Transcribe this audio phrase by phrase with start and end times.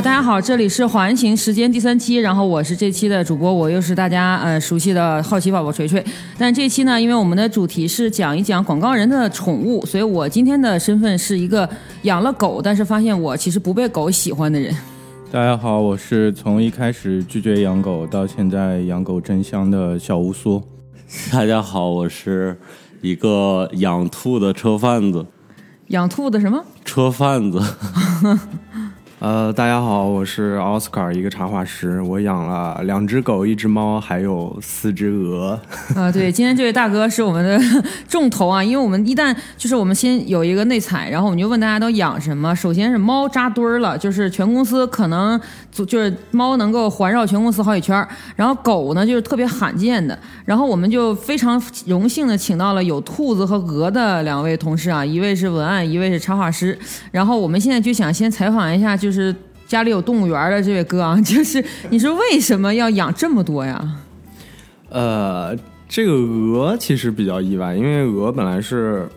[0.00, 6.02] 啊，大家好，这里是环形时间第三期，然后我是这期的主播，我又是大家呃熟悉的好奇宝宝锤锤。
[6.38, 11.68] 但这期呢，因为我们的主题是讲一讲广告人的宠物，所以我今天的身份是一个
[12.04, 14.74] 养了狗，但是发现我其实不被狗喜欢的人。
[15.30, 20.62] 大家好，我是从一开始拒绝养狗到现在养狗真香的小乌苏。
[21.30, 22.58] 大家好，我是
[23.02, 25.26] 一个养兔的车贩子。
[25.88, 26.64] 养兔的什么？
[26.86, 27.60] 车贩子。
[29.20, 32.00] 呃，大家好，我是奥斯卡，一个插画师。
[32.00, 35.60] 我养了两只狗，一只猫，还有四只鹅。
[35.94, 42.56] 啊，对，今天这位大哥是我们的 重头啊，因为我们一旦就是我们先有一个内采，然后我们就问大家都养什么。
[42.56, 45.38] 首先是猫扎堆儿了，就是全公司可能
[45.72, 56.78] 就是猫能够环绕全公司好几圈儿，然后狗呢就是特别罕见的，然后我们就非常荣幸的请到了有兔子和鹅的两位同事啊，一位是文案，一位是插画师。
[57.10, 59.12] 然后我们现在就想先采访一下，就。
[59.12, 59.34] 是
[59.66, 63.80] 家里有动物园的这位哥啊， 就是你是为什么要养这么多呀？
[64.88, 65.56] 呃，
[65.88, 69.08] 这个鹅其实比较意外，因为鹅本来是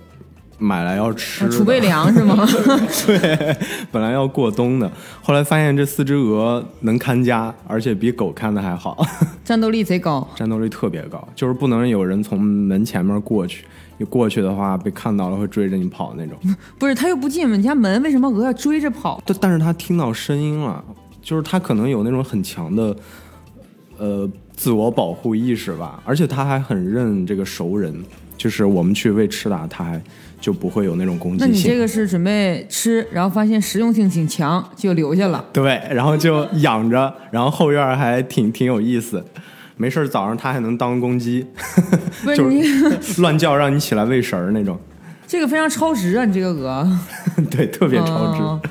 [0.64, 2.47] 买来要吃，储备粮是吗？
[3.06, 3.58] 对，
[3.92, 4.89] 本来要过冬的，
[5.22, 9.06] 后来发现这四只鹅能看家，而且比狗看的还好，
[9.44, 13.66] 战斗力贼高，战斗力特别高，就是不能有人从门前面过去。
[14.00, 16.36] 你过去的话，被看到了会追着你跑那种。
[16.80, 19.22] 不是，它又不进我们家门，为什么鹅要追着跑？
[19.23, 20.84] 但但是它听到声音了，
[21.22, 22.95] 就是它可能有那种很强的，
[24.00, 26.02] 呃，自我保护意识吧。
[26.06, 27.94] 而且它还很认这个熟人，
[28.36, 30.02] 就是我们去喂吃的，它还
[30.44, 31.48] 就不会有那种攻击性。
[31.48, 35.46] 那你这个是准备吃，然后发现实用性挺强，就留下了。
[35.54, 39.24] 对，然后就养着，然后后院还挺 挺有意思。
[39.78, 41.48] 没事早上它还能当公鸡，
[42.36, 44.78] 就是乱叫让你起来喂食儿那种。
[45.26, 46.26] 这个非常超值啊！
[46.26, 47.00] 你这个鹅，
[47.50, 48.70] 对，特别超值。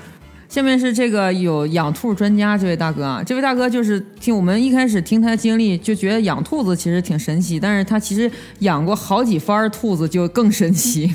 [0.48, 11.10] 下面是这个有养兔专家这位大哥啊，这位大哥就是听我们一开始听他的经历，就觉得养兔子其实挺神奇，但是他其实养过好几番兔子就更神奇。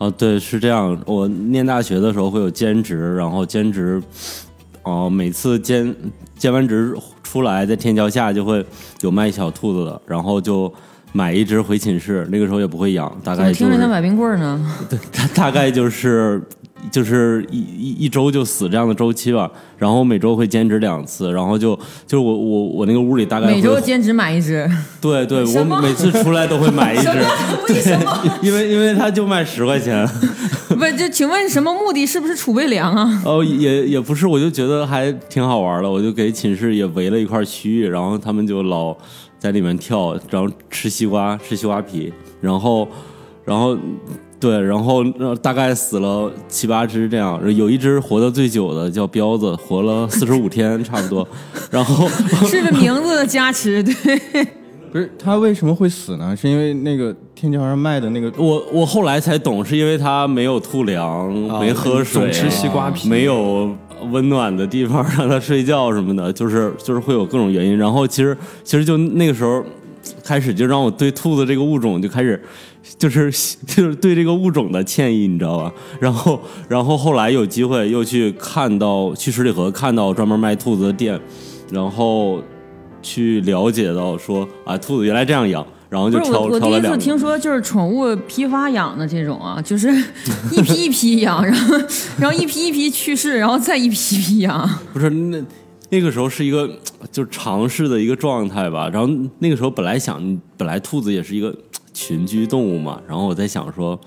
[0.00, 1.00] 哦，对，是这样。
[1.06, 4.02] 我念大学的时候会有兼职，然后兼职，
[4.82, 5.94] 哦，每次兼
[6.36, 6.94] 兼完职。
[7.22, 8.66] 出来在天桥下就会
[9.02, 10.74] 有卖小兔子的，然后就
[11.12, 12.26] 买一只回寝室。
[12.28, 14.76] 那个时候也不会养，大概听着像买冰棍呢。
[14.88, 16.42] 对，大大概就是
[16.90, 19.50] 就是一一一周就死这样的周期吧。
[19.78, 21.74] 然后每周会兼职两次，然后就
[22.06, 24.70] 就是我我我那个屋里大概每周兼职买一只。
[25.00, 27.08] 对对，我每次出来都会买一只。
[27.72, 28.38] 为什么？
[28.42, 30.06] 因为因为他就卖十块钱。
[30.68, 32.06] 不，就请问什么目的？
[32.06, 33.22] 是不是储备粮啊？
[33.24, 38.96] 哦，也也不是，我就觉得还挺好玩的，我就给寝室也围了一块区域，然后他们就老
[39.38, 42.86] 在里面跳，然后吃西瓜，吃西瓜皮，然后，
[43.44, 43.76] 然后，
[44.40, 45.04] 对，然后
[45.42, 51.28] 大概死了七八只这样，有一只活得最久的叫彪子，活了四十五天差不多，
[51.70, 52.08] 然后
[52.48, 53.92] 是个名字的加持，对。
[54.90, 56.36] 不是他为什么会死呢？
[56.36, 63.70] 是因为那个天桥上卖的那个，我我后来才懂，是因为他没有吐粮，没喝水，总吃西瓜皮，没有
[64.10, 67.78] 温暖的地方让他睡觉什么的，就是就是会有各种原因。
[67.78, 69.64] 然后其实其实就那个时候
[70.24, 72.40] 开始就让我对兔子这个物种就开始
[72.98, 73.30] 就是
[73.66, 75.72] 就是对这个物种的歉意，你知道吧？
[76.00, 81.20] 然后然后后来有机会又去看到去十里河看到专门卖兔子的店，
[81.70, 82.42] 然后。
[83.02, 89.88] 去了解到说啊，兔子原来这样养，然后就挑我第一次听说就是宠物批发养的这种啊，就是
[90.52, 91.78] 一批一批养，然后
[92.18, 94.68] 然后一批一批去世，然后再一批一批养。
[94.92, 95.42] 不是那
[95.90, 96.70] 那个时候是一个
[97.12, 98.88] 就尝试的一个状态吧。
[98.88, 99.08] 然后
[99.40, 101.54] 那个时候本来想，本来兔子也是一个
[101.92, 103.00] 群居动物嘛。
[103.06, 103.98] 然后我在想说，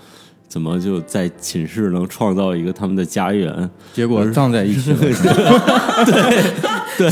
[0.48, 3.70] 怎么就在寝室能创造一个他们的家园？
[3.94, 4.98] 结果葬在一起了。
[6.98, 7.10] 对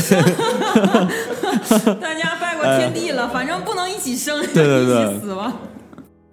[2.00, 5.52] 大家拜过天地了，反正不能一起生，对对对，一起死吧。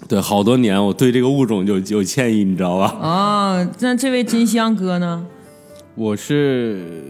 [0.07, 2.95] 对，好多年我对这个物种就有歉意，你知道吧？
[3.01, 5.25] 哦，那这位真香哥呢？
[5.95, 7.03] 我是，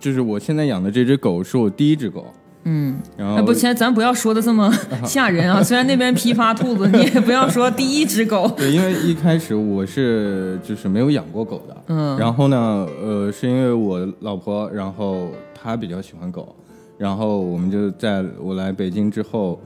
[0.00, 2.26] 就是我现在养的这只狗是我第一只狗。
[2.68, 4.68] 嗯，然后不，先咱不要说的这么
[5.06, 5.62] 吓人啊。
[5.62, 8.52] 虽然那边批发兔子，你也不要说第一只狗。
[8.56, 11.76] 对，因为一开始我是就是没有养过狗的。
[11.86, 12.18] 嗯。
[12.18, 12.56] 然后呢，
[13.00, 16.56] 呃，是因为我老婆，然后她比较喜欢狗。
[16.98, 19.60] 然后我们就在我来北京之后，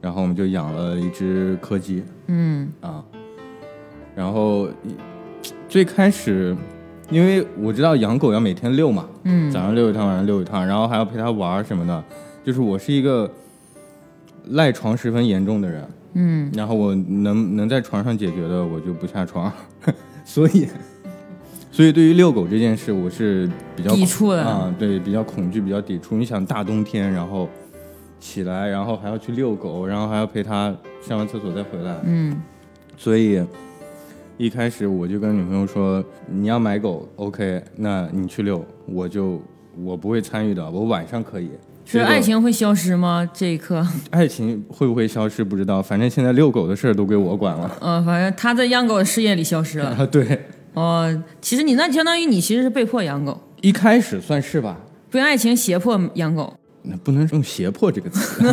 [0.00, 2.04] 然后我们就养了一只柯基。
[2.28, 3.02] 嗯啊，
[4.14, 4.68] 然后
[5.68, 6.56] 最开始，
[7.10, 12.04] 因为我知道养狗要每天遛嘛，嗯，早上遛一趟，晚上遛一趟，然后还要陪它玩什么的。
[12.44, 13.30] 就是我是一个
[14.50, 19.52] 赖床十分严重的人，嗯，然后我能能在床上解决的，我就不下床，
[20.24, 20.68] 所以。
[21.70, 26.16] 所以对于遛狗这件事，我是比较抵触的啊，对，比较恐惧，比较抵触。
[26.16, 27.48] 你想大冬天，然后
[28.18, 32.42] 起来，然后还要去遛狗，然后还要陪它上完厕所再回来，嗯，
[32.96, 33.40] 所以
[34.38, 39.42] 一开始我就跟女朋友说，你要买狗，OK，那你去遛，我就
[39.82, 41.50] 我不会参与的，我晚上可以。
[41.84, 43.28] 是爱情会消失吗？
[43.34, 47.68] 这一刻， 爱情会不会消失不知道，反正现在遛狗的事儿都归我管了。
[47.82, 49.90] 呃，反正他在养狗的事业里消失了。
[49.90, 50.40] 啊， 对，
[50.74, 54.78] 哦，其实你那相当于你其实是被迫养狗，一开始算是吧，
[55.10, 56.54] 被爱情胁迫养狗。
[56.82, 58.44] 那不能用胁迫这个词，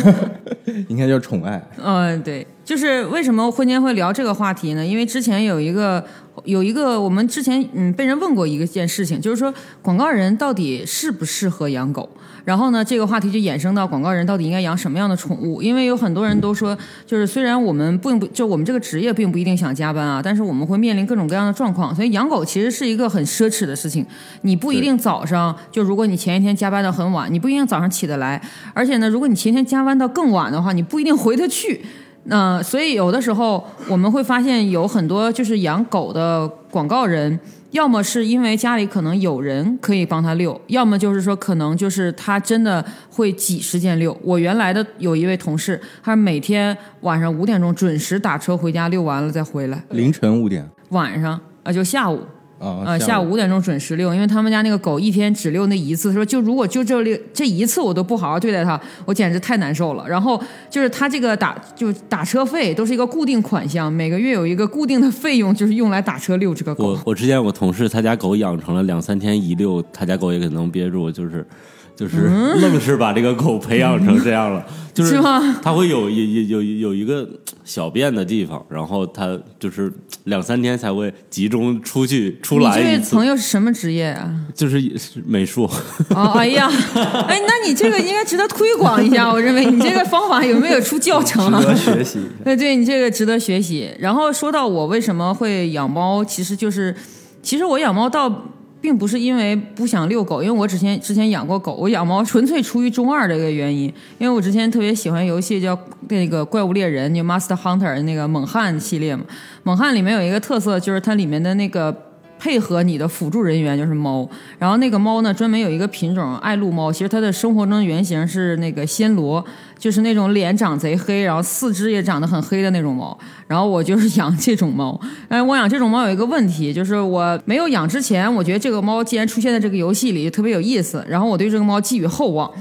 [0.90, 1.62] 应该叫宠爱。
[1.78, 4.84] 嗯，对，就是为什么婚前会聊这个话题呢？
[4.84, 6.04] 因为之前有一个
[6.44, 9.54] 有一个我们之前嗯被人问过一个件事情，就是说
[9.84, 12.10] 广告人到底适不适合养狗？
[12.44, 15.64] 然后呢，这个话题就衍生到广告人到底应该养什么样的宠物？
[15.64, 24.06] 因为有很多人都说，就是虽然我们并不就我们这个职业并不一定想加班啊，但是我们会面临各种各样的状况，所以养狗其实是一个很奢侈的事情。
[24.42, 28.40] 你不一定早上就如果你前一天加班到很晚，你不一定早上起得来，
[28.76, 31.84] 而且呢，如果你前一天加班到更晚的话，你不一定回得去。
[32.28, 37.40] 那、所以有的时候我们会发现有很多就是养狗的广告人，
[37.72, 44.18] 要么是因为家里可能有人可以帮他遛，要么就是说可能就是他真的会挤时间遛。
[44.24, 50.68] 我原来的有一位同事，他每天晚上五点钟准时打车回家遛完了再回来，凌晨五点。
[50.90, 52.22] 晚上啊就下午
[52.58, 56.10] 啊，呃，下午五点钟准时遛，因为他们家那个狗一天只遛那一次。
[56.10, 60.08] 他说，就如果就这遛这一次我都不好好对待它，我简直太难受了。
[60.08, 67.00] 然后就是他这个打就打车费都是一个固定款项，每个月有一个固定的费用，就是用来打车遛这个狗我。
[67.08, 71.46] 我之前我同事，他家狗养成了两三天一遛，他家狗也可能憋住，就是
[71.96, 72.28] 就是
[72.60, 75.20] 愣是把这个狗培养成这样了， 就是
[75.62, 77.28] 它会有有有有有一个
[77.64, 79.92] 小便的地方，然后它就是
[80.26, 84.30] 两三天才会集中出去出来这位朋，友是什么职业啊？
[84.54, 85.70] 就是是美术。
[86.10, 86.70] 哦，哎呀，
[87.28, 89.32] 哎，那你这个应该值得推广一下。
[89.32, 91.60] 我认为你这个方法有没有出教程啊？
[91.62, 92.20] 值得学习。
[92.44, 93.90] 对对，你这个值得学习。
[94.00, 96.96] 然后说到我为什么会养猫，其实就是，
[97.42, 98.52] 其实我养猫倒
[98.86, 105.76] 并不是因为不想遛狗，因为我之前之前养过狗，我养猫纯粹出于中二的一个原因，因为我之前特别喜欢游戏叫
[106.10, 109.26] 那个怪物猎人，就 Master Hunter 那个猛汉系列嘛。
[109.64, 111.96] 猛汉里面有一个特色就是它里面的那个。
[112.38, 114.28] 配合你的辅助人员就是猫，
[114.60, 119.44] 然后那个猫呢，专门有一个品种爱撸猫，其实它的生活中原型是那个暹罗，
[119.80, 123.18] 就是那种脸长贼黑，然后四肢也长得很黑的那种猫。
[123.48, 132.52] 然后我就是养这种猫，但是我养这种猫有一个问题，就是我没有养之前，我觉得这个猫既然出现在这个游戏里，特别有意思，然后我对这个猫寄予厚望。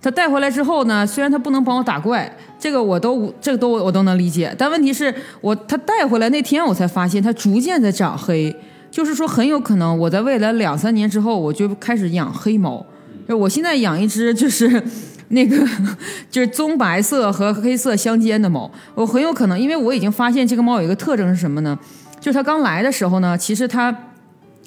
[0.00, 8.52] 它带回来之后呢，虽然它不能帮我打怪，这个我都这个都我都能理解，但问题是我它带回来那天，我才发现它逐渐在长黑，
[8.92, 12.86] 就是说很有可能我在未来两三年之后，我就开始养黑猫。
[13.26, 14.80] 就我现在养一只就是
[15.28, 15.56] 那个
[16.30, 21.76] 就是棕白色和黑色相间的猫，我很有可能，因为我已经发现这个猫有一个特征是什么呢？
[22.20, 23.92] 就是它刚来的时候呢，其实它。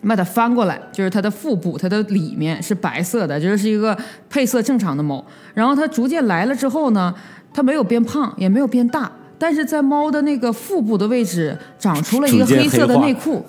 [0.08, 3.98] 把它翻过来，就是它的腹部，它的里面是白色的，就是一个
[4.30, 5.26] 配色正常的猫。
[5.56, 7.12] 然后它逐渐来了之后呢，
[7.52, 13.44] 它没有变胖，也没有变大，但是在猫的那个腹部的位置长出了一个黑色的内裤。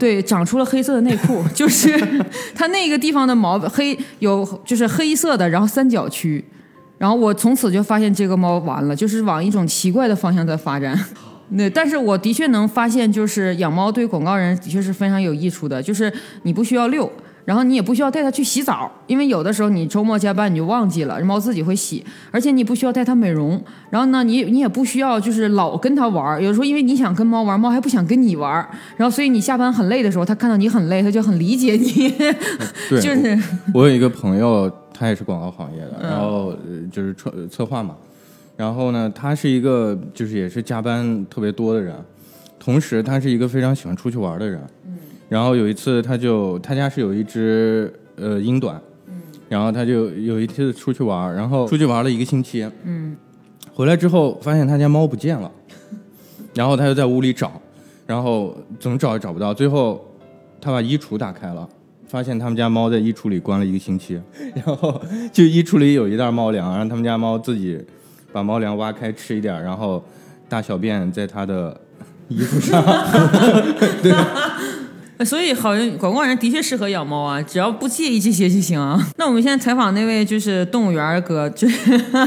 [0.00, 1.94] 对，长出了黑色的内裤， 就是
[2.54, 6.42] 它那个地方的毛黑有就是黑色的，然后三角区，
[6.96, 10.98] 然后我从此就发现这个猫完了，就是往一种奇怪的方向在发展。
[11.52, 16.10] 那，但是我的确能发现，就是养猫对广告人的确是非常有益处的，就是
[16.44, 17.12] 你不需要遛。
[17.44, 23.60] 然后你也不需要带它去洗澡，因为有的时候你周末加班你就忘记了，猫自己会洗，而且你不需要带它美容。
[23.90, 28.52] 然后呢，你你也不需要就是老跟它玩儿，有时候因为你想跟猫玩，猫还不想跟你玩，
[28.96, 32.14] 然后所以你下班很累的时候，它看到你很累，它就很理解你，
[32.88, 33.38] 对， 就是
[33.74, 37.96] 我有一个朋友，他也是广告行业的，嗯然后呃就是策策划嘛，
[38.56, 41.94] 然后呢，他是一个就是也是加班特别多的人，
[42.58, 44.60] 同时他是一个非常喜欢出去玩的人。
[45.30, 48.78] 然后有一次，他就他家是有一只呃英短，
[49.48, 53.16] 然后他就有一次出去玩，然后出去玩了一个星期，嗯，
[53.72, 55.50] 回来之后发现他家猫不见了，
[56.54, 57.62] 然后他就在屋里找，
[58.06, 60.04] 然后怎么找也找不到，最后
[60.60, 61.66] 他把衣橱打开了。
[62.08, 64.20] 发现他们家猫在衣橱里关了一个星期，
[64.52, 65.00] 然后
[65.32, 67.80] 就衣橱里有一袋猫粮，让他们家猫自己
[68.32, 70.04] 把猫粮挖开吃一点，然后
[70.48, 71.80] 大小便在它的
[72.26, 72.82] 衣服上。
[75.24, 78.98] 所以好像广告人的确适合养猫啊，只要不介意这些就行啊。
[79.16, 81.68] 那我们现在采访那位就是动物园儿哥，就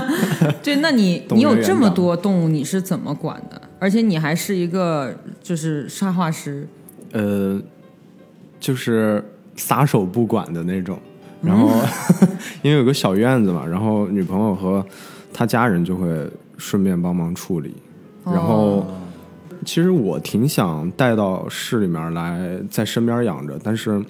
[0.61, 3.61] 对，那你你有这么多动物，你是怎么管的？
[3.79, 6.67] 而且你还是一个就是插画师，
[7.11, 7.59] 呃，
[8.59, 9.23] 就是
[9.55, 10.97] 撒手不管的那种。
[11.41, 11.69] 然后
[12.63, 14.85] 因为有个小院子嘛，然后女朋友和
[15.33, 16.07] 他家人就会
[16.57, 17.75] 顺便帮忙处理。
[18.25, 18.87] 然后
[19.63, 24.03] 其实我挺想带到市里面来，在身边养着，但是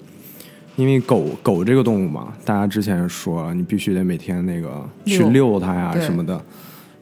[0.76, 6.40] 因为狗狗这个动物嘛，大家之前也说了，你必须得每天那个去遛遛它呀什么的。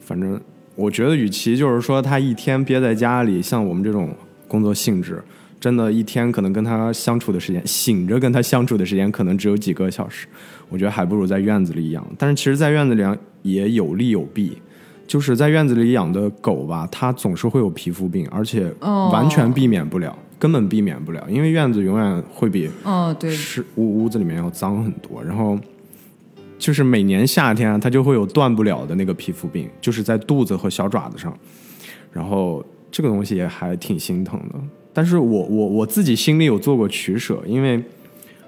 [0.01, 0.39] 反正
[0.75, 4.13] 我觉得，与其就是说它一天憋在家里，像我们这种
[4.47, 5.23] 工作性质，
[5.59, 10.27] 真的，一天可能跟它相处的时间，醒着跟它相处的时间可能只有几个小时，
[10.69, 12.05] 我觉得还不如在院子里养。
[12.17, 14.57] 但是其实，在院子里养也有利有弊。
[15.13, 25.55] 就是在院子里养的狗吧，它总是会有皮肤病，而且哦完全避免不了，根本避免不了，因为院子永远会比哦，对，是屋屋子里面要脏很多，然后
[26.57, 31.31] 就是每年夏天啊，它就会有断不了的那个皮肤病，就是在肚子和小爪子上，
[32.11, 34.59] 然后这个东西也还挺心疼的。
[34.91, 37.79] 但是我我我自己心里有做过取舍，因为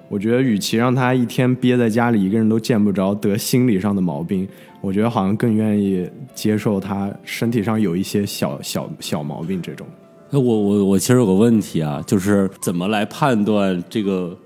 [0.08, 4.46] 我觉得与其让他一天憋在家里，一个人都见不着，得心理上的毛病，
[4.80, 9.86] 我觉得好像更愿意接受他身体上有一些小小小毛病这种。
[10.30, 14.36] 那我我我其实有个问题啊，就是怎么来判断这个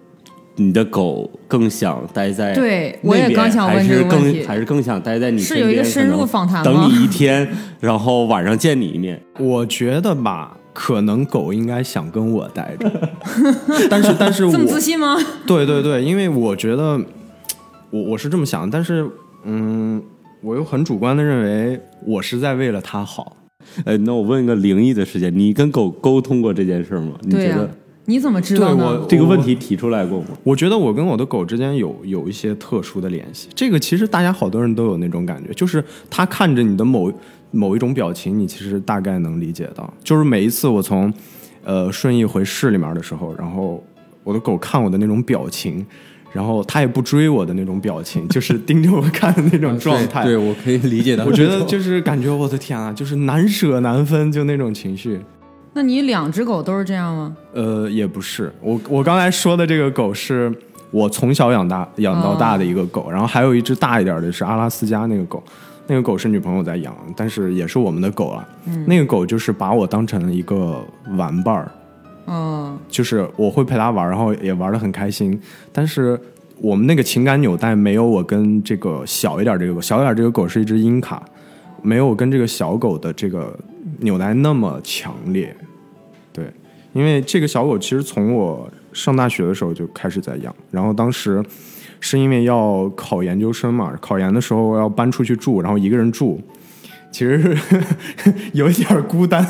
[0.57, 7.49] 你的狗更想待在对我也刚想问还是这个问题更还是更想待在你是身边有一个深入访谈吗等你一天，
[7.81, 9.21] 然后晚上见你一面。
[9.39, 13.11] 我觉得吧，可能狗应该想跟我待着，
[13.91, 15.17] 但是但是我这么自信吗？
[15.47, 17.01] 对对对，因为我觉得
[17.91, 19.09] 我我是这么想，但是
[19.45, 20.03] 嗯，
[20.43, 23.37] 我又很主观的认为我是在为了它好。
[23.85, 27.13] 呃，那我问一个灵异的事件，你跟狗沟通过这件事吗？
[27.23, 27.71] 你、觉得
[28.07, 29.07] 你怎么知道呢对我？
[29.09, 30.29] 这个问题提出来过吗？
[30.43, 37.13] 我觉得我跟我的狗之间有有一些特殊的联系，这个其实大家好多人都有那种感觉，就是它看着你的某
[37.51, 39.93] 某一种表情，你其实大概能理解到。
[40.03, 41.13] 就是每一次我从
[41.65, 43.85] 呃顺义回市里面的时候，然后
[44.25, 45.85] 我的狗看我的那种表情，
[46.33, 50.25] 然后它也不追我的那种表情， 就是盯着我看的那种状态。
[50.25, 51.33] 对，对我可以理解到我。
[51.33, 55.21] 觉得就是感觉我的天啊，就是难舍难分，就那种情绪。
[55.73, 57.37] 那你两只狗都是这样吗？
[57.53, 60.53] 呃，也不是，我我刚才说的这个狗是
[60.91, 65.41] 我从小养大养到大的一个狗，然后还有一只大一点的是阿拉斯加那个狗，
[65.91, 68.49] 那个狗是女朋友在养，但是也是我们的狗了。
[68.87, 70.81] 那个狗就是把我当成了一个
[71.17, 71.73] 玩伴儿，
[72.29, 75.37] 嗯，就是我会陪它玩，然后也玩的很开心，
[75.73, 76.17] 但是。
[76.63, 81.25] 我们那个情感纽带没有我跟这个小一点这个狗，小一点这个狗是一只英卡，
[81.81, 83.59] 没有我跟这个小狗的这个
[84.01, 85.57] 纽带那么强烈。
[86.35, 86.53] 对，
[86.93, 91.43] 因为这个小狗其实从我上大学的时候就开始在养，然后当时
[92.01, 96.41] 是因为要考研究生嘛，考研的时候要搬出去住，然后一个人住，
[97.13, 97.83] 其实是
[98.53, 99.47] 有一点孤单，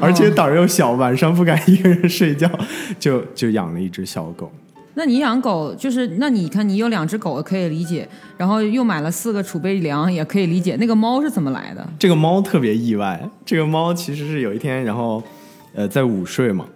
[0.00, 2.50] 而且胆儿又小，晚上不敢一个人睡觉，
[2.98, 4.50] 就就养了一只小狗。
[4.94, 8.06] 那你养狗就是，那你看你有两只狗可以理解，
[8.36, 10.76] 然后又买了四个储备粮也可以理解。
[10.76, 11.88] 那个猫是怎么来的？
[11.98, 15.22] 这个猫特别意外，这个猫其实是有一天，然后
[15.74, 16.66] 呃在午睡嘛，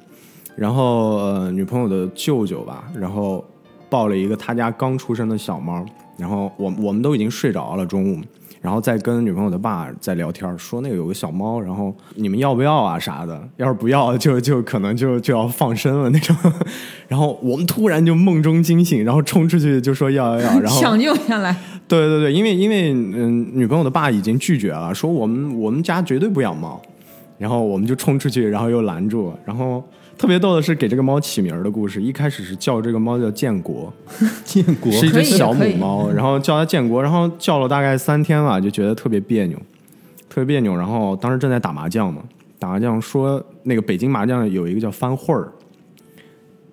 [0.56, 3.44] 然后呃女朋友的舅舅吧，然后
[3.88, 5.84] 抱了一个他家刚出生的小猫，
[6.16, 8.20] 然后我我们都已经睡着了中午，
[8.60, 16.34] 然后再跟女朋友的爸在聊天，说那个有个小猫，然后你们要不要啊啥的，要是不要 就就可能就就要放生了那种，
[17.06, 26.80] 然后我们突然就梦中惊醒，然后冲出去就说要要要，然后抢救下来，对对对，因为因为嗯，女朋友的爸已经拒绝了，说我们我们家绝对不养猫，
[27.38, 29.84] 然后我们就冲出去，然后又拦住，然后
[30.18, 33.92] 特别逗的是给这个猫起名儿的故事，一开始是叫这个猫叫建国，
[34.44, 39.58] 建国是一只小母猫，然后叫它建国，然后叫了大概三天吧，就觉得特别别扭，
[40.28, 42.22] 特别别扭，然后当时正在打麻将嘛，
[42.58, 45.52] 打麻将说那个北京麻将有一个叫翻会儿。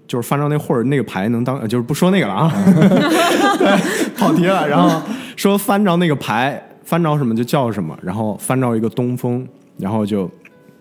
[0.05, 2.53] 就是翻着那会儿那个牌能当，呃就是不说那个了啊，
[3.57, 4.67] 对，跑题了。
[4.67, 5.01] 然后
[5.35, 9.47] 说翻着那个牌，翻着什么就叫什么，然后翻着一个东风，
[9.77, 10.29] 然后就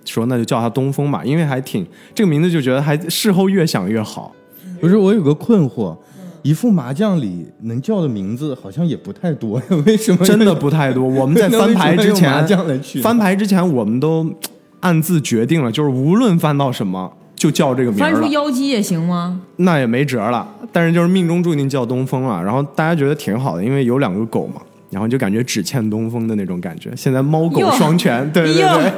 [0.04, 4.32] 说那就叫他东风吧，因为还挺这个名字就觉得还事后越想越好。
[4.80, 5.96] 不是我有个困惑，
[6.42, 11.06] 一副麻将里能叫的名字好像也不太多呀， 为什么真的不太多。
[11.06, 12.46] 我们在翻牌之前，
[13.02, 14.28] 翻牌之前我们都
[14.80, 19.40] 暗自决定了，就是无论翻到什么就叫这个名字翻出，妖姬也行吗？
[19.56, 20.48] 那也没辙了。
[20.72, 22.42] 但是就是命中注定叫东风了。
[22.42, 24.60] 然后大家觉得挺好的，因为有两个狗嘛。
[24.92, 28.90] 然后就感觉只欠东风的那种感觉，现在猫狗双全，对对哎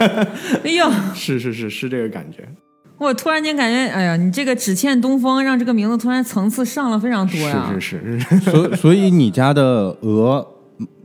[0.62, 2.46] 对，呦，哎呦， 是是是是这个感觉。
[2.98, 7.70] 我突然间感觉，哎呀，你这个只欠东风，让这个名字突然层次上了非常多呀。
[7.74, 10.46] 是是是是，所所以你家的鹅、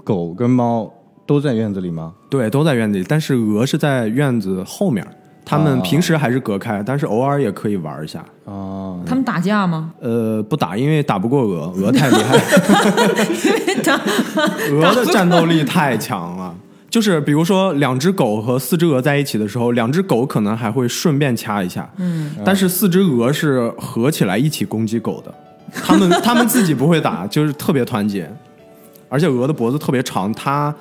[0.03, 0.91] 狗跟猫
[1.27, 2.13] 都在院子里吗？
[2.29, 5.05] 对，都在院子里，但是鹅是在院子后面，
[5.49, 8.23] 他们平时还是隔开，但是偶尔也可以玩一下。
[8.45, 9.91] 哦，他们打架吗？
[9.99, 12.37] 呃，不打，因为打不过鹅，鹅太厉害，
[14.71, 16.53] 鹅 的战斗力太强了。
[16.89, 25.33] 就是比如说，两只狗和四只鹅在一起的时候，两只狗可能还会顺便掐一下，嗯，但是四只鹅是合起来一起攻击狗的，
[25.83, 28.27] 它们它们自己不会打，就是特别团结，
[29.07, 30.73] 而且鹅的脖子特别长，它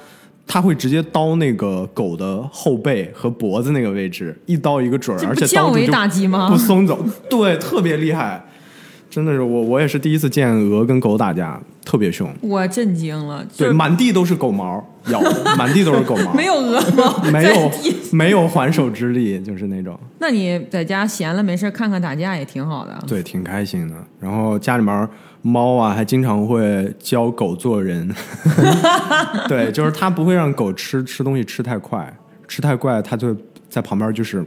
[0.48, 8.42] 它会直接刀那个狗的后背和脖子那个位置，一刀一个准儿，而且降维打击吗不松走，对，特别厉害，
[9.10, 12.26] 真的是我我也是第一次见鹅跟狗打架，特别凶。
[12.40, 17.70] 我震惊了，对，满地都是狗毛，咬的 满地都是狗毛，没有鹅毛，没有
[18.10, 22.98] 没有还手之力，就是那种，那你在家闲了没事看看打架也挺好的。
[23.06, 23.94] 对，挺开心的。
[24.18, 25.08] 然后家里面
[25.42, 28.08] 猫啊，还经常会教狗做人，
[29.48, 32.12] 对，就是它不会让狗吃吃东西吃太快，
[32.46, 33.36] 吃太快，它就
[33.68, 34.44] 在旁边就是。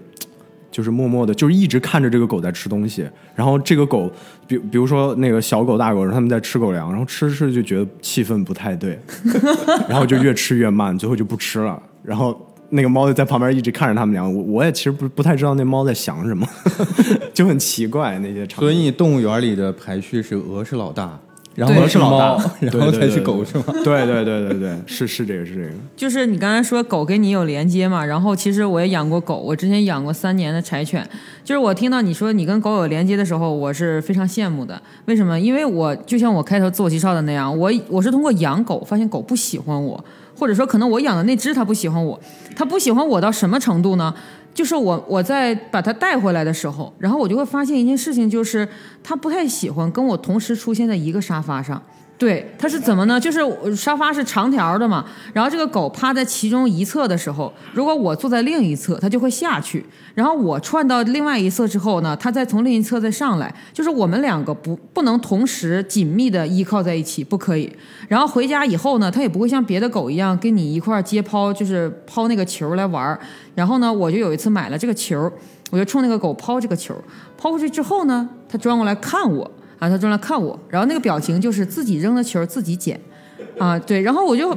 [0.71, 3.05] 就是默默的，就是一直看着这个狗在吃东西，
[3.36, 4.10] 然后这个狗，
[4.48, 8.98] 比比如说那个小狗、大狗，它们在吃狗粮，然后吃着吃着就觉得气氛不太对，
[9.89, 11.77] 然后就越吃越慢，最后就不吃了。
[12.01, 16.47] 然后那个猫就在旁边一直看着他们俩，我我也其实不不太知道那猫在想什么，
[17.33, 18.67] 就很奇怪那些场景。
[18.67, 21.19] 所以动物园里的排序是鹅是老大，
[21.55, 23.65] 然对后是老大猫， 然后才是狗是吗？
[23.83, 31.05] 对对对对对，是是这个是这个，就是你刚才说狗跟你有连接嘛，然后其实我也养过狗，我之前养过三年的柴犬。
[31.43, 34.81] 就是我听到你说你跟狗有连接的时候，我是非常羡慕的。
[35.05, 35.37] 为什么？
[35.37, 40.01] 因为我就像我开头自我介绍的那样，我我是通过养狗发现狗不喜欢我，
[40.41, 42.19] 或者说可能我养的那只它不喜欢我，
[42.55, 44.12] 它不喜欢我到什么程度呢？
[44.55, 48.67] 就是我我在把它带回来的时候，然后我就会发现一件事情，就是
[49.03, 51.79] 它不太喜欢跟我同时出现在一个沙发上。
[52.21, 53.19] 对，它是怎么呢？
[53.19, 67.75] 就是沙发是长条的嘛，然后这个狗趴在其中一侧的时候，如果我坐在另一侧，它就会下去，然后我窜到另外一侧之后呢，它再从另一侧再上来，就是我们两个不不能同时紧密的依靠在一起，不可以。
[68.07, 73.19] 然后回家以后呢，它也不会像别的狗一样跟你一块儿接抛，就是抛那个球来玩儿。
[73.55, 75.27] 然后呢，我就有一次买了这个球，
[75.71, 76.93] 我就冲那个狗抛这个球，
[77.36, 79.49] 抛过去之后呢，它转过来看我。
[79.82, 83.00] 啊，他转来看我，然后那个表情就是自己扔的球自己捡，
[83.58, 84.56] 啊，对，然后我就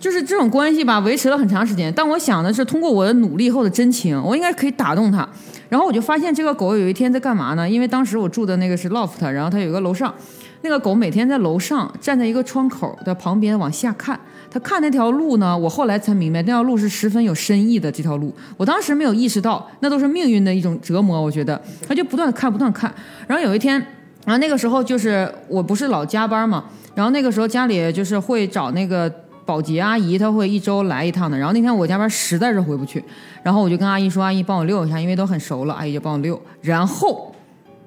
[0.00, 1.92] 就是这种关系吧，维持了很长时间。
[1.94, 5.28] 但我想的是，通过我的努力后的真情，我应该可以打动它。
[5.68, 7.68] 然后我就发现这个狗有一天在干嘛呢？
[7.68, 10.14] 因为当时我住的那个是 loft，然后它有一个楼上，
[10.62, 14.18] 那个狗每天在楼上站在一个窗口的旁边往下看。
[14.50, 17.92] 它看那条路呢，我后来才明白，那条路是十分有深意的。
[17.92, 21.20] 这条路，我当时没有意识到，那都是命运的一种折磨。
[21.20, 22.90] 我觉得，它就不断看，不断看。
[23.26, 23.86] 然后有一天。
[24.24, 29.12] 然后那个时候就是我不是老加班嘛，然后那个时候家里就是会找那个
[29.44, 31.36] 保洁阿姨，她会一周来一趟的。
[31.36, 33.04] 然后那天我加班实在是回不去，
[33.42, 37.34] 然后我就跟阿姨说：“阿姨帮我遛一下，因为都很熟了。”阿姨就帮我遛，然后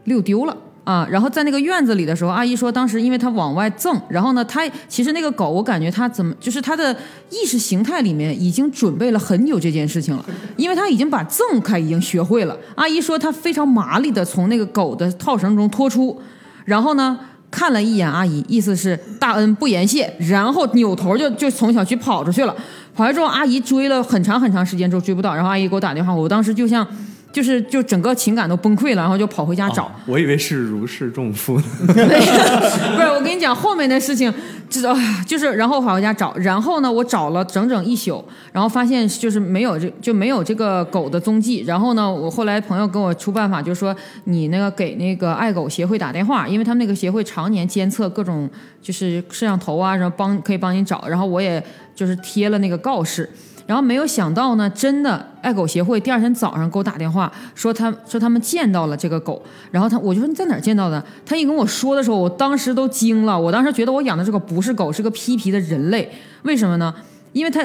[0.04, 0.56] 遛丢了。
[0.86, 6.96] 啊，然后在那个院子里的时候，阿姨说当时因为它往外赠，然后呢，它其实那个狗，我感觉它怎么就是它的
[7.32, 10.24] 意识形态里面已经准备了很久这件事情了，
[10.56, 12.56] 因为它已经把赠开已经学会了。
[12.76, 16.22] 阿姨说它非常麻利的从那个狗的套绳中脱出，
[16.66, 17.20] 然后呢
[17.50, 22.56] 看了一眼阿姨，意思是大恩不言谢，然后扭头就就从小区跑出去了。
[22.94, 26.88] 跑来之后，阿姨追了很长很长时间之后追不到，然后阿姨给我打电话，我当时就像。
[27.36, 29.92] 就是就整个情感都崩溃了，然后就跑回家找。
[30.06, 31.64] 我以为是如释重负呢。
[31.86, 34.34] 不是，我跟你讲后面的事情，
[34.70, 34.88] 就是
[35.26, 41.62] 就是，然后跑回家找，然后呢，我找了整整一宿，然后发现就是没有这就没有这个狗的踪迹。
[41.68, 43.94] 然后呢，我后来朋友给我出办法，就是说
[44.24, 48.50] 你那个给那个爱狗协会打电话，因为他们那个协会常年监测各种
[48.82, 51.06] 就是摄像头啊，然后帮可以帮你找。
[51.10, 51.62] 然后我也
[51.94, 53.30] 就是贴了那个告示。
[53.66, 61.04] 然后没有想到呢，真的爱狗协会第二天早上给我打电话，说他说他们见到了这个狗，然后他我就说你在哪儿见到的？
[61.26, 66.12] 他一跟我说的时候，我当时都惊了，我当时觉得我养的这个不是狗，是个披皮的人类，
[66.44, 66.94] 为什么呢？
[67.34, 67.62] 因为他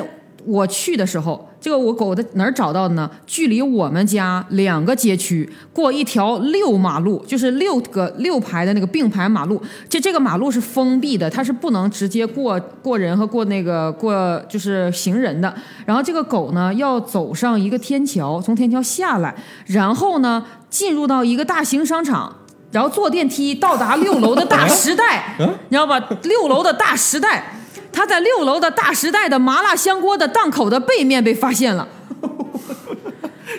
[0.46, 3.10] 我去的时候，这个我狗在哪儿找到的呢？
[3.26, 9.60] 距离我们家两个街区，过一条六马路，就是六个六排的那个并排马路。
[9.88, 15.54] 这这个马路是封闭的，它是不能直接过过人和过那个过就是行人的。
[15.84, 19.34] 然后这个狗呢，要走上一个天桥，从天桥下来，
[19.66, 22.34] 然后呢进入到一个大型商场。
[22.72, 25.98] 然后坐电梯到达六楼的大时代，你知道吧？
[26.22, 27.59] 六楼的大时代，
[27.92, 31.86] 他在六楼的大时代的麻辣香锅的档口的背面被发现了。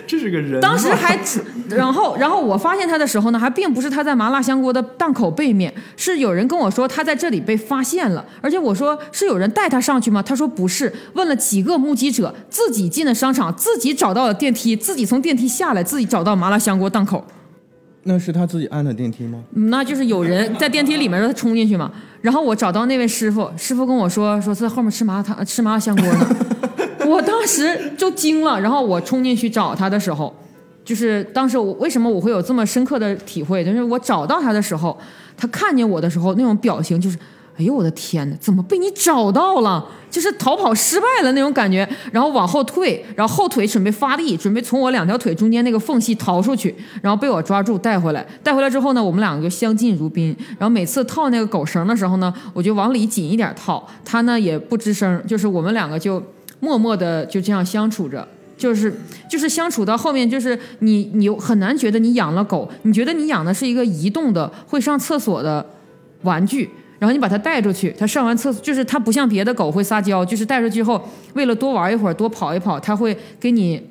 [0.06, 1.18] 这是个人，当时还
[1.68, 10.22] 然后，然后我发现他的时候呢，还并不是他在麻辣香锅的档口背面，是有人跟我说他在这里被发现了，而且我说是有人带他上去吗？
[10.22, 17.22] 他说不是，问了几个目击者，自己进了商场，自己找到了电梯，自己从电梯下来，自己找到麻辣香锅档口。
[18.04, 19.38] 那是他自己按的电梯吗？
[19.54, 21.90] 嗯那就是有人在电梯里面让他冲进去嘛。
[22.22, 26.36] 然后我找到那位师傅，师傅跟我说，说在后面吃麻辣烫、吃麻辣香锅呢。
[27.06, 30.34] 我当时就惊了，然后我冲进去找他的时候，
[30.82, 34.96] 就是当时我为什么我会有这么深刻的体会，就是我找到他的时候，
[35.36, 37.18] 他看见我的时候那种表情就是。
[37.62, 38.36] 哎呦我的天哪！
[38.40, 39.86] 怎么被你找到了？
[40.10, 48.26] 就是逃跑失败了那种感觉，然后往后退，然后后腿准备发力，准备从我两条腿中间那个缝隙逃出去，然后被我抓住带回来。
[48.42, 50.36] 带回来之后呢，我们两个就相敬如宾。
[50.58, 56.22] 然后每次套那个狗绳的时候呢，我就往里紧一点套，它呢也不吱声，就是我们两个就
[56.60, 58.26] 默默的就这样相处着。
[58.54, 58.94] 就是
[59.28, 65.64] 就是相处到后面，就是你你很难觉得你养了狗，你觉得你养的是一个移动的会上厕所的
[66.22, 66.70] 玩具。
[67.02, 71.02] 然后你把它带出去，它上完厕所，就是它不像别的狗会撒娇，就是带出去后，
[71.34, 73.84] 为了多玩一会儿，多跑一跑，它会给你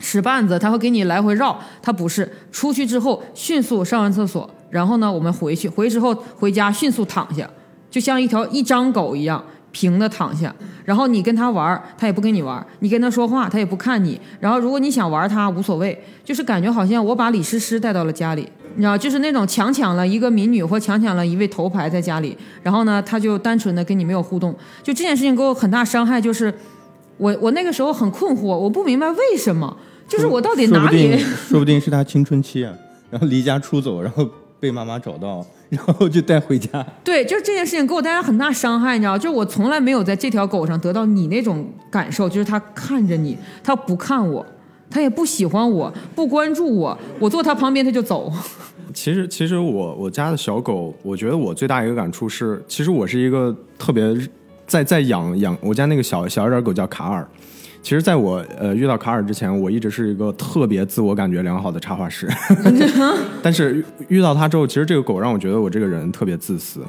[0.00, 1.56] 使绊子，它会给你来回绕。
[1.80, 7.48] 它不是出去之后迅速上完厕所，然后呢，我们回去，回之后回家迅速躺下，
[7.88, 9.40] 就像一条一张狗一样
[9.74, 10.54] 平的躺下。
[10.84, 14.20] 然后你跟他玩，他也不跟你玩；你跟他说话，他也不看你。
[14.38, 18.48] 然后如果你想玩他，无所谓，就是感觉好像我把李诗诗带到了家里。
[18.76, 26.20] 你知道，就是那种强抢了一个民女或强抢了一位头牌在家里，然后呢，他就单纯的跟你没有互动，就这件事情给我很大伤害。
[26.20, 26.52] 就是
[27.16, 29.76] 我我那个时候很困惑，我不明白为什么，
[30.08, 32.72] 就是我到底哪里说不定是他青春期啊，
[33.10, 36.84] 然后离家出走，然后被妈妈找到，然后就带回家。
[37.02, 44.44] 对，就是这件事情给我带来很大伤害，你知道，就是我从来没有在这条狗上得到你那种感受，就是它看着你，它不看我，
[44.88, 48.32] 它也不喜欢我，不关注我，我坐它旁边它就走。
[48.94, 54.16] 其实，其实我我家的小狗，我觉得我最大一个感触是，其实我是一个特别
[54.66, 57.26] 在在养养我家那个小小一点狗叫卡尔。
[57.84, 62.26] 其实，在我呃遇到卡尔之前，我一直是一个特别自我感觉良好的插画师。
[63.42, 66.80] 但是遇遇到他之后，其实这个狗让我觉得我这个人特别自私。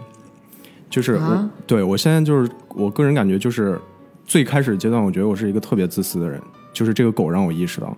[0.90, 3.78] 就是我、啊对我现在就是我个人感觉就是
[4.26, 6.42] 最开始阶段，我觉得我是一个特别自私的人。
[6.72, 7.98] 就是这个狗让我意识到，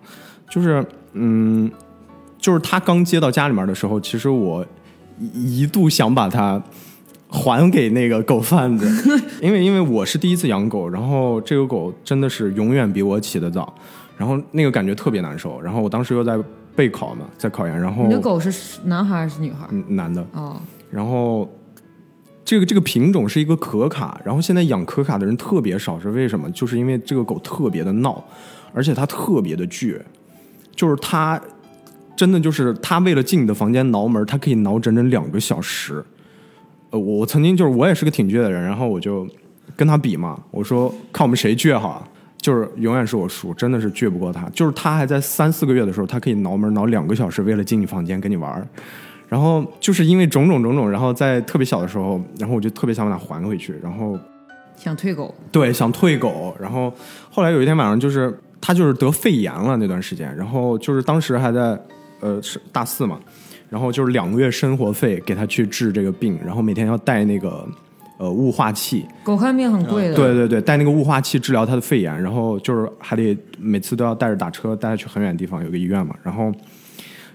[0.49, 0.83] 就是
[1.13, 1.69] 嗯，
[2.39, 4.65] 就是他刚接到家里面的时候，其实我
[5.19, 6.59] 一一度想把它
[7.29, 8.87] 还给那个狗贩子，
[9.41, 13.73] 因为因为我是第一次养狗，然后这个狗真的是永远比我起得早，
[14.17, 15.59] 然后那个感觉特别难受。
[15.61, 16.39] 然后我当时又在
[16.75, 19.67] 备考嘛，在考研，然后你的狗是男孩还是女孩？
[19.71, 20.55] 嗯男的，哦，
[20.89, 21.49] 然后
[22.45, 26.49] 这个这个品种是一个可卡，然后现在养可卡的人特别少，是为什么？
[26.51, 28.23] 就是因为这个狗特别的闹，
[28.73, 29.99] 而且它特别的倔，
[30.73, 31.41] 就是它
[32.15, 36.01] 真的就是它为了进你的房间挠门，它可以挠整整两个小时。
[36.89, 39.27] 呃，我曾经就是我也是个挺倔的人，然后我就
[39.75, 42.07] 跟他比嘛，我说看我们谁倔哈啊。
[42.39, 44.47] 就是永远是我输，真的是倔不过他。
[44.49, 48.65] 就是他还在三四个月的时候，他可以挠门挠两个小时，为了进你房间跟你玩儿。
[49.27, 54.17] 然后就是因为种种种种，然后在特别小的时候，然后我就特别想把它还回去，然后
[54.77, 55.33] 想退狗。
[55.51, 56.93] 对想退狗，然后
[57.29, 61.77] 后来有一天晚上，就是他就是得肺炎了那段时间，然后就是当时还在
[62.21, 63.19] 呃是大四嘛，
[63.69, 67.67] 然后就是两个月生活费给他去治这个病，然后每天要带那个
[68.17, 70.15] 呃雾化器，狗看病很贵的。
[70.15, 76.51] 对对对，带那个雾化器治疗他的肺炎，然后就是还得每次都要带着打车带他去很远的地方，有个医院嘛，然后。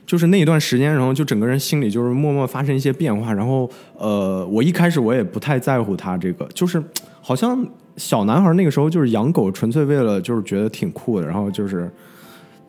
[0.04, 6.82] 就是那一段时间，然后就整个人心里就是默默发生一些变化，然后呃，我一开始我也不太在乎他这个，就是
[7.22, 7.64] 好像
[7.96, 11.88] 小男孩那个时候就是养狗，纯粹为了就是觉得挺酷的，然后就是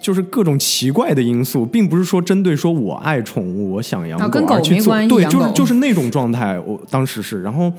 [0.03, 7.71] 就是各种奇怪的因素，并不是说针对说我爱宠物，我想养狗啊跟狗而去做，没关系对，就是就是那种状态，我当时是，然后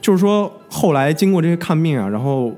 [0.00, 2.52] 就是说后来经过这些看病啊，然后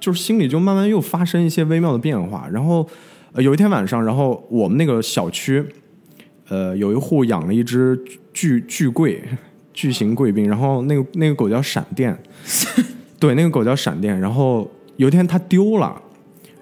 [0.00, 2.86] 就是心里就慢慢又发生一些微妙的变化，然后。
[3.36, 5.60] 呃，有一天晚上，然后我们那个小区，
[6.48, 8.00] 呃，有一户养了一只
[8.32, 9.20] 巨巨贵
[9.72, 12.16] 巨型贵宾，然后那个那个狗叫闪电，
[13.18, 14.16] 对，那个狗叫闪电。
[14.20, 16.00] 然后有一天它丢了，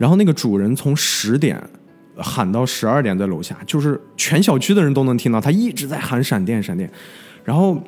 [0.03, 1.63] 然后那个主人从十点
[2.17, 6.91] 喊到十二点在楼下，就是全小区的人都能听到，他一直在喊闪电闪电。
[7.45, 7.81] 然后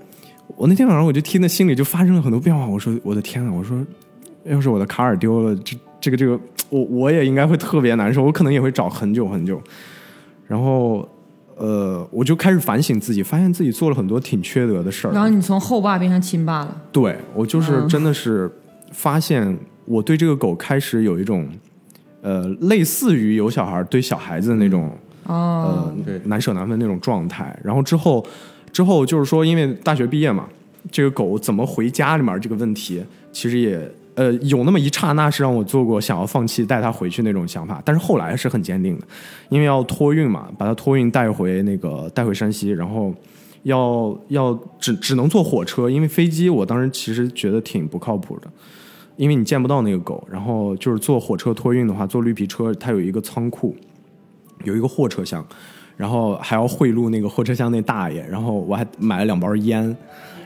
[0.57, 2.64] 我那天晚上我就听，的心里就发生了很多变化。
[2.68, 3.85] 我说我的天呐，我说
[4.44, 6.38] 要是我的卡尔丢了，这这个这个，
[6.70, 9.61] 我我也应该会特别难受，我可能也会找很久很久。
[10.46, 11.09] 然后，
[11.57, 15.11] 呃，我就开始反省自己，发现自己做了很多挺缺德的事儿。
[15.12, 16.81] 然后你从后爸变成亲爸了。
[16.92, 18.48] 对我就是嗯真的是
[18.92, 21.48] 发现，我对这个狗开始有一种，
[22.24, 24.90] 呃，类似于有小孩对小孩子的那种
[25.26, 27.54] 哦，呃，对难舍难分那种状态。
[27.62, 28.26] 然后之后，
[28.72, 30.48] 之后就是说，因为大学毕业嘛，
[30.90, 33.78] 这个狗怎么回家里面这个问题，其实也
[34.14, 39.06] 呃有那么一刹那是让我做过想要放弃带它回去那种想法，但是后来是很坚定的，
[39.50, 43.14] 因为要托运嘛，把它托运带回那个带回山西，然后。
[43.64, 48.50] 要要只只能坐火车，因为飞机我当时其实觉得挺不靠谱的，
[49.16, 50.27] 因为你见不到那个狗。
[50.31, 53.74] 然后就是坐火车托运的话，坐绿皮车，它有一个仓库，
[54.64, 55.44] 有一个货车厢，
[55.96, 58.27] 然后还要贿赂那个货车厢那大爷。
[58.29, 59.96] 然后我还买了两包烟，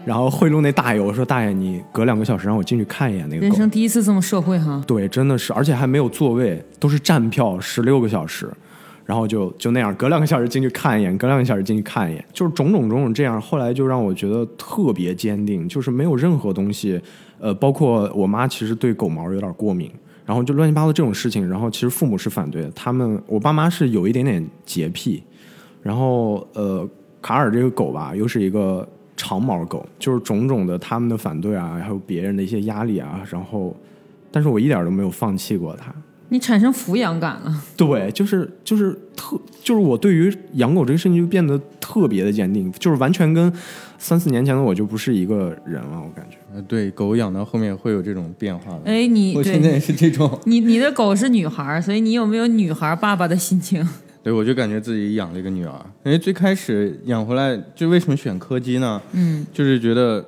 [0.04, 3.46] 然后贿赂那大爷，我说大爷，你隔两个小时让我进去看一眼那个狗。
[3.46, 4.82] 人生第一次这么社会哈。
[4.86, 8.50] 对，真的是，而且还没有座位，都是站票，十六个小时，
[9.04, 13.40] 然后就就那样，隔两个小时进去看一眼，隔两个小时进去看一眼，就是种种种种这样。
[13.40, 17.00] 后来就让我觉得特别坚定，就是没有任何东西，
[17.40, 19.90] 呃，包括我妈其实对狗毛有点过敏，
[20.26, 25.22] 然后就乱七八糟这种事情，然后其实父母是反对的，他们我爸妈是有一点点洁癖，
[25.82, 26.88] 然后呃，
[27.22, 33.74] 卡尔这个狗吧，又是一个长毛狗，就是种种的他们的反对啊，还有别人的一些压力啊，然后，
[34.30, 35.94] 但是我一点都没有放弃过它。
[36.30, 43.52] 你产生抚养感了，对，就是就是特，就是我对于养狗这个事情就变得特别的坚定，就是完全跟
[43.98, 46.36] 三四年前的我就不是一个人了，我感觉。
[46.54, 48.82] 呃，对，狗养到后面会有这种变化的。
[48.84, 53.86] 哎，你，我现在也是这种，你你的狗是女孩儿，所以你有没有女孩儿爸爸的心情？
[54.22, 55.74] 对我就感觉自己养了一个女儿。
[56.04, 59.00] 因为最开始养回来，就为什么选柯基呢？
[59.12, 60.24] 嗯，就是觉得呃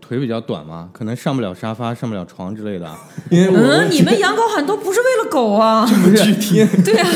[0.00, 2.90] 腿比较短嘛，可能上不了沙发、上不了床之类的。
[3.30, 5.86] 因为我、嗯， 你们养狗很多不是为了狗啊？
[6.04, 7.08] 不是具体，对啊，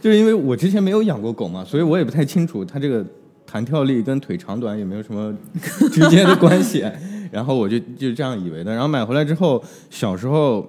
[0.00, 3.04] 就是因为我之前没有养过狗嘛，所以我也不太清楚它这个
[3.46, 5.34] 弹跳力跟腿长短有没有什么
[5.90, 6.84] 直接的关系。
[7.32, 8.72] 然后我就就这样以为的。
[8.72, 10.68] 然后买回来之后，小时候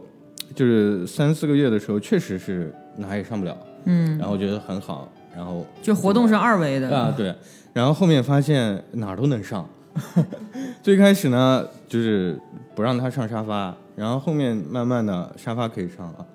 [0.53, 3.57] 就是三四个月的时候，确实是哪也上不了。
[3.85, 7.33] 嗯，然后觉得很好，然后就活动是二维的啊对，
[7.73, 9.67] 然后后面发现哪儿都能上。
[10.81, 12.39] 最开始呢，就是
[12.75, 16.25] 不让他上沙发，然后后面慢慢的沙发可以上了，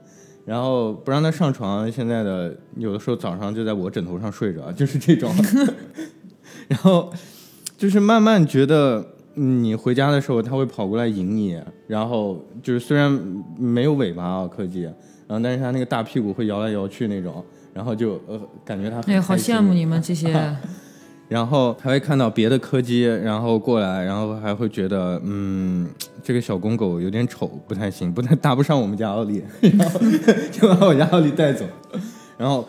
[0.44, 5.32] 然后不让他上床，现在的有的时候早上就在我枕头上睡着， 就是这种。
[6.68, 7.12] 然后
[7.76, 13.10] 就是慢慢觉得你回家的时候，他会跑过来迎你，然后就是虽然
[13.58, 14.94] 没有尾巴啊，柯基，然
[15.28, 20.56] 后但是他那个大屁股会摇来摇去那种，然后就呃感觉他很哎，好羡慕你们这些。
[21.28, 25.88] 然后还会看到别的柯基，然后过来，然后还会觉得，嗯，
[26.22, 29.42] 这个小公狗有点丑，不太行，不太搭不上我们家奥利，
[29.76, 30.00] 然后
[30.52, 31.64] 就把我家奥利带走。
[32.38, 32.64] 然后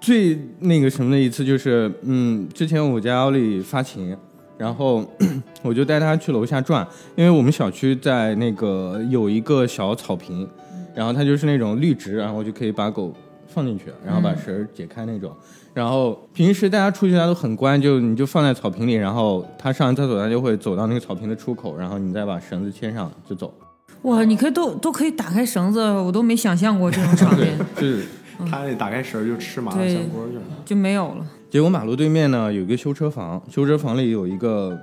[0.00, 4.16] 最那个什么的一次就是，嗯，之前我家奥利发情，
[4.56, 5.04] 然后
[5.62, 10.48] 我就带它去楼下转，因为我们小区在那个有一个小草坪，
[10.94, 13.12] 然后它就是那种绿植，然后就可以把狗
[13.48, 15.34] 放进去，然后把绳儿解开那种。
[15.78, 23.54] 然后平时大家出去它都很乖，就你就放在草坪里，然后它上完厕所它就会走到那个草坪的出口，然后你再把绳子牵上就走。
[24.02, 28.04] 哇，你可以都都可以打开绳子，我都没想象过这种场对面，， 就是
[28.50, 30.42] 他那打开绳儿就吃麻辣对香锅去了。
[30.64, 31.24] 就没有了。
[31.48, 34.76] 结果马路对面呢有一个修车房，修车房里有一个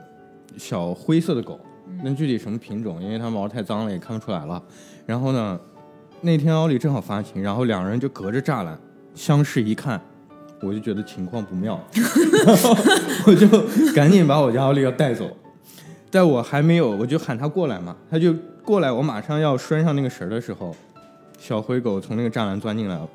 [0.55, 1.59] 小灰色的狗，
[2.05, 4.63] 那具体什么品种，因为它毛太脏了也看不出来了。
[5.05, 5.59] 然后呢，
[6.21, 8.79] 那天奥利正好发情，然后两人就隔着栅栏
[9.13, 10.01] 相视一看，
[10.65, 11.79] 我就觉得情况不妙，
[12.45, 12.75] 然 后
[13.27, 13.47] 我就
[13.93, 15.29] 赶紧把我家奥利要带走。
[16.09, 20.75] 在我还没有，我就喊他过来嘛，他就过来，我马上要拴上那个绳的时候，
[21.37, 23.07] 小灰狗从那个栅栏钻进来了，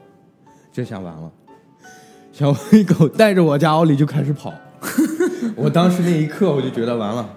[0.72, 1.30] 这下完了。
[2.32, 4.52] 小灰狗带着我家奥利就开始跑，
[5.56, 7.28] 我当时那一刻我就觉得完了，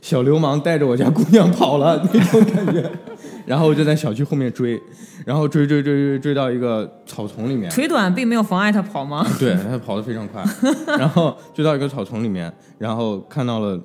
[0.00, 2.90] 小流氓带着我家姑娘跑了那种感觉，
[3.46, 4.80] 然后我就在小区后面追，
[5.24, 9.26] 然后追追追追追到一个草丛里面，腿短并没有妨碍他跑吗？
[9.38, 10.44] 对，他跑得非常快，
[10.98, 13.78] 然后追到一个草丛里面，然后看到了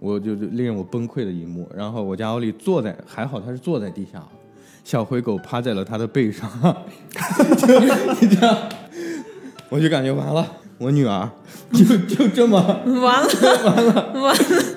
[0.00, 4.22] 我就就令我崩溃的一幕，然后我家奥利坐在，还好他是坐在地下，
[4.82, 6.50] 小灰狗趴在了他的背上，
[7.56, 8.58] 就这样，
[9.70, 10.46] 我就感觉完了，
[10.78, 11.30] 我女儿
[11.72, 14.12] 就就这么，完了完了。
[14.20, 14.73] 完了！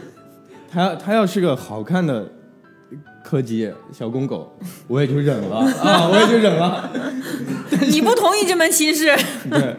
[0.70, 2.30] 她要他要是个好看的
[3.24, 4.52] 柯基小公狗，
[4.88, 6.90] 我也就忍了 啊，我也就忍了。
[7.90, 9.16] 你不同意这门亲事？
[9.50, 9.76] 对，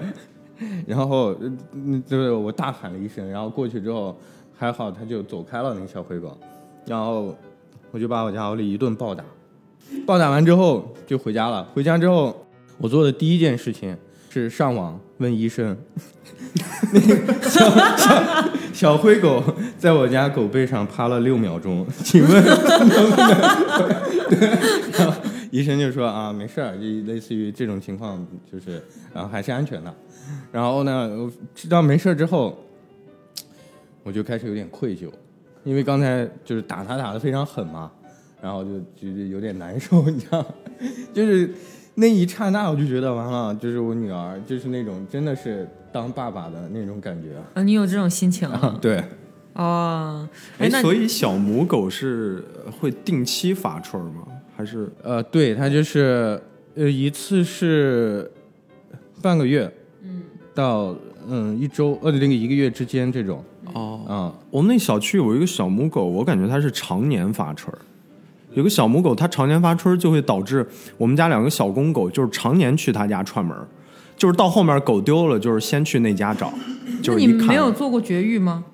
[0.87, 1.35] 然后
[1.73, 4.19] 嗯，就是我大喊了一声，然后过去之后，
[4.57, 6.37] 还好他就走开了那个小灰狗，
[6.87, 7.35] 然后
[7.91, 9.25] 我就把我家奥利一顿暴打，
[10.07, 11.65] 暴打完之后就回家了。
[11.75, 12.47] 回家之后，
[12.79, 13.97] 我做的第一件事情
[14.31, 15.77] 是上网问医生，
[16.93, 17.17] 那个
[18.79, 19.43] 小灰狗
[19.77, 24.31] 在我家狗背上趴了六秒钟， 请问能不能？
[24.31, 24.39] 对，
[24.97, 28.81] 然后医生就说啊，没事儿，就类似于这种情况，就是
[29.13, 29.93] 然后还是安全的。
[30.53, 32.57] 然后呢，我知道没事儿之后，
[34.05, 35.11] 我就开始有点愧疚，
[35.65, 37.91] 因为刚才就是打他打的非常狠嘛，
[38.41, 40.47] 然后就就就有点难受，你知道，
[41.13, 41.51] 就是
[41.97, 47.37] 那一刹那我就觉得完了，就是我女儿就是那种真的是当爸爸的那种感觉。
[47.55, 48.79] 啊，你有这种心情啊？
[48.81, 49.03] 对，
[49.55, 52.45] 哦，哎，那所以小母狗是
[52.81, 54.23] 会定期发春吗？
[54.57, 56.41] 还是呃，对，它就是
[56.75, 58.31] 呃一次是
[59.23, 59.73] 半个月，
[60.03, 60.23] 嗯，
[60.55, 60.97] 到
[61.29, 64.05] 嗯一周呃那个一个月之间这种哦？
[64.09, 67.73] 啊、我们那小区有一个小母狗，我感觉它是常年发春。
[68.55, 73.69] 有个小母狗，它常年发春，就会导致我们家两个小公狗就是常年去它家串门儿，
[74.19, 76.53] 就是到后面狗丢了，就是先去那家找，
[77.01, 78.65] 就是你没有做过绝育吗？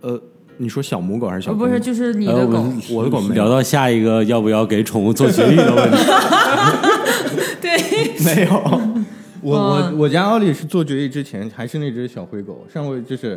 [0.00, 0.18] 呃，
[0.56, 1.58] 你说小母狗还是小狗？
[1.58, 2.64] 不是，就是你呃的狗。
[2.90, 5.96] 我我的狗没聊到下一个要不要给宠物做绝育的问题。
[7.60, 7.76] 对，
[8.24, 8.80] 没有。
[9.42, 13.36] 我我嗯我家奥利是做绝育之前还是那只小灰狗，上回就是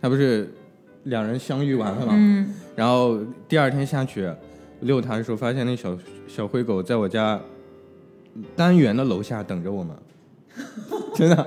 [0.00, 0.50] 它不是
[1.04, 4.26] 两人相遇完了嘛，嗯，然后第二天下去
[4.80, 5.94] 遛它的时候，发现那小
[6.26, 7.38] 小灰狗在我家
[8.56, 9.94] 单元的楼下等着我们，
[11.14, 11.46] 真的，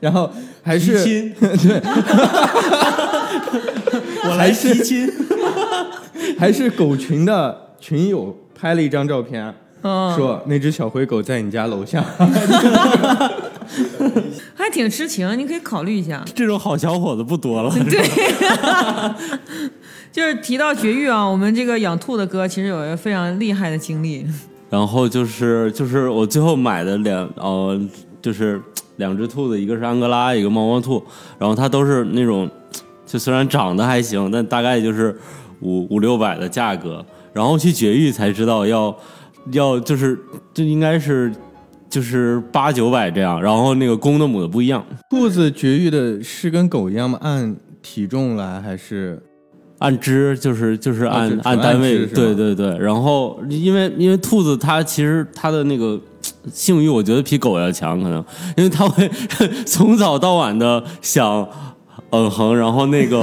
[0.00, 0.30] 然后
[0.62, 1.80] 还是亲， 对，
[4.28, 5.08] 我来提亲。
[6.38, 12.04] 还是狗群的群友拍了一张照片，嗯，说那只小灰狗在你家楼下，
[14.54, 16.24] 还挺痴情，你可以考虑一下。
[16.34, 17.70] 这种好小伙子不多了。
[17.70, 18.02] 对，
[20.12, 24.26] 就是提到绝育啊，我们这个养兔的哥其实有一个非常厉害的经历。
[24.68, 27.80] 然后就是就是我最后买的两呃
[28.26, 28.60] 就是
[28.96, 31.00] 两只兔子，一个是安哥拉，一个猫猫兔，
[31.38, 32.50] 然后它都是那种
[33.06, 35.16] 就虽然长得还行，但大概就是
[35.60, 38.92] 五五六百的价格，然后去绝育才知道要
[39.52, 40.18] 要就是
[40.52, 41.32] 就应该是
[41.88, 47.16] 就是八九百这样，然后那个公的母的不一样，兔子绝育的是跟狗一样吗？
[47.22, 49.22] 按体重来还是？
[49.78, 52.78] 按只就是就是按、按单位，对对对。
[52.78, 56.00] 然后因为因为兔子它其实它的那个
[56.52, 58.24] 性欲，我觉得比狗要强，可能
[58.56, 59.08] 因为它会
[59.66, 61.46] 从早到晚的想
[62.10, 63.20] 嗯哼，然后那个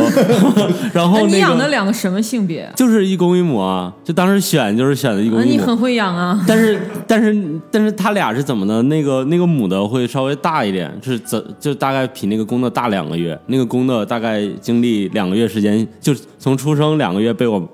[0.94, 2.70] 然后那你养的两个什么性别？
[2.76, 5.52] 就是一公一母啊，就当时选就是选的一公啊，一母。
[5.54, 6.44] 你很会养啊。
[6.46, 8.82] 但是但是但是它俩是怎么呢？
[8.84, 13.40] 那个那个母的会稍微大一点，是怎就大概比那个公的大两个月。
[13.48, 17.66] 那个公的大概经历两个月时间，就从出生两个月被我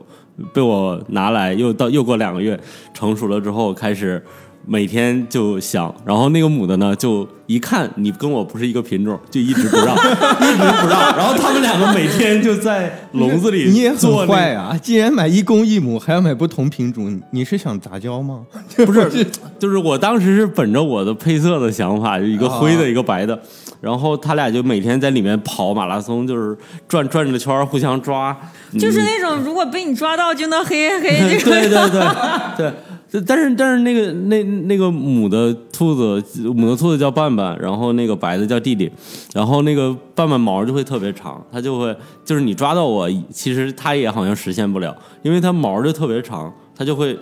[0.53, 2.57] 被我拿来，又到又过两个月
[2.93, 4.23] 成熟了之后开始。
[4.65, 11.17] 每天就想，然后那个母的呢，就一看你跟我不是一个品种，就一直不让， 一直不让。
[11.17, 14.77] 然后他们两个每天就在笼子里你也很坏啊！
[14.81, 18.41] 既然买一公一母，还要买不同品种，你是想杂交吗？
[18.85, 19.25] 不是，
[19.57, 23.39] 就是我当时是本着我的配色的想法，就一个灰的，一个白的，
[23.81, 26.55] 然后他俩就每天在里面跑马拉松，就是
[26.87, 28.37] 转转着圈儿互相抓，
[28.73, 31.49] 就是那种如果被你抓到就能黑黑黑 这种。
[31.49, 32.07] 对对对
[32.57, 32.73] 对。
[33.25, 38.91] 但是但是那个那那个母的兔子，母的兔子叫伴伴，然后那个白的叫弟弟，
[39.33, 47.17] 然后那个伴伴毛就会特别长，它就会就是你抓到我，其实它也好像实现不了，因为它毛就特别长，它就会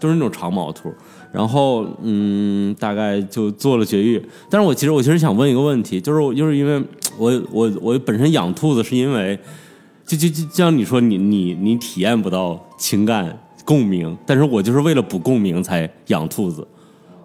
[0.00, 0.92] 就是那种长毛兔。
[1.30, 4.18] 然后嗯，大概就做了绝育。
[4.48, 6.82] 但是我其实我其实想问一个问题，就是就是因为
[7.18, 9.38] 我我我本身养兔子是因为，
[10.06, 16.66] 就就就像你说你你你体验不到情感共鸣，但是我就是为了补共鸣才养兔子。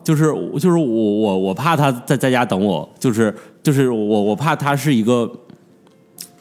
[0.04, 0.26] 就是
[0.60, 5.32] 就是我我我怕它在在家等我，就是就是我我怕它是一个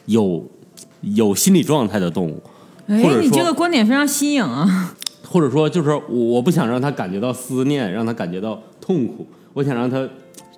[0.06, 0.44] 有
[1.02, 2.42] 有心理状态的动物，
[2.88, 4.92] 哎你这个观点非常新颖啊！
[5.24, 10.08] 或者说就是我我不想让它感觉到思念，让它感觉到痛苦，我想让它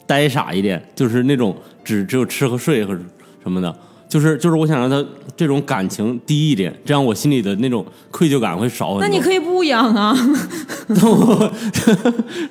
[0.06, 1.54] 呆傻一点，就是那种
[1.84, 2.98] 只只有吃和睡和
[3.42, 3.76] 什么的，
[4.08, 5.04] 就是就是我想让他
[5.36, 9.00] 这种感情低一点，这样我心里的那种愧疚感会少很多。
[9.00, 10.16] 那你可以不养啊。
[10.86, 11.52] 但我，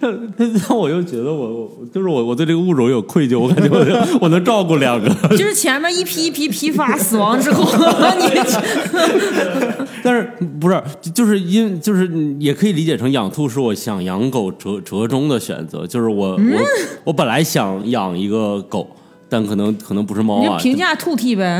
[0.01, 7.63] 但我又觉得我我就是我我对这个物种有愧疚，我感觉我能我能照顾两个， 就是前面一批一批批发死亡之后，
[8.17, 8.25] 你
[10.03, 10.81] 但是不是
[11.13, 16.39] 就是因就是也可以理解成养兔是我想养狗折折中的选择，就是我、我
[17.05, 18.89] 我本来想养一个狗，
[19.33, 21.59] 但可能可能不是猫啊，你评价兔 T 呗。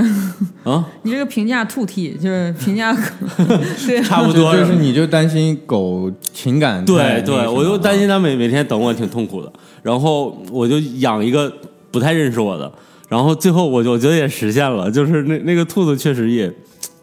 [0.64, 2.96] 啊， 你这个评价兔 T 就是评价，
[3.88, 9.52] 对，差不多就是你就担心狗情感对对，我就担心它每每天等我挺痛苦的，
[9.82, 11.52] 然后我就养一个
[11.90, 12.72] 不太认识我的，
[13.10, 16.54] 然后最后我就我觉得也实现了，就是那那个兔子确实也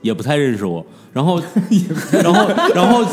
[0.02, 1.42] 也不太认识我，然后
[2.22, 3.04] 然后然后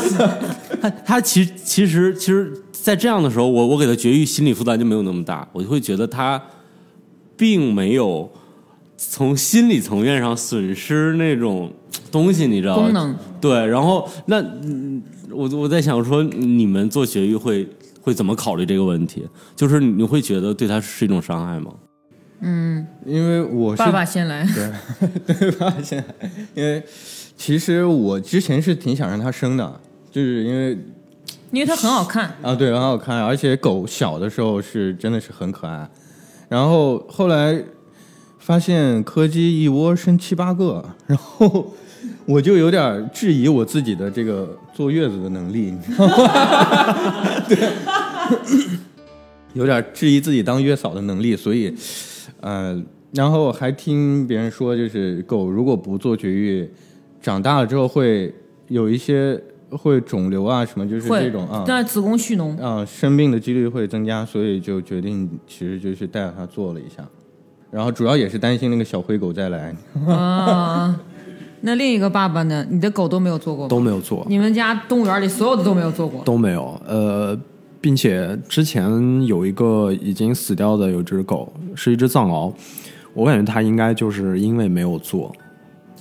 [0.80, 6.40] 他他其实其实其实，在这样的时候，我我给他绝育，心理负担就没有那么大，我就会觉得他
[7.38, 8.30] 并没有
[8.98, 11.72] 从心理层面上损失那种
[12.12, 12.82] 东西，你知道吗？
[12.84, 17.66] 功能对，然后那嗯我我在想说，你们做绝育会
[18.02, 19.26] 会怎么考虑这个问题？
[19.54, 21.72] 就是你会觉得对他是一种伤害吗？
[22.40, 26.82] 嗯因为我是爸爸先来，对 对，爸爸先来，因为
[27.36, 29.80] 其实我之前是挺想让它生的，
[30.10, 30.78] 就是因为
[31.50, 32.36] 因为它很好看。
[32.42, 35.88] 啊，对，很好看，而且狗小的时候是真的是很可爱，
[36.48, 37.62] 然后后来
[38.38, 41.74] 发现柯基一窝生七八个，然后
[42.24, 46.14] 我就有点质疑我自己的这个坐月子的能力，你知道吗？
[47.48, 47.58] 对，
[49.54, 51.74] 有点质疑自己当月嫂的能力，所以，
[52.40, 52.82] 呃，
[53.12, 56.70] 然后还听别人说，就是狗如果不做绝育，
[57.20, 58.34] 长大了之后会
[58.68, 59.38] 有一些
[59.70, 61.64] 会肿瘤啊什么，就是这种啊。
[61.66, 67.06] 但子宫蓄脓，啊，生病的几率会增加，所以就决定其实就去带着它做了一下，
[67.70, 69.74] 然后主要也是担心那个小灰狗再来。
[70.06, 70.98] 啊，
[71.60, 72.66] 那另一个爸爸呢？
[72.70, 73.68] 你的狗都没有做过？
[73.68, 76.22] 都没有做，你们家动物园里所有的都没有做过。
[76.24, 76.80] 都没有。
[76.86, 77.38] 呃，
[77.80, 82.52] 并且之前有一个已经死掉的有只狗，是一只藏獒，
[83.12, 85.32] 我感觉它应该就是因为没有做，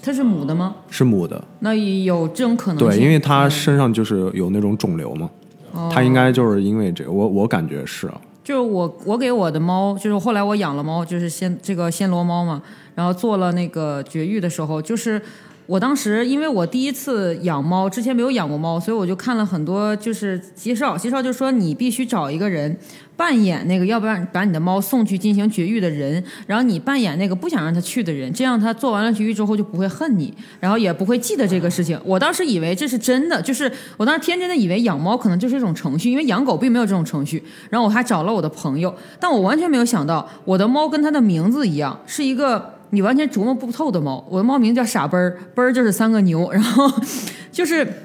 [0.07, 0.73] 它是母的吗？
[0.89, 1.43] 是母的。
[1.59, 2.87] 那有这种可能性？
[2.87, 5.29] 对，因为它身上就是有那种肿瘤嘛，
[5.73, 8.21] 哦它应该就是因为这个，我我感觉是啊。
[8.41, 12.61] 就是我我给我的猫，就是后来我养了猫，就是暹这个暹罗猫嘛，
[12.95, 15.21] 然后做了那个绝育的时候，就是
[15.65, 22.77] 我当时因为我第一次养猫，之前没有养过猫，所以我就看了很多就是介绍，介绍就说你必须找一个人
[23.17, 31.99] 扮演那个，要不然把你的猫送去进行绝育的人，然后你扮演那个不想让它去的人，这样它做完了绝育之后就不会恨你，然后也不会记得这个事情。
[32.05, 37.43] 我当时以为这是真的，就是我当时天真的以为养猫可能就是一种程序，因为养狗并没有这种程序。
[37.71, 44.23] 然后我还找了我的朋友，但我完全没有想到，我的猫跟它的名字一样，是一个你完全琢磨不透的猫。
[44.29, 46.87] 我的猫名叫傻奔儿，奔儿就是三个牛，然后
[47.51, 48.03] 就是。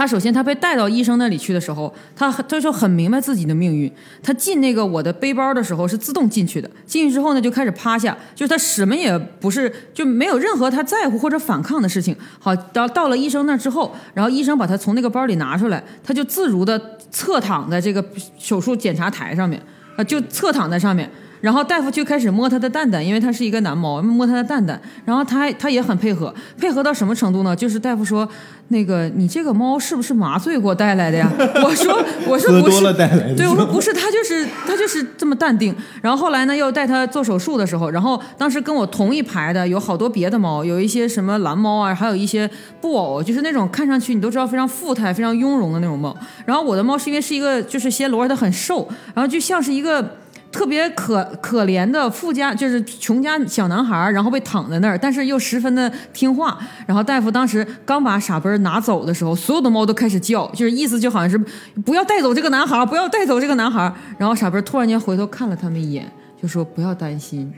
[0.00, 3.92] 他首先，他被带到医生那里去的时候，他他就很明白自己的命运。
[4.22, 12.16] 他进那个我的背包的时候是自动进去的，进去之后呢就开始趴下，就是他什么也不是，就没有任何他在乎或者反抗的事情。
[12.38, 16.80] 好，到到了医生那之后，然后医生把他从那个包里拿出来，他就自如的
[17.10, 18.02] 侧躺在这个
[18.38, 19.60] 手术检查台上面，
[19.96, 21.10] 啊，就侧躺在上面。
[21.40, 24.80] 然后大夫就开始摸它的蛋蛋，因为它是一个男猫，摸它的蛋蛋。
[25.04, 27.56] 然后它还它也很配合，配合到什么程度呢？
[27.56, 28.28] 就是大夫说，
[28.68, 31.32] 那个你这个猫是不是麻醉过带来的呀？
[31.64, 32.92] 我说我说不是
[33.36, 35.74] 对我说不是，它就是它就是这么淡定。
[36.02, 42.48] 然后后来呢，又带它做手术的时候，然后当时跟我同一排的有好多别的猫，有一些什么蓝猫啊，还有一些
[42.80, 46.14] 布偶，就是那种看上去你都知道非常富态、非常雍容的那种猫。
[46.44, 50.18] 然后我的猫是因为是一个就是暹罗，它很瘦，然后就像是一个。
[50.52, 56.58] 特别可可怜的富家，就是穷家小男孩，然后被躺在那儿，但是又十分的听话。
[56.86, 61.38] 然后大夫当时刚把傻奔儿拿走的时候，所有的猫都开始叫，就是意思就好像是
[61.84, 63.92] 不要带走这个男孩，不要带走这个男孩。
[64.18, 67.52] 然后傻奔儿突然间回头看了他们一眼，就说不要担心，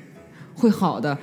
[0.55, 1.17] 会好的。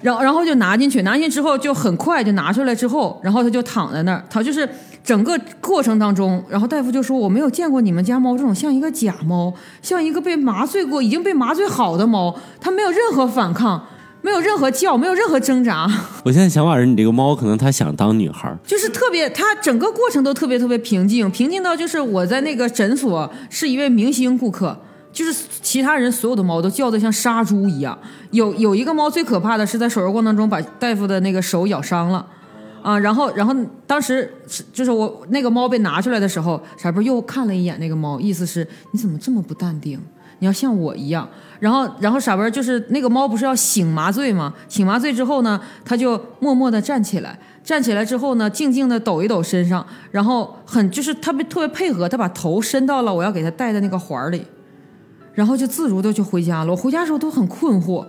[0.00, 4.68] 然后然后就拿进去，拿进去之后就很快就拿出来之后，然后他就躺在那儿，他就是
[5.04, 9.52] 整个过程当中，然后大夫就说我没有见过你们家猫这种像一个假猫，
[9.82, 13.86] 像一个被麻醉过、已经被麻醉好的猫，它没有任何反抗，
[14.22, 15.86] 没有任何叫，没有任何挣扎，
[16.24, 24.78] 我现在想法是你这个猫可能它想当女孩儿，就是特别，它整个过程都特别特别平静，平静到就是我在那个诊所是一位明星顾客。
[25.12, 27.98] 就是其他人所有的猫都叫得像杀猪一样，
[28.30, 32.24] 有有一个猫最可怕的是在手术过程中把大夫的那个手咬伤了，
[32.82, 33.54] 啊，然后然后
[33.86, 34.32] 当时
[34.72, 40.00] 就是我那个猫被拿出来的时候，傻贝又看了一眼那个猫，意思是你怎么这么不淡定？
[40.38, 41.28] 你要像我一样。
[41.58, 44.54] 然后然后傻贝就是那个猫不是要醒麻醉吗？
[44.68, 47.38] 醒麻醉之后呢，他就默默地站起来。
[47.62, 54.42] 站起来之后呢，静静地抖一抖身上，然后很就是特别特别配合，他把头伸到了我要给他戴的那个环儿里。
[55.34, 56.70] 然后就自如的就回家了。
[56.70, 58.04] 我回家的时候都很困惑，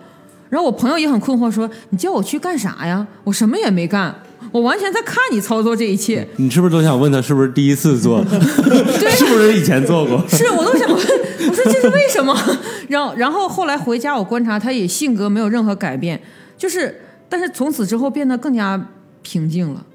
[0.49, 3.05] 然后我朋友也很困惑，说：“你叫我去干啥呀？
[3.23, 4.13] 我什么也没干，
[4.51, 6.27] 我完全在看你操作这一切。
[6.37, 8.23] 你是不是都想问他是不是第一次做？
[8.25, 10.23] 对是不是以前做过？
[10.27, 12.35] 是我都想问，我说这是为什么？
[12.89, 16.21] 然后然后后来回家我观察，他也性格没有任何改变，
[16.57, 18.89] 就是但是从此之后变得更加
[19.21, 19.85] 平静了。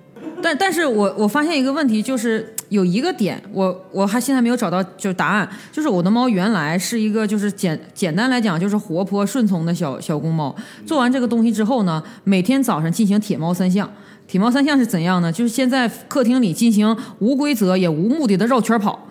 [0.42, 10.54] 但但是我我发现一个问题，就是有一个点，我我还现在没有找到就是答案，就是我的猫原来是一个就是简简单来讲就是活泼顺从的小小公猫，
[10.84, 13.88] 做完这个东西之后呢，每天早上进行铁猫三项。
[14.26, 15.30] 铁猫三项是怎样呢？
[15.30, 19.06] 就是先在客厅里进行无规则也无目的的绕圈跑，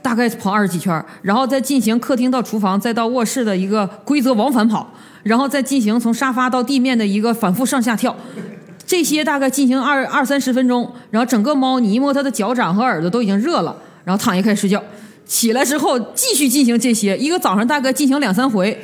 [0.00, 4.88] 大概跑二十几圈，然后再进行客厅到厨房再到卧室的一个规则往返跑，
[5.24, 8.14] 然后再进行从沙发到地面的一个反复上下跳。
[8.90, 14.82] 这些大概进行二二三十分钟，然后整个猫你一摸它的脚掌和耳朵都已经热了，然后躺下开始睡觉。
[15.24, 18.76] 起来之后继续进行这些，一个早上大概进行两三回，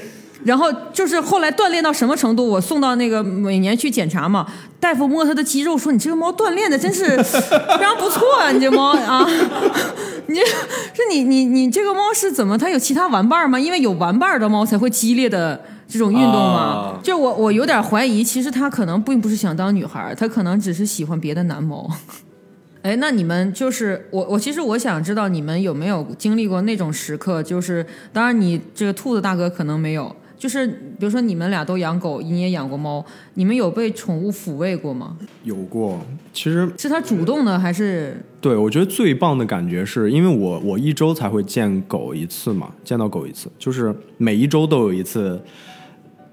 [0.45, 4.47] 然后就是后来锻炼到什么程度，我送到那个每年去检查嘛，
[4.79, 9.29] 大夫摸它的肌肉说你这个猫锻炼的真是 非常不错啊，你这猫啊，
[10.29, 12.57] 你是你你你这个猫是怎么？
[12.57, 13.59] 它有其他玩伴吗？
[13.59, 16.61] 因为有玩伴的猫才会激烈的这种运动嘛。
[16.61, 21.89] 啊就我我有点怀疑，其实他可能并不是想当女孩他，可能只是喜欢别的男猫。
[22.83, 35.17] 哎，那你们就是我，我其实我想知道你们有没有经历过那种时刻，就是当然你这个兔子大哥可能没有，就是比如说你们俩都养狗，你也养过猫，你们有被宠物抚慰过吗？
[35.43, 36.01] 有过，
[36.33, 38.17] 其实是他主动的还是？
[38.41, 45.41] 对我觉得最棒的感觉是因为我我一周才会见狗一次嘛，见到狗一次，就是每一周都有一次，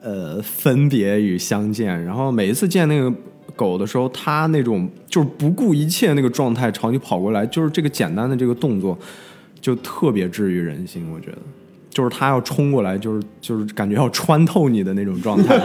[0.04, 2.04] 呃，分别与相见。
[2.04, 3.12] 然后每一次见那个
[3.56, 8.98] 狗的时候，它那种就是不顾一切那个状态朝你跑过来，就是这个简单的这个动作，
[9.62, 11.10] 就特别治愈人心。
[11.10, 11.38] 我觉得，
[11.90, 15.58] 就是它要冲过来，就是就是感觉要穿透你的那种状态。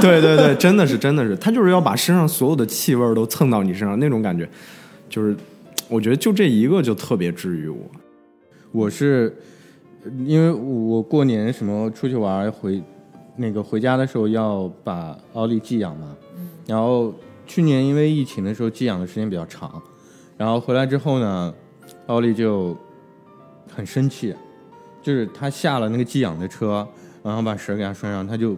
[0.00, 4.48] 对对对，真的是真的是，它就是要把身上所有的气味都蹭到你身上那种感觉，
[5.08, 5.36] 就是
[5.88, 7.78] 我觉得就这一个就特别治愈我。
[8.72, 9.32] 我是
[10.24, 12.82] 因为我过年什么出去玩回
[13.36, 16.16] 那个回家的时候要把奥利寄养嘛，
[16.66, 17.12] 然后
[17.46, 19.80] 去年因为疫情的时候寄养的时间比较长，
[20.36, 21.54] 然后回来之后呢，
[22.06, 22.76] 奥利就
[23.74, 24.34] 很生气，
[25.02, 26.86] 就是他下了那个寄养的车，
[27.22, 28.56] 然后把绳给他拴上，他就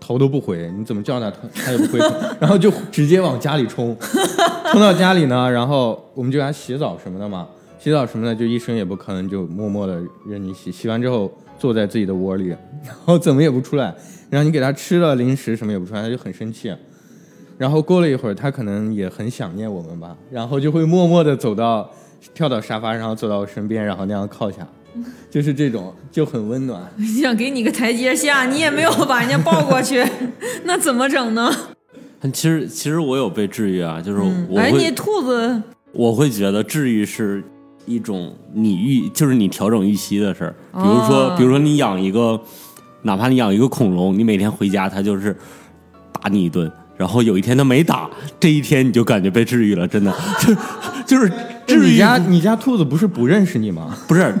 [0.00, 3.96] 头都不回，你怎么叫他，他他也不回头， 然后就直接往家里冲，
[4.72, 7.46] 冲到家里呢，然后我们就给他洗澡什么的嘛，
[7.78, 12.48] 洗澡什么的就一声也不吭，就默默的任你洗，洗完之后坐在自己的窝里，
[12.84, 13.94] 然后怎么也不出来，
[14.30, 16.72] 然后你给它吃了零食什么也不出来，它就很生气。
[17.58, 21.90] 然后过了一会儿，它可能也很想念我们吧，然后就会默默的走到
[22.32, 24.66] 跳到沙发上，走到我身边，然后那样靠下，
[25.28, 26.80] 就是这种就很温暖。
[27.20, 30.04] 想给你个台阶下，你也没有把人家抱过去，
[30.62, 31.52] 那怎么整呢？
[32.20, 35.60] 但其实其实我有被治愈啊，就是我哎，你兔子
[35.92, 37.42] 我会觉得治愈是
[37.88, 40.54] 一种你预，就是你调整预期的事儿。
[40.72, 42.38] 比如说，哦比如说你养一个，
[43.02, 45.34] 哪怕你养一个恐龙，你每天回家它就是
[46.12, 48.08] 打你一顿，然后有一天它没打，
[48.38, 50.54] 这一天你就感觉被治愈了，真的， 就
[51.06, 51.32] 就是
[51.66, 53.96] 治愈你家你家兔子不是不认识你吗？
[54.06, 54.34] 不是，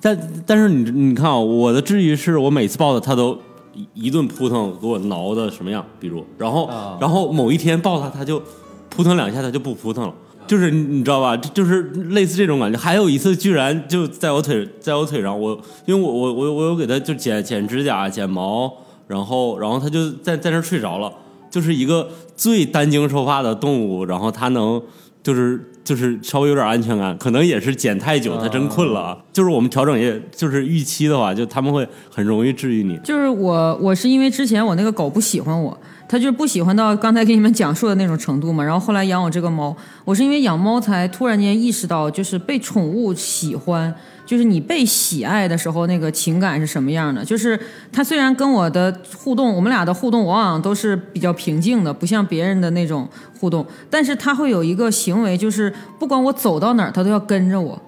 [0.00, 3.38] 但但是你你看啊，我的治愈是我每次抱它，它都
[3.74, 8.42] 一一顿扑腾给我挠的什么样，比如，然后、啊然后某一天抱它，它就
[8.88, 10.14] 扑腾两下，它就不扑腾了。
[10.48, 12.76] 就是你你知道吧，就就是类似这种感觉。
[12.76, 18.72] 还有一次，居然就在我腿在我腿上，我因为我我我我有给它就剪剪指甲、剪毛，
[19.06, 21.12] 然后然后它就在在那儿睡着了。
[21.50, 24.80] 就是一个最担惊受怕的动物，然后它能
[25.22, 29.00] 就是就是稍微有点安全感，可能也是剪太久，它真困了。
[29.00, 29.18] 啊。
[29.32, 32.98] 就是我们调整也就是预期的话，就他们会很容易治愈你。
[33.02, 35.76] 就是我，我是因为之前我那个狗不喜欢我，
[36.08, 38.64] 它就是不喜欢到刚才给你们讲述的那种程度嘛。
[38.64, 43.94] 然后后来养我这个猫，我是因为养猫才突然间意识到，就是被宠物喜欢，
[44.24, 47.22] 就是你被喜爱的时候那个情感是什么样的。
[47.22, 47.60] 就是
[47.92, 53.06] 它虽然跟我的互动，我们俩的互动往往都是比较平静的，不像别人的那种
[53.38, 57.80] 互动，但是它会有一个行为，就是不管我走到哪儿，它都要跟着我。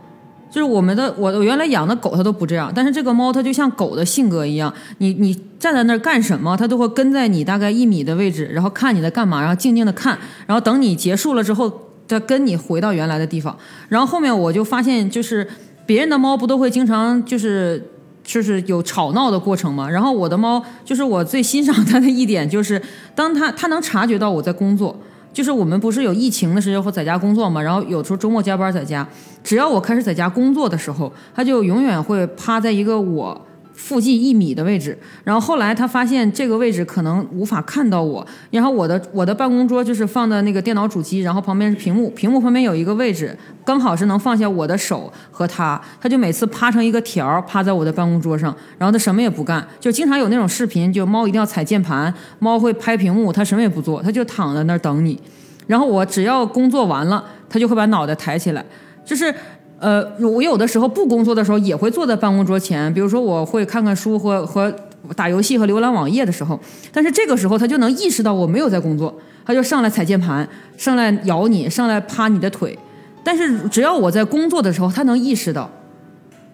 [0.51, 11.73] 就是我们的我我原来养的狗它都不这样，但是这个猫它就像狗的性格一样，你你站在那儿干什么，它都会跟在你大概一米的位置，然后看你在干嘛，然后静静的看，然后等你结束了之后，
[12.09, 13.57] 再跟你回到原来的地方。
[13.89, 15.47] 然后后面我就发现，就是
[15.87, 17.89] 别人的猫不都会经常就是
[18.25, 22.83] 就是有吵闹的过程嘛，然后我的猫就是我最欣赏它的一点就是，
[23.15, 24.99] 当它它能察觉到我在工作。
[25.33, 29.07] 就是我们不是有疫情的时候在家工作嘛，然后有时候周末加班在家，
[29.45, 33.41] 只要我开始在家工作的时候，他就永远会趴在一个我
[33.81, 34.97] 附近一米的位置。
[35.25, 55.19] 然后后来他发现这个位置可能无法看到我，然后我的我的办公桌就是放的那个电脑主机，然后旁边是屏幕，屏幕旁边有一个位置，刚好是能放下我的手和它，他就每次趴成一个条儿趴在我的办公桌上，然后他什么也不干，就经常有那种视频，就猫一定要踩键盘，猫会拍屏幕，它什么也不做，它就躺在那儿等你。
[55.67, 58.63] 然后我只要工作完了，它就会把脑袋抬起来，
[59.05, 59.35] 就是。
[59.81, 64.73] 呃，我有的时候不工作的时候也会坐在办公桌前，比如说我会看看书和和
[65.17, 66.61] 打游戏和浏览网页的时候，
[66.93, 69.13] 但是这个时候他就能意识到我没有在工作，
[69.45, 72.79] 他就上来踩键盘，上来咬你，上来趴你的腿。
[73.25, 75.71] 但是只要我在工作的时候，他能意识到，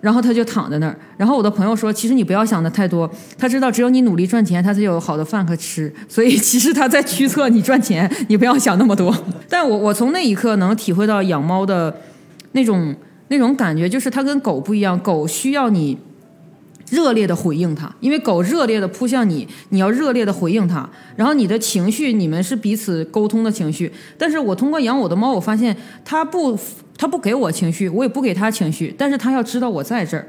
[0.00, 0.96] 然后他就躺在那儿。
[1.16, 5.92] 然后我的朋友说，其实你不要想的太多，他知道只有你努力赚钱，他才有好的饭可吃。
[6.08, 9.12] 所以其实他在驱策你赚钱，你不要想那么多。
[9.50, 11.92] 但我我从那一刻能体会到养猫的
[12.52, 12.94] 那种
[13.28, 15.98] 那种感觉，就是它跟狗不一样，狗需要你。
[16.88, 23.90] 热烈的回应它，因为狗热烈的扑向你，你要热烈的回应它，然后你的情绪，你们是彼此沟通的情绪。
[24.16, 26.56] 但是我通过养我的猫，我发现它不，
[26.96, 30.28] 它不给我情绪，我也不给它情绪，但是它要知道我在这儿，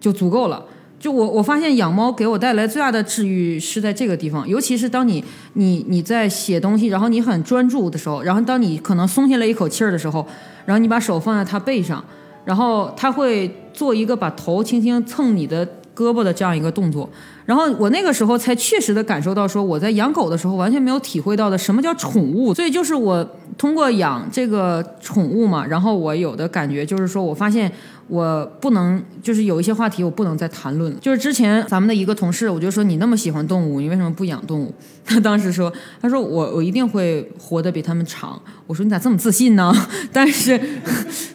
[0.00, 0.66] 就足够了。
[0.98, 10.26] 就我我发现养猫给我带来最大的治愈是在这个地方，尤其是当你你你在写东西，然后你很专注的时候，然后当你可能松下来一口气儿的时候，
[10.66, 12.04] 然后你把手放在它背上，
[12.44, 15.66] 然后他会做一个把头轻轻蹭你的。
[15.94, 17.08] 胳膊的这样一个动作，
[17.46, 22.54] 然后我那个时候才确实的感受到，说我在养狗的时候完全没有体会到的什么叫宠物。
[22.54, 23.26] 所以就是我
[23.58, 27.70] 通过养这个宠物嘛，然后我有的感觉就是说我发现
[28.08, 30.98] 我不能，就是有一些话题我不能再谈论了。
[31.00, 34.74] 就是之前咱们的一个同事，我就说你那么喜欢动物，你为什么不养动物？
[35.04, 35.70] 他当时说，
[36.00, 38.40] 他说我我一定会活得比他们长。
[38.66, 39.70] 我说你咋这么自信呢？
[40.10, 40.58] 但是，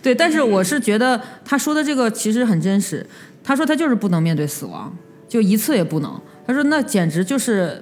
[0.02, 3.06] 对，但是我是觉得他说的这个其实很真实。
[3.44, 4.92] 他说他就是不能面对死亡，
[5.30, 6.20] 就一次也不能。
[6.46, 7.82] 他说那简直就是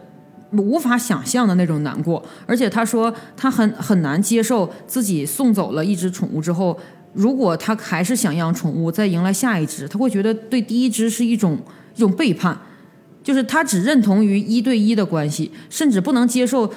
[0.51, 2.23] 无法想象的那种难过。
[2.45, 6.77] 而且他说他很很难接受自己送走了一只宠物之后，
[7.13, 11.57] 如果他还是想养宠物，再迎来下一只，他会觉得对第一只是一种
[11.95, 12.55] 一种背叛，
[13.23, 16.71] 就是他只认同于一对一的关系，甚至不能接受。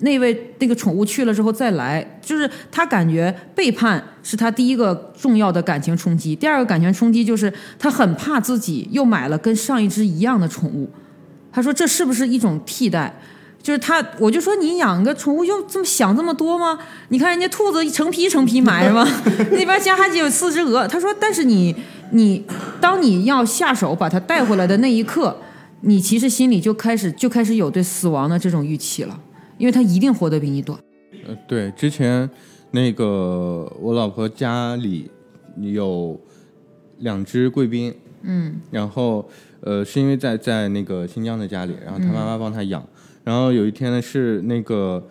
[0.00, 6.34] 那位那个宠物去了之后再来，就是他感觉背叛是他第一个重要的感情冲击。
[6.34, 10.90] 第二个感情冲击就是他很怕自己又买了跟上一只一样的宠物。
[11.52, 13.14] 他说这是不是一种替代？
[13.62, 16.78] 就是他，我就说你养个宠物用这么想这么多吗？
[17.08, 19.06] 你看人家兔子一成批成批买是吧？
[19.52, 20.88] 那边家还有四只鹅。
[20.88, 21.76] 他说，但是你
[22.12, 22.42] 你
[22.80, 25.36] 当你要下手把它带回来的那一刻，
[25.82, 29.20] 你其实心里就开始就开始有对死亡的这种预期了。
[29.60, 30.80] 因为他一定活得比你短。
[31.26, 32.28] 呃，对，之前
[32.70, 35.10] 那个我老婆家里
[35.58, 36.18] 有
[37.00, 39.28] 两只贵宾，嗯，然后
[39.60, 42.82] 呃，是因为在在那个新疆的家里，然后他妈妈帮他养，
[43.22, 45.06] 然后有一天呢是那个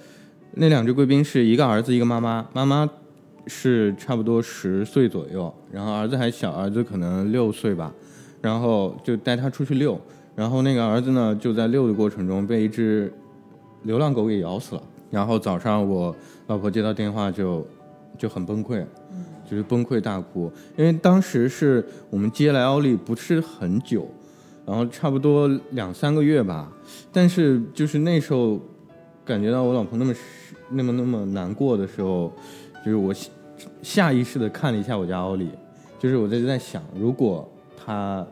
[0.56, 2.90] 那两只贵宾是一个儿子一个妈妈，妈妈
[3.46, 7.94] 是差不多十岁左右，然后儿子还小，儿子可能六岁吧，
[8.42, 10.02] 然后就带他出去遛，
[10.36, 13.14] 然后那个儿子呢就在遛的过程中被一只。
[13.84, 16.16] 流浪狗给咬死了，然后早上我
[16.48, 17.66] 老婆接到电话就
[18.18, 18.86] 就很崩溃，
[19.50, 24.08] 就是崩溃大哭，因为当时是我们接来奥利不是很久，
[24.66, 26.72] 然后差不多两三个月吧，
[27.12, 28.60] 但是就是那时候
[29.24, 30.14] 感觉到我老婆那么
[30.70, 32.32] 那么那么难过的时候，
[32.86, 33.14] 就是我
[33.82, 35.50] 下意识的看了一下我家奥利，
[35.98, 38.26] 就是我在在想，如果他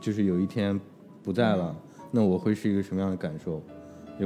[0.00, 0.78] 就是有一天
[1.22, 1.74] 不在了，
[2.10, 3.60] 那我会是一个什么样的感受？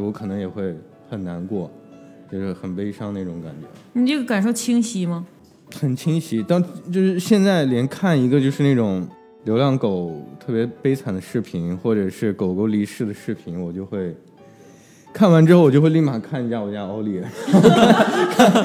[0.00, 0.74] 我可能也会
[1.08, 1.70] 很难过，
[2.30, 3.66] 就是很悲伤那种感觉。
[3.92, 5.26] 你这个感受清晰吗？
[5.74, 6.42] 很清晰。
[6.42, 9.06] 当就是现在连看一个就是那种
[9.44, 14.14] 流浪狗特别悲惨的视频，或者是狗狗离世的视频，我就会
[15.12, 17.20] 看完之后，我就会立马看一下我家奥利，
[18.30, 18.64] 看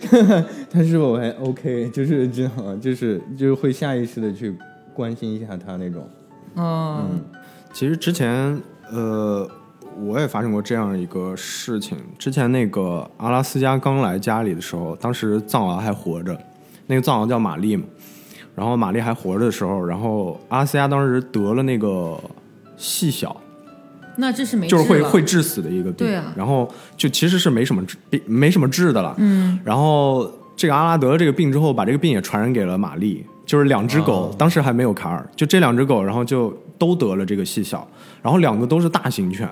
[0.00, 4.54] 看他是否还 OK，就是这样，就是就是会下意识的去
[4.92, 6.06] 关心一下他那种。
[6.54, 7.20] 哦，嗯，
[7.72, 8.60] 其实之前
[8.90, 9.48] 呃。
[10.00, 11.96] 我也发生过这样一个事情。
[12.18, 16.38] 之前那个阿拉斯加刚来家里的时候，当时藏獒还活着，
[16.86, 17.84] 那个藏獒叫玛丽嘛。
[18.54, 22.20] 然后玛丽还活着的时候，然后阿拉斯加当时得了那个
[22.76, 23.34] 细小，
[24.16, 26.06] 那这是没就是会会致死的一个病。
[26.06, 26.32] 对啊。
[26.36, 29.14] 然后就其实是没什么治，没什么治的了。
[29.18, 29.58] 嗯。
[29.64, 37.86] 然后这个阿拉得了这个病之后，把这个病也传染给了玛丽，就是两只狗，当时还没有卡尔，就这两只狗，然后就都得了这个细小。
[38.22, 39.46] 然后两个都是大型犬，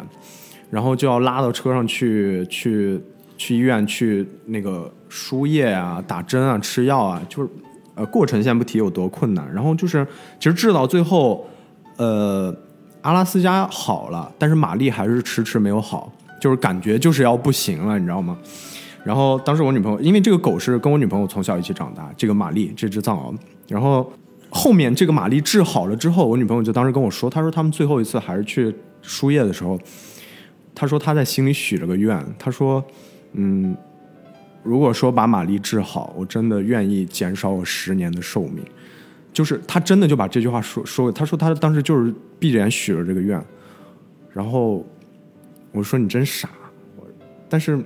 [0.70, 2.98] 然后就要拉到车上去，去
[3.36, 7.50] 去医院去那个输液啊、打针啊、吃药啊，就是
[7.94, 9.46] 呃过程先不提有多困难。
[9.52, 10.06] 然后就是
[10.38, 11.46] 其实治到最后，
[11.98, 12.56] 呃
[13.02, 18.38] 阿拉斯加好了，但是玛丽还是迟迟没有好，就是感觉就是要不行了，你知道吗？
[19.04, 23.34] 然后当时我女朋友，因为这个狗是跟我女朋友从小一起长大，这个玛丽这只藏獒，
[23.68, 24.12] 然后。
[24.52, 29.78] 后面这个玛丽治好了之后，我女朋友就当时跟我说，她说他们最后一次还是去输液的时候，
[30.74, 32.84] 她说她在心里许了个愿，她说，
[33.34, 33.76] 嗯，
[34.64, 38.64] 如果说把玛丽治好，我真的愿意减少我十年的寿命。
[39.32, 43.40] 就是她真的就把这句话说说，她说她当时就是闭着眼许了这个愿。
[44.32, 44.84] 然后
[45.70, 46.50] 我说你真傻，
[47.48, 47.80] 但是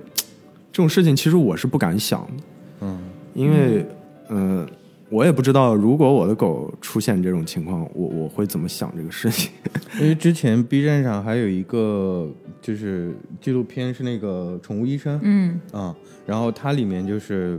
[0.75, 2.43] 这种事情其实我是不敢想的，
[2.81, 2.99] 嗯，
[3.33, 3.85] 因为
[4.27, 4.69] 嗯、呃
[5.07, 9.51] 我也不知道如果我的狗出现这种情况，我我会怎么想这个事情。
[10.01, 12.29] 因为之前 B 站上还有一个
[12.61, 15.95] 就是纪录片是那个宠物医生，嗯啊，
[16.25, 17.57] 然后它里面就是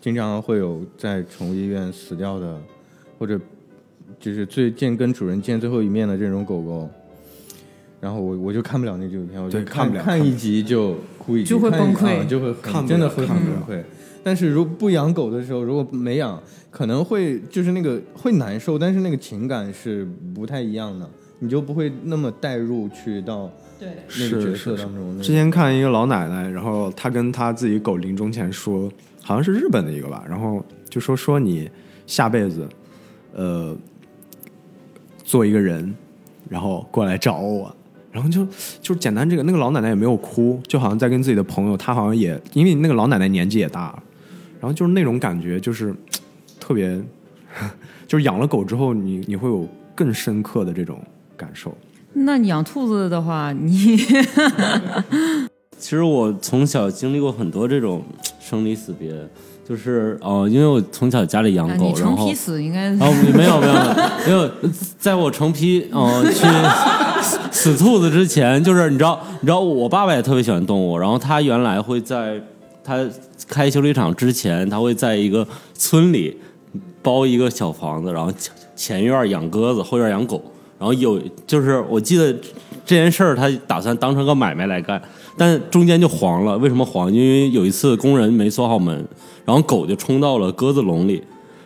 [0.00, 2.60] 经常会有在宠物医院死掉的，
[3.20, 3.38] 或者
[4.18, 6.90] 就是最见跟主人见最后一面的这种狗狗。
[8.00, 13.82] 然后我我就看不了那纪录片，我就看看不了看一集就哭，就会崩溃啊就会很真的会很崩溃。
[14.24, 21.08] 但是如果不养狗的时候，如果没养，可能会就是那个会难受，但是那个情感是不太一样的，
[21.40, 23.50] 你就不会那么带入去到
[23.80, 23.88] 对，
[24.20, 25.18] 那个角色当中。
[25.20, 28.88] 之前看一个老奶奶，然后她跟她自己狗临终前说，
[29.22, 31.68] 好像是日本的一个吧，然后就说说你
[32.06, 32.68] 下辈子，
[33.34, 33.76] 呃，
[35.24, 35.92] 做一个人，
[36.48, 37.74] 然后过来找我，
[38.12, 38.46] 然后就
[38.80, 44.02] 就是简单这个那个老奶奶也没有哭，就好像在跟自己的朋友，她好像也因为那个老奶奶年纪也大了，
[44.60, 45.94] 然后就是那种感觉，就是
[46.60, 47.02] 特别，
[48.06, 51.00] 就是养了狗之后，你你会有更深刻的这种
[51.36, 51.76] 感受。
[52.12, 53.96] 那你养兔子的话，你
[55.78, 58.04] 其实我从小经历过很多这种
[58.38, 59.10] 生离死别，
[59.72, 63.72] 就是呃，因为我从小家里养狗，啊然后成批死应该哦， 没有没有
[64.26, 64.50] 没有，
[64.98, 66.46] 在我成批呃去
[67.50, 72.38] 死兔子之前，就是你知道你知道我爸爸也特别喜欢动物，然后他原来会在
[72.84, 73.02] 他
[73.48, 76.36] 开修理厂之前，他会在一个村里
[77.00, 78.30] 包一个小房子，然后
[78.76, 80.38] 前院养鸽子，后院养狗，
[80.78, 82.30] 然后有就是我记得
[82.84, 85.00] 这件事儿，他打算当成个买卖来干，
[85.36, 86.56] 但中间就黄了。
[86.58, 87.12] 为什么黄？
[87.12, 89.06] 因为有一次工人没锁好门，
[89.44, 91.22] 然后狗就冲到了鸽子笼里，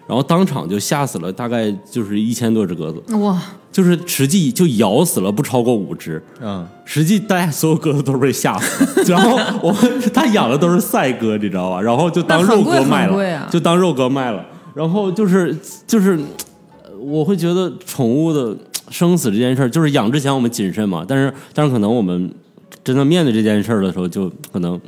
[0.07, 3.41] 然后当场就吓死了，大概就是一千多只鸽子，哇，
[3.73, 6.23] 就是实际就咬死了不超过五只。
[6.41, 11.81] 嗯，实际大家所有鸽子都是被吓死的， 然后我们他养的都是赛鸽，你知道吧？
[11.81, 14.45] 然后就当肉鸽卖了，就当肉鸽卖了。
[14.75, 15.57] 然后就是
[15.87, 16.19] 就是，
[16.85, 18.55] 呃我会觉得宠物的
[18.91, 22.31] 生死这件事儿，就是养之前我们谨慎嘛，但是但是可能我们
[22.85, 24.81] 真的面对这件事儿的时候，就可能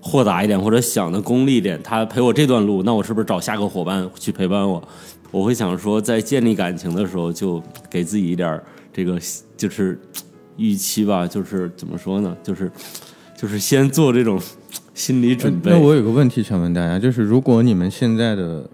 [0.00, 1.80] 豁达一点，或者想的功利一点。
[1.82, 4.82] 他陪我这段路，那我是不是找下个伙伴去陪伴我？
[5.30, 8.60] 我会想说，在建立感情的时候，就给自己一点
[8.92, 9.18] 这个
[9.56, 10.00] 就是
[10.56, 12.34] 预期吧，就是怎么说呢？
[12.42, 12.70] 就是
[13.36, 14.40] 就是先做这种
[14.94, 15.70] 心理准备。
[15.72, 18.66] 那我有个问题想问大家，就是如果你们现在的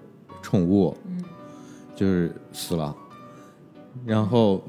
[0.43, 0.97] 宠物，
[1.97, 2.95] 就是死了，
[4.05, 4.63] 然后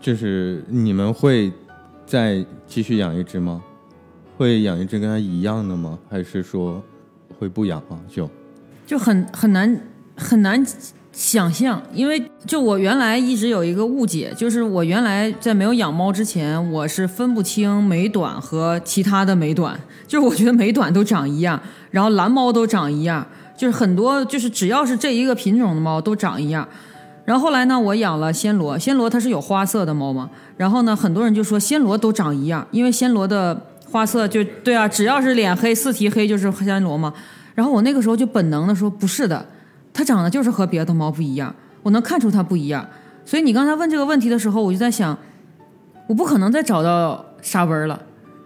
[0.00, 1.50] 就是你们会
[2.12, 3.62] 再继续养一只吗？
[4.36, 5.98] 会养一只跟它一样的吗？
[6.10, 6.82] 还是说
[7.38, 7.98] 会不养了？
[8.06, 8.28] 就
[8.86, 9.80] 就很很难
[10.14, 10.62] 很难
[11.10, 21.58] 想象，因为就我原来一直有一个误解，就是我原来在没有养猫之前，我是分不清美短和其他的美短，就是我觉得美短都长一样，
[21.90, 26.68] 然后蓝猫都长一样，就是很多就是只要是这一个品种的猫都长一样。
[27.24, 33.58] 然后后来呢，我养了暹罗，暹罗它是有花色的猫嘛，然后呢，很多人就说暹罗都长一样，因为暹罗的
[33.88, 37.12] 花色就对啊，只要是脸黑、四蹄黑就是暹罗嘛。
[37.54, 39.44] 然后我那个时候就本能的说不是的，
[39.92, 42.84] 它长得就是和别的猫不一样，我能看出它不一样。
[43.24, 45.16] 所以你刚才问这个问题的时候，我就在想，
[46.08, 48.00] 我不可能再找到沙纹了，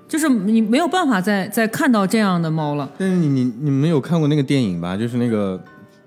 [0.06, 2.90] 就是你没有办法再再看到这样的猫了。
[2.98, 4.96] 但是你你你们有看过那个电影吧？
[4.96, 5.58] 就是那个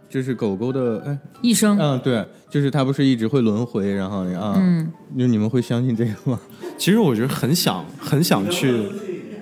[0.10, 6.40] 就是狗狗的哎一生，嗯对，就是它不是一直会轮回，然后啊，嗯，就你们会相信这个吗？
[6.78, 8.72] 其实我觉得很想很想去，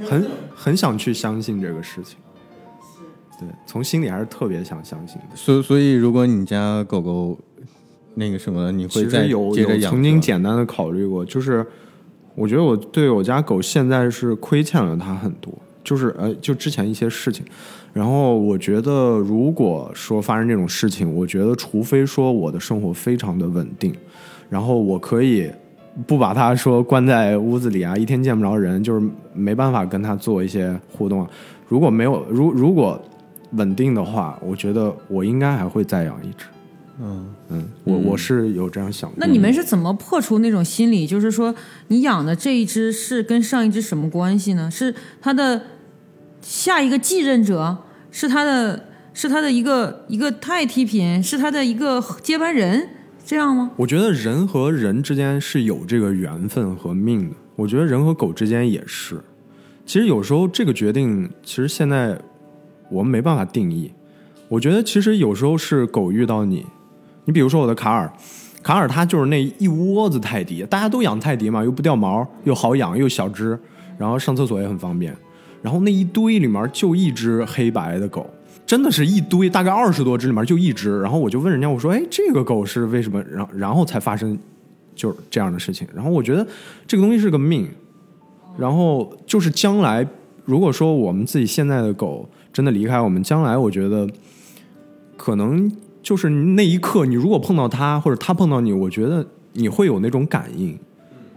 [0.09, 2.17] 很很想去相信这个事情。
[3.39, 5.35] 对，从心里还是特别想相信的。
[5.35, 7.37] 所所以，如果你家狗狗
[8.15, 11.65] 那个什么，你会其再实有接着养有曾经简单的考虑过，就是
[12.35, 15.53] 我觉得我对我家狗现在是亏欠了它很多，
[15.83, 17.45] 就是呃，就之前一些事情。
[17.93, 23.93] 然后我觉得，如果说发生这种事情，我觉得除非说我的生活非常的稳定，
[24.49, 25.51] 然后我可以
[26.05, 31.29] 不把它说关在屋子里啊，一天见不着人，就是没办法跟它做一些互动啊。
[31.67, 33.01] 如果没有，如如果
[33.53, 36.45] 稳定的话，我觉得我应该还会再养一只。
[36.99, 39.17] 嗯，嗯，我我是有这样想过。
[39.19, 41.05] 那你们是怎么破除那种心理？
[41.05, 41.53] 就是说，
[41.89, 44.69] 你养的这一只是跟上一只什么关系呢？
[44.69, 45.61] 是它的
[46.47, 47.77] 下一个继任者？
[48.09, 48.81] 是他的，
[49.13, 51.21] 是他的一个一个代替品？
[51.21, 52.87] 是他的一个接班人？
[53.25, 53.69] 这样吗？
[53.75, 59.21] 我觉得人和人之间是有这个缘分和命的，我觉得人和狗之间也是。
[59.85, 62.17] 其实有时候这个决定，其实现在
[62.89, 63.91] 我们没办法定义。
[64.47, 66.65] 我觉得其实有时候是狗遇到你，
[67.25, 68.09] 你比如说我的卡尔，
[68.63, 73.59] 卡尔他就是那一窝子泰迪，大家都养泰迪嘛，又不掉毛，又好养，又小只，
[73.97, 75.13] 然后上厕所也很方便。
[75.61, 78.29] 然后那一堆里面就一只黑白的狗，
[78.65, 80.99] 真的是一堆，大概二十多只里面就一只。
[81.01, 84.37] 然后我就问人家，我说：“哎，这个狗是为什么？”然后然后才发生
[84.95, 85.87] 就是这样的事情。
[85.95, 86.45] 然后我觉得
[86.85, 87.67] 这个东西是个命，
[88.57, 90.07] 然后就是将来
[90.45, 94.07] 如果说我们自己现在的狗真的离开我们，将来我觉得
[95.15, 100.77] 可能就是那一刻，你如果碰到它，或者它碰到你，我觉得你会有那种感应。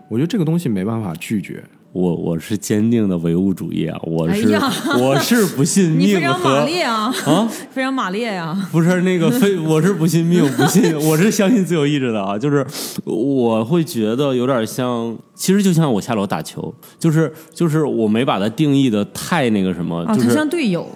[0.08, 1.62] 我觉得这个东西没办法拒绝。
[1.92, 3.98] 我我是坚定的唯物主义啊！
[4.04, 4.60] 我是、 哎
[4.96, 12.38] 我是不信你命非常马和烈啊，啊， 非常马列呀、不是那个非我是不信命，不信我是相信自由意志的啊！
[12.38, 12.64] 就是
[13.04, 20.86] 我会觉得有点像，其实就像我下楼打球，就是就是我没把它定义的太那个什么，就是像队友，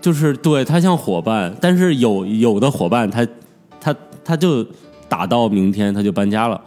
[0.00, 3.26] 就是对他像伙伴，但是有有的伙伴他
[3.80, 3.92] 他
[4.24, 4.64] 他就
[5.08, 6.60] 打到明天他就搬家了，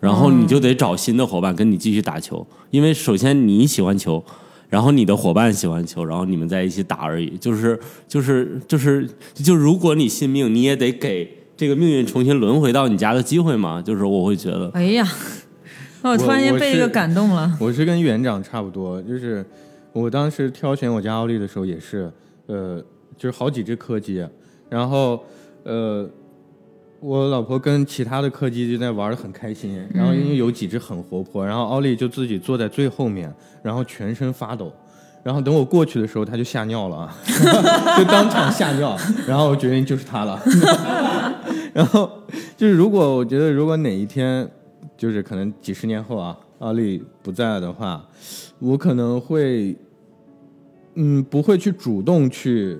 [0.00, 2.44] 然后你就得找新的伙伴跟你继续打球，
[2.76, 4.22] 因为首先你喜欢球，
[4.68, 14.70] 然后你的伙伴喜欢球，然后你们在一起打而已，就是就是就是就如果你信命，你也得给这个命运重新轮回到你家的机会嘛，就是我会觉得。
[14.74, 15.08] 哎呀，
[16.02, 17.56] 我突然间被这个感动了。
[17.58, 19.42] 我是跟园长差不多，就是
[19.94, 22.12] 我当时挑选我家奥利的时候也是，
[22.44, 22.84] 呃，
[23.16, 24.22] 就是好几只柯基，
[24.68, 25.24] 然后
[25.64, 26.06] 呃，
[27.00, 33.32] 我老婆跟其他的柯基就在玩的很开心，然后因为有几只很活泼，然后奥利就自己坐在最后面，
[33.62, 34.72] 然后全身发抖。
[35.22, 37.12] 然后等我过去的时候，他就吓尿了，
[37.98, 38.96] 就当场吓尿。
[39.26, 40.40] 然后我决定就是他了。
[41.74, 42.08] 然后
[42.56, 44.48] 就是如果我觉得如果哪一天，
[44.96, 48.02] 就是可能几十年后啊，奥利不在了的话，
[48.60, 49.76] 我可能会，
[50.94, 52.78] 嗯，不会去主动去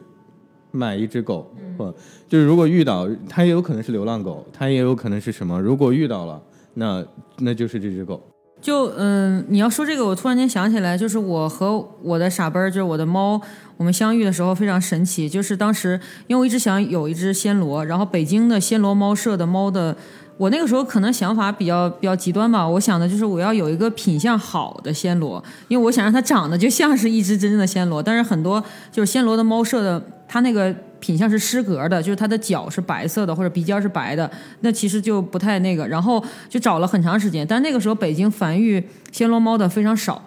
[0.70, 1.92] 买一只狗，或
[2.28, 6.40] 就是如果遇到，它也有可能是流浪狗，它也有可能是什么，如果遇到了，
[6.74, 7.04] 那
[7.38, 8.20] 那就是这只狗。
[8.60, 13.40] 就嗯，你要说这个，我突然间想起来，就是我和我的傻奔儿，就是我的猫，
[13.76, 15.28] 我们相遇的时候非常神奇。
[15.28, 19.94] 就是当时，因为我一直想有一只暹罗，然后北京的暹罗猫舍的猫的，
[20.38, 22.66] 我那个时候可能想法比较比较极端吧。
[22.66, 28.02] 我想的就是我要有一个品相好的暹罗，因为我想让它长得就像是一只真正的暹罗。
[28.02, 34.30] 但是很多就是暹罗的猫舍的，它那个品相是失格的，就是它的脚是白色的或者鼻尖是白的，
[34.60, 35.86] 那其实就不太那个。
[35.86, 38.82] 然后就找了很长时间，但那个时候北京繁育
[39.12, 40.24] 暹罗猫的非常少。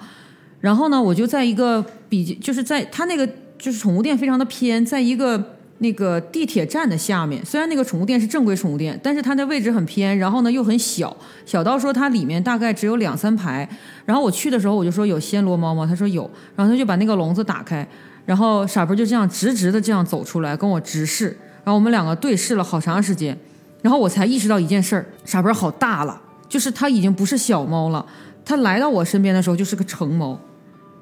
[0.62, 3.26] 然后呢，我就在一个比就是在它那个
[3.58, 5.42] 就是宠物店非常的偏，在一个
[5.78, 7.44] 那个地铁站的下面。
[7.46, 11.16] 虽然那个宠物店是正规宠物店，但是它的位置很偏，然后呢又很小，
[11.46, 13.68] 小到说它里面大概只有两三排。
[14.06, 15.86] 然后我去的时候我就说有暹罗猫吗？
[15.88, 17.88] 他说有，然后他就把那个笼子打开，
[18.30, 23.36] 然后傻波就这样直直的这样走出来跟我直视，然后我们两个对视了好长时间，
[23.82, 28.06] 然后我才意识到一件事儿，傻波好大了，就是他已经不是小猫了，
[28.46, 30.40] 他来到我身边的时候就是个成猫。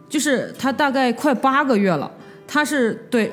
[0.07, 2.09] 就是他大概快八个月了，
[2.47, 3.29] 他是对，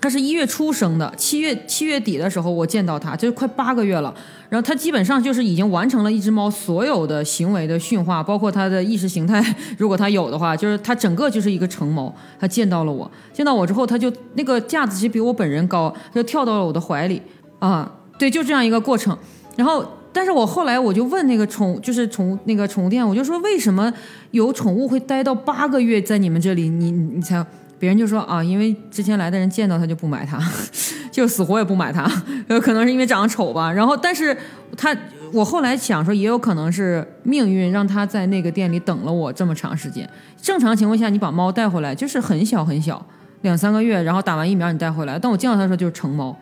[0.00, 4.14] 它是一月初生的，七月七月底的时候我见到它，就是快八个月了。
[4.48, 9.44] 然后它基本上就是已经完成了一只猫所有的行为的驯化，包括它的意识形态，
[9.78, 12.14] 如果它有的话，就是它整个就是一个成猫。
[12.38, 17.20] 它见到了我，见到我之后，它就那个架子其实比我本人高，它就跳到了我的怀里
[17.58, 19.16] 啊，对，就这样一个过程。
[19.56, 19.84] 然后。
[20.12, 23.92] 但是我后来我就问那个宠，就是宠那个宠物店，我就说为什么
[24.32, 26.68] 有宠物会待到八个月在你们这里？
[26.68, 27.46] 你你才，
[27.80, 30.38] 别人就说啊，因为之前来的人见到它就不买它，
[31.10, 32.06] 就死活也不买它，
[32.48, 33.72] 有 可能是因为长得丑吧。
[33.72, 34.36] 然后，但是
[34.76, 34.94] 它，
[35.32, 40.08] 我后来想说，也有可能是命运让它在那个店里等了我这么长时间。
[40.40, 43.04] 正常情况下，你把猫带回来就是很小很小，
[43.40, 45.18] 两三个月，然后打完疫苗你带回来。
[45.18, 46.36] 但我见到它的时候就是成猫，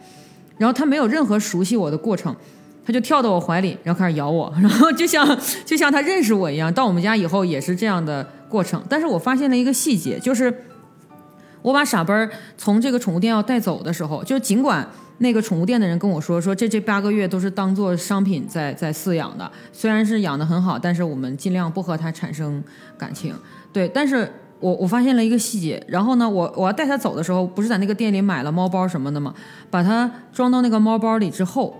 [0.56, 2.34] 然后它没有任何熟悉我的过程。
[2.84, 6.72] 它就跳到我怀里，然后开始咬我， 然后就像就像它认识我一样。
[6.72, 8.82] 到我们家以后也是这样的过程。
[8.88, 10.50] 但是我发现了一个细节，就是
[11.62, 14.86] 我把傻奔儿从这个宠物店要带走的时候，就尽管
[15.18, 22.62] 那个宠物店的人跟我说，说这这八个月都是当做商品在在饲养的，虽然是养的很好，但是我们尽量不和它产生
[22.96, 23.34] 感情。
[23.72, 24.30] 对，但是
[24.60, 29.34] 我我发现了一个细节，然后呢，我我要带它走的时候，不是在那个店里买了猫包什么的吗？
[29.70, 31.76] 把它装到那个猫包里之后。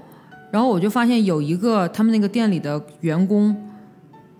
[0.50, 3.54] 然后我就发现有一个他们那个店里的员工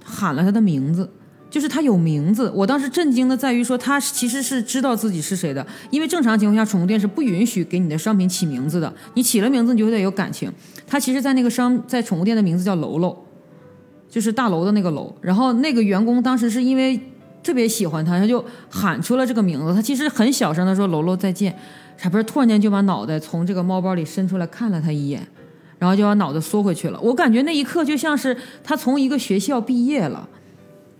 [0.03, 1.11] 喊了他的名字，
[1.51, 2.51] 就是他有名字。
[2.55, 8.93] 我当时震惊的在于说，他其实是知道自己是谁的，因为正常情况下，宠物店是不允许给你的商品起名字的。
[9.15, 10.53] 你起了名字，你就得有感情。
[10.87, 13.17] 他其实，在那个商在宠物店的名字叫楼楼，
[14.09, 15.15] 就是大楼的那个楼。
[15.21, 16.99] 然后那个员工当时是因为
[17.43, 19.75] 特别喜欢他，他就喊出了这个名字。
[19.75, 21.57] 他其实很小声的说：“楼楼再见。”
[21.97, 25.27] 傻笨突然间就把脑袋从这个猫包里伸出来看了他一眼。
[25.79, 27.01] 然后就把脑袋缩回去了。
[27.01, 30.29] 我感觉那一刻就像是他从一个学校毕业了，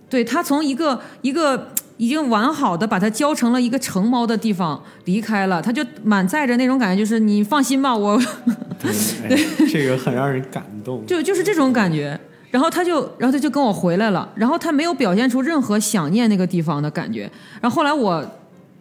[0.09, 8.19] 对他从一个一个已经完好的把它教成了一个成猫的地方离开了，他就满载着那种感觉，就是你放心吧，我
[9.23, 9.37] 哎
[9.71, 11.05] 这个很让人感动。
[11.05, 12.19] 就就是这种感觉。
[12.51, 17.29] 然后他就，然后他就跟我回来了，然后他没有表现出任何想念那个地方的感觉。
[17.61, 18.25] 然后后来我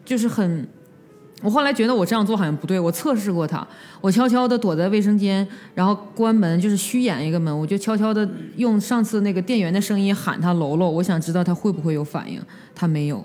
[0.06, 0.66] 就是很，
[1.42, 3.66] 我后来觉得我这样做好像不对，我测试过他，
[4.00, 12.40] 我悄悄的躲在卫生间，然后关门，就是虚掩一个门，我就悄悄的用上次那个店员的声音喊他楼楼，我想知道他会不会有反应，
[12.74, 13.24] 他没有。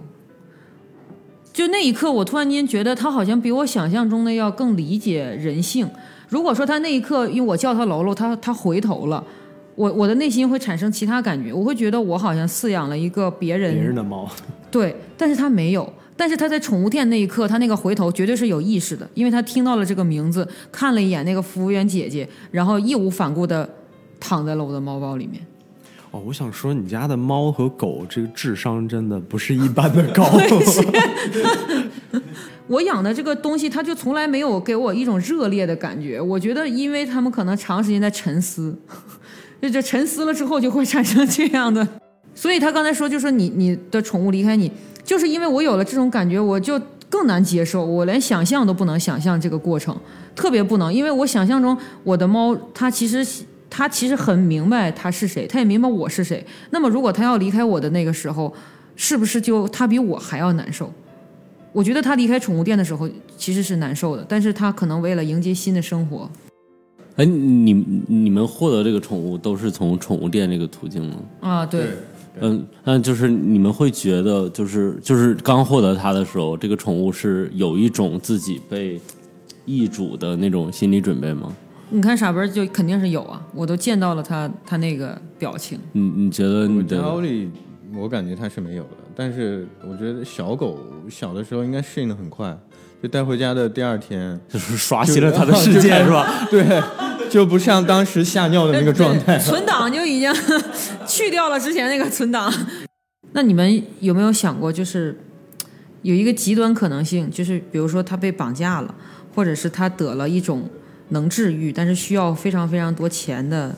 [1.52, 5.90] 就那一刻，我突然间觉得他好像比我想象中的要更理解人性。
[6.28, 9.24] 如果说他那一刻，因为我叫他楼楼，他他回头了。
[9.76, 14.30] 我我的内心会产生其他感觉，我会觉得我好像饲养了一个别人别人的猫，
[14.70, 23.68] 对，但是他没有，但是他在宠物店那一刻，他那个回头绝对是有意识的，因为他听到了这个名字，看了一眼那个服务员姐姐，然后义无反顾的
[24.20, 25.42] 躺在了我的猫包里面。
[26.12, 30.24] 哦，我想说，你家的猫和狗这个智商真的不是一般的高。
[32.68, 36.22] 我养的这个东西，它就从来没有给我一种热烈的感觉。
[36.22, 38.78] 我觉得，因为他们可能长时间在沉思，
[39.60, 41.86] 就这沉思了之后，就会产生这样的。
[42.36, 44.72] 所以他刚才说，就说你你的宠物离开你，
[45.04, 46.80] 就是因为我有了这种感觉，我就
[47.10, 49.96] 更难接受，我连想象都不能想象这个过程，
[50.36, 53.26] 特别不能，因为我想象中我的猫，它其实
[53.70, 56.46] 它其实很明白它是谁，它也明白我是谁。
[56.72, 58.54] 那么如果它要离开我的那个时候，
[58.96, 60.92] 是不是就它比我还要难受？
[61.72, 66.30] 我觉得它离开宠物店的时候其实是难受的，但是它可能为了迎接新的生活，
[67.16, 67.74] 哎，你
[68.08, 71.16] 你们获得这个宠物都是从宠物店这个途径吗？
[71.42, 71.88] 啊，对，
[72.42, 79.00] 嗯，那就是你们会觉得，就是就是刚获得它的时候，这个宠物是有一种自己被
[79.66, 81.56] 易主的那种心理准备吗？
[81.90, 85.78] 你看傻笨就肯定是有啊，我都见到了他他那个表情。
[85.92, 87.52] 你你觉得你的家欧里，
[87.96, 92.58] 我感觉它是没有的，但是我觉得小狗小的时候应该适应的很快，
[93.02, 96.28] 就带回家的第二天，就是刷新了它的世界是吧？
[96.50, 96.64] 对，
[97.34, 99.40] 就不像当时吓尿的那个状态。
[99.40, 100.32] 存档就已经
[101.08, 102.54] 去掉了之前那个存档。
[103.32, 105.18] 那你们有没有想过，就是
[106.04, 108.94] 有一个极端可能性，就是比如说他被绑架了，
[109.34, 110.70] 或者是他得了一种
[111.10, 113.76] 能治愈但是需要非常非常多钱的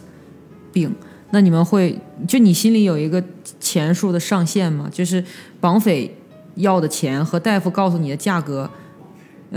[0.73, 0.93] 病，
[1.29, 1.97] 那你们会
[2.27, 3.23] 就你心里有一个
[3.61, 4.89] 钱数的上限吗？
[4.91, 5.23] 就是
[5.61, 6.13] 绑匪
[6.55, 8.69] 要的钱和大夫告诉你的价格。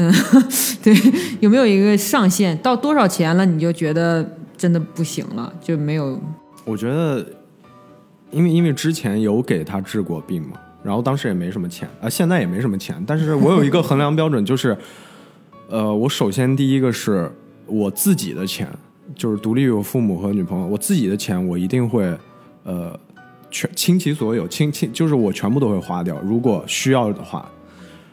[0.00, 0.12] 嗯，
[0.80, 0.94] 对，
[1.40, 2.56] 有没有一个上限？
[2.58, 4.24] 到多少钱了你就觉得
[4.56, 6.16] 真的不行了，就没有
[6.64, 7.26] 我觉得，
[8.30, 10.50] 因为因为之前有给他治过病嘛，
[10.84, 14.76] 然后当时也没什么钱啊、现在也没什么钱，但是我有一个衡量标准，就是，
[15.68, 17.28] 呃，我首先第一个是
[17.66, 18.68] 我自己的钱，
[19.16, 22.16] 就是独立于我父母和女朋友，我自己的钱我一定会，
[22.62, 22.96] 呃，
[23.50, 27.50] 全倾其所有，倾倾就是我全部都会花掉，如果需要的话，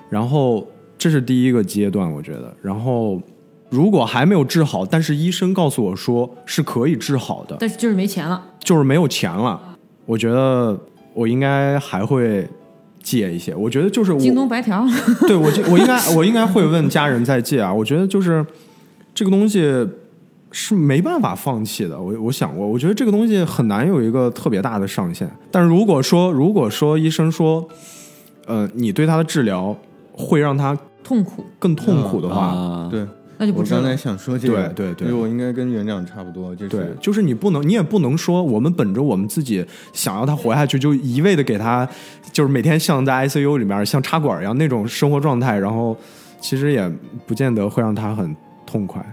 [0.10, 0.68] 然后
[0.98, 3.22] 这是第一个阶段，我觉得，然后。
[3.72, 8.42] 如果还没有治好，但是医生告诉我说是可以治好的，但是就是没钱了。
[8.60, 9.60] 就是没有钱了，
[10.06, 10.80] 我觉得
[11.16, 12.48] 我应该还会
[13.02, 13.56] 借一些。
[13.56, 14.86] 我觉得就是我，京东白条，
[15.28, 17.74] 对我就我应该我应该会问家人再借啊。
[17.74, 18.46] 我觉得就是
[19.16, 19.62] 这个东西
[20.52, 22.00] 是没办法放弃的。
[22.00, 25.30] 我我想过，我觉得这个东西很难有一个特别大的上限。
[25.52, 27.68] 但如果说如果说医生说，
[28.46, 29.76] 呃，你对他的治疗
[30.18, 33.06] 会让他痛苦，更痛苦的话，啊，对，
[33.38, 33.96] 那就不我刚才。
[33.96, 35.08] 想说这个，对对对。
[35.08, 41.88] 因为我应该跟园长差不多，就是对，就是你不能，你也不能说我们本着我们自己想要他活下去，就一味的给他，
[42.32, 45.96] 就是每天像在 ICU 里面像插管一样那种生活状态，然后
[46.40, 46.90] 其实也
[47.26, 48.36] 不见得会让他很
[48.66, 49.04] 痛快。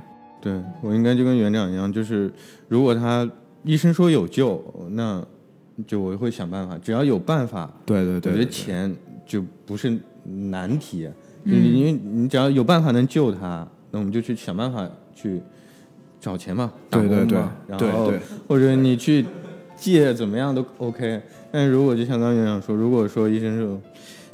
[0.40, 2.32] 对我应该就跟园长一样，就是
[2.68, 3.28] 如果他
[3.64, 5.24] 医生说有救，那
[5.86, 8.32] 就我会想办法，只要有办法，对对对。
[8.32, 8.94] 我觉得钱
[9.24, 11.08] 就不是难题，
[11.42, 15.40] 你你因为你只要有办法能救他，那我们就去想办法去
[16.20, 18.18] 找钱嘛，打对对对工嘛，然后对。
[18.18, 19.24] 对或者你去
[19.76, 21.20] 借怎么样都 OK。
[21.50, 23.80] 但是如果就像刚刚园长说，如果说医生说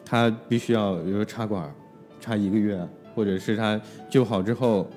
[0.05, 1.72] 他必须要，比如说插管，
[2.20, 2.80] 插一个月，
[3.14, 4.89] 或者是他救好之后，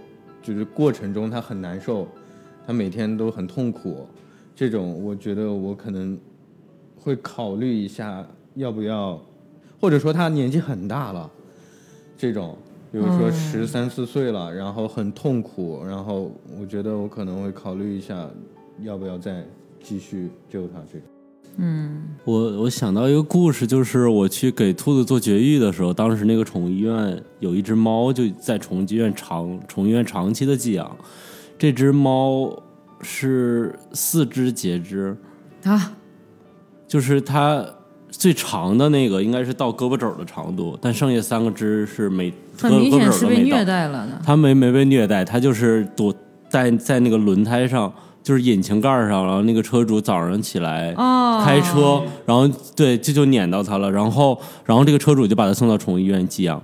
[0.41, 2.07] 就是过程中他很难受，
[2.67, 4.05] 他每天都很痛苦，
[4.55, 6.19] 这种我觉得我可能
[6.95, 8.23] 会考虑一下
[8.55, 9.19] 要不要，
[9.81, 11.29] 或者说他年纪很大了，
[12.15, 12.55] 这种，
[12.91, 18.29] 比如说十三四岁了，然后很痛苦，然后我觉得我可能会考虑一下，
[18.81, 19.43] 要不要再
[19.81, 21.07] 继续救他这种。
[22.23, 30.95] 我我想到一个故事，就是我去给兔子做绝育的时候，当时那个宠物医院有一只猫就在宠物医院长宠物医院长期的寄养，
[31.57, 32.55] 这只猫
[33.01, 35.17] 是四肢截肢，
[35.63, 35.91] 啊，
[36.87, 37.65] 就是它
[38.21, 43.65] 最长的那个应该是到胳膊肘的长度，但剩下三个肢是没很明显是被虐。
[43.65, 44.21] 待了的。
[44.23, 46.13] 他没没被虐待，他就是躲
[46.47, 47.91] 在在那个轮胎上，
[48.21, 56.61] 就是引擎盖上，然后那个车主早上起来哦，开车，然后对这就撵到他了，然后然后这个车主就把他送到宠物医院寄养，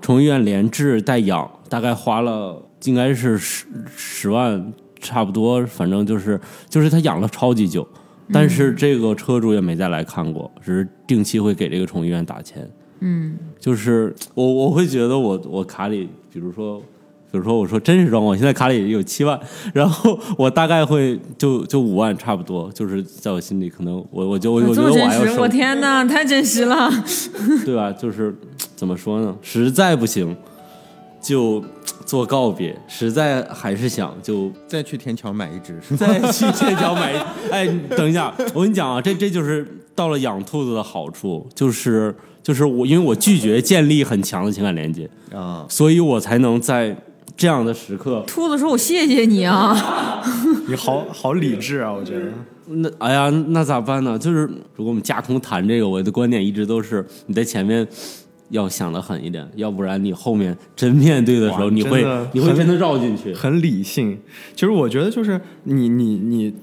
[0.00, 3.66] 宠物医院连治带养，大概花了应该是十
[3.96, 7.84] 十万差不多，反正就是就是他养了超级久，
[8.32, 12.68] 但是这个车主也没再来看过，只是定期会给这个宠物医院打钱。
[13.00, 16.82] 嗯，就是我我会觉得我我卡里，比如说。
[17.30, 19.36] 比如说，我说真实状况，现在卡里有七万，
[19.72, 26.88] 然后我大概会就就五万差不多，就是在我心里可能我我就我我觉这得我我天哪，太真实了。
[27.66, 27.90] 对吧？
[27.90, 28.32] 就是
[28.76, 29.36] 怎么说呢？
[29.42, 30.36] 实在不行
[31.24, 31.64] 就
[32.04, 37.16] 做告别，实在还是想就再去天桥买一只，是 吧再去天桥买一。
[37.50, 37.66] 哎，
[37.96, 46.94] 等一下，我跟你讲啊，这这就是到了养兔子的好处，就是就是我因为我拒绝建立很强的情感连接，啊，所以我才能在
[47.36, 48.22] 这样的时刻。
[48.26, 50.22] 兔子说：“我谢谢你啊。
[50.68, 52.26] 你好好理智啊，我觉得。
[52.66, 54.18] 那哎呀，那咋办呢？
[54.18, 54.42] 就是
[54.74, 57.86] 如果我们架空谈这个，我的观点一直都是你在前面
[58.54, 63.34] 要想的狠一点，要不然你后面真面对的时候，你会你会真的绕进去。
[63.34, 64.16] 很理性。
[64.54, 66.54] 其实我觉得就是你你你，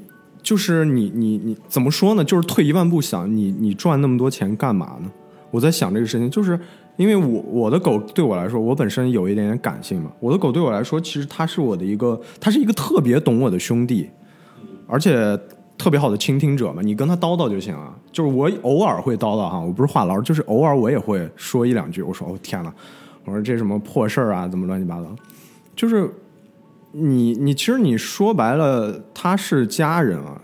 [0.42, 2.24] 就是你你你怎么说呢？
[2.24, 5.12] 就是退一万步想，你你赚那么多钱干嘛呢？
[5.52, 6.58] 我在想这个事情，就是
[6.96, 10.10] 因为我我的狗对我来说，我本身有一点点感性嘛。
[10.22, 14.10] 我的狗对我来说，其实它是我的一个，它是一个特别懂我的兄弟，
[14.88, 15.38] 而且。
[15.82, 17.92] 特别好的倾听者嘛，你跟他叨叨就行了。
[18.12, 22.04] 就是我偶尔会叨叨哈，我不是话痨，就是偶尔我也会说一两句。
[22.04, 22.72] 我说哦天呐，
[23.26, 25.08] 我说这什么破事儿啊，怎么乱七八糟，
[25.76, 26.08] 就是
[26.92, 30.40] 你你其实你说白了，他是家人啊，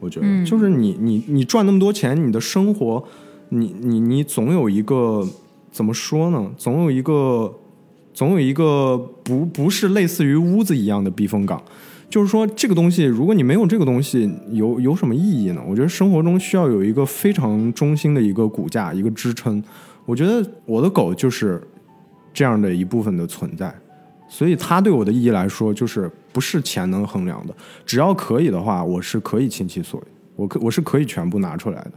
[0.00, 3.04] 我觉得、就是你你你赚那么多钱，你的生活，
[3.50, 5.22] 你你你总有一个
[5.70, 6.50] 怎么说呢？
[6.56, 7.54] 总有一个
[8.14, 11.62] 总有一个不不是类似于屋子一样的避风港。
[12.14, 15.60] 就是说，这个东西，如果你没有这个东西，有有什么意义呢？
[15.66, 19.60] 我觉得生活中需要有一个非常中心的一个骨架，一个支撑。
[20.06, 21.60] 我觉得我的狗就是
[22.32, 23.74] 这样的一部分的存在，
[24.28, 27.54] 所以它对我的意义来说，就是不是钱能衡量的。
[27.84, 30.06] 只要可以的话，我是可以倾其所有，
[30.36, 31.90] 我可我是可以全部拿出来的。”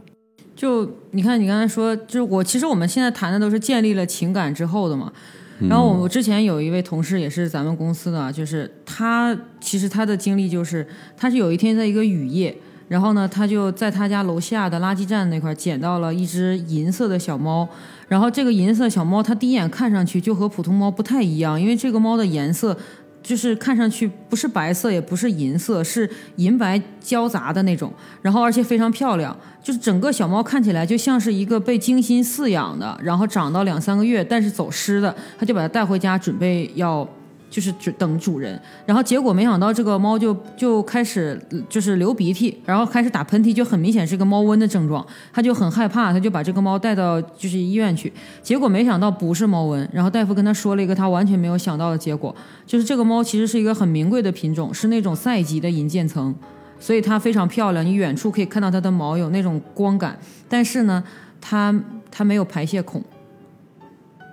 [0.56, 5.12] 就你看，你刚才说，就是我其实我们现在谈的都是建立了情感之后的嘛。
[5.60, 10.86] 然后我之前有一位同事也是咱们公司的，就是他其实他的经历就是，
[11.16, 12.56] 他是有一天在一个雨夜，
[12.88, 17.68] 然后呢，他就在他家楼下的垃圾站那块捡到了一只银色的小猫，
[18.06, 22.76] 然后这个银色小猫，它第一眼看上去就和普通猫不太一样，因为这个猫的颜色。
[23.22, 27.92] 就是看上去不是白色，也不是银色，是银白交杂的那种，
[28.22, 29.36] 然后而且非常漂亮。
[29.62, 37.06] 就是整个小猫看起来就像是一个被精心饲养的，然后长到两三个月，但是走失的，他就把它带回家，准备要
[37.50, 38.60] 就是只等主人。
[38.86, 45.04] 然后结果没想到这个猫就就开始就是流鼻涕，然后开始打喷嚏，就很明显是个猫瘟的症状。
[45.32, 48.12] 他就很害怕，他就把这个猫带到就是医院去。
[48.42, 52.34] 结果没想到不是猫瘟，然后大夫跟他说了一个他完全没有想到的结果，
[52.66, 56.34] 就是这个猫其实是一个很名贵的品种，是那种赛级的银渐层。
[56.80, 60.16] 所以它非常漂亮，你远处可以看到它的毛有那种光感，
[60.48, 61.02] 但是呢，
[61.40, 61.74] 它
[62.08, 63.02] 它没有排泄孔，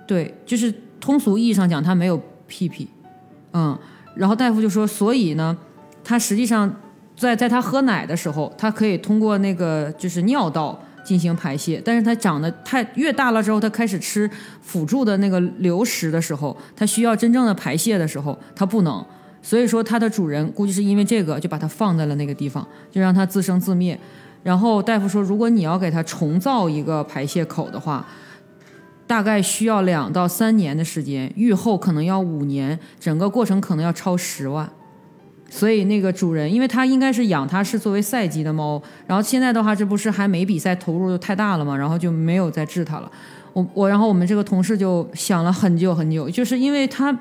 [0.06, 2.86] 对，就是通俗意义上讲，它没有屁屁，
[3.58, 3.78] 嗯，
[4.14, 5.56] 然后大夫就说，所以呢，
[6.04, 6.70] 它实际上
[7.16, 19.02] 在在它喝奶的时候，它可以通过那个就是尿道进行排泄，但是它长得太越大了之后，它开始吃辅助的那个流食的时候，它需要真正的排泄的时候，它不能。
[19.40, 23.98] 所以说，它的主人估计是因为这个，就把它放在了那个地方，就让它自生自灭。
[24.42, 28.04] 然后大夫说，如果你要给它重造一个排泄口的话，
[29.06, 34.68] 大概需要两到三年的时间，愈后可能要五年，整个过程可能要超十万。
[35.48, 43.10] 所以那个主人，因为他应该是养它是作为赛级的猫，然后现在的话，这不是还没比赛投入太大了嘛，然后就没有再治它了。
[43.52, 47.16] 我我，然后我们这个同事就想了很久很久，就是因为他。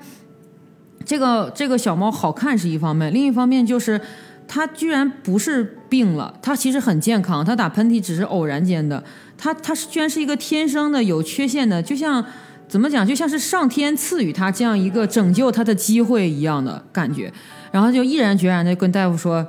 [1.05, 4.01] 这个这个小猫好看是一方面，另一方面就是
[4.47, 9.03] 它居然不是病了，它其实很健康，它打喷嚏只是偶然间的，
[9.37, 12.23] 他他是居然是一个天生的有缺陷的，就像
[12.67, 17.31] 怎么讲，就像是上天赐予他这样一个拯救他的机会一样的感觉，
[17.71, 19.45] 然后就毅然决然的跟大夫说，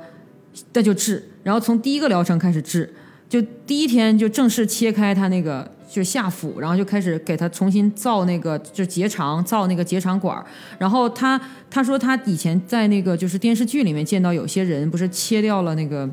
[0.73, 2.93] 那就治，然后从第一个疗程开始治，
[3.29, 10.45] 就第一天就正式切开他那个就下腹，然后就开始给他重新造那个就结肠，造那个结肠管。
[10.77, 11.39] 然后他
[11.69, 16.07] 他说他以前在那个就是电视剧里面见到有些人不是切掉了那个。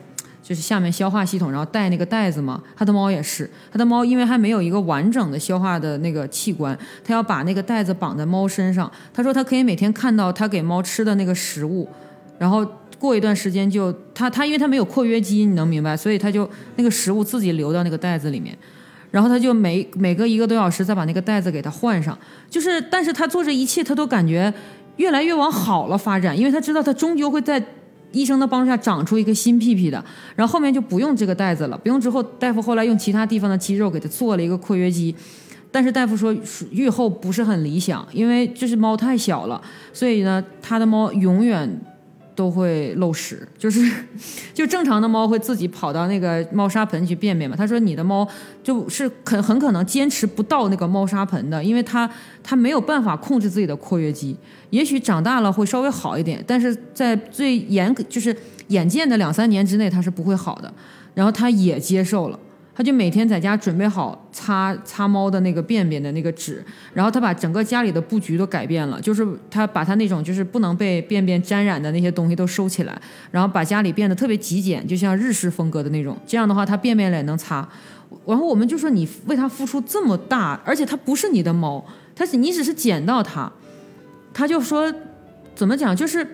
[0.44, 2.62] 就是下面消化系统，然后带那个袋子嘛。
[2.76, 8.92] 他的猫也是，他的猫因为还没有一个完整的消化的那个器官，他要把那个袋子绑在猫身上。
[9.14, 11.88] 他说他可以每天看到他给猫吃的那个食物，
[12.38, 12.62] 然后
[12.98, 16.46] 过一段时间就他他因为他没有括约肌，你能明白，所以他就
[16.76, 18.54] 那个食物自己流到那个袋子里面，
[19.10, 22.18] 然后他就每每隔一个多小时再把那个袋子给它换上。
[22.50, 24.52] 就是但是他做这一切，他都感觉
[24.96, 27.64] 越来越往好了发展，因为他知道他终究会在。
[28.14, 30.02] 医生的帮助下长出一个新屁屁的，
[30.34, 35.14] 然后后面就不用这个袋子了，不用之后大夫后来用其他地方的肌肉给它做了一个括约肌，
[35.70, 36.34] 但是大夫说
[36.70, 39.60] 愈后不是很理想，因为就是猫太小了，
[39.92, 41.80] 所以呢，他的猫永远。
[42.34, 43.80] 都会漏屎， 就是
[44.52, 47.56] 就正常的猫会自己跑到那个猫砂盆去便便嘛。
[47.56, 48.28] 他说你的猫
[48.62, 52.08] 就是很很可能坚持不到那个猫砂盆的，因为它
[52.42, 54.36] 它没有办法控制自己的括约肌。
[54.70, 58.36] 也许长大了会稍微好一点，但是在最严就是
[58.68, 60.72] 眼见的两三年之内，它是不会好的。
[61.14, 62.38] 然后他也接受了。
[62.74, 66.60] 他就每天在家准备好擦擦猫的那个便便的那个纸，
[66.92, 76.16] 然后他把整个家里的布局都改变了，就是他把他那种就是不能被便便沾染的那些东西都收起来，然后把家里变得特别极简，就像日式风格的那种。
[76.26, 77.68] 这样的话，他便便了也能擦。
[78.26, 81.84] 然后我们就说你为他付出这么大，而且他不是你的猫，
[82.16, 83.50] 他是你只是捡到他。
[84.32, 84.92] 他就说
[85.54, 86.26] 怎么讲，就是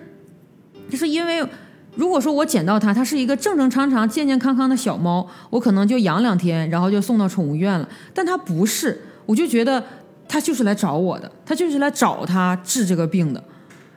[0.89, 1.45] 就是因为。
[1.95, 7.87] 如果说我捡到它，它是一个正正常常、健健康康的小猫，我可能就养两天，然后就送到宠物院了。
[8.13, 9.83] 但它不是，我就觉得
[10.27, 13.43] 它就是来找我的，它就是来找它治这个病的。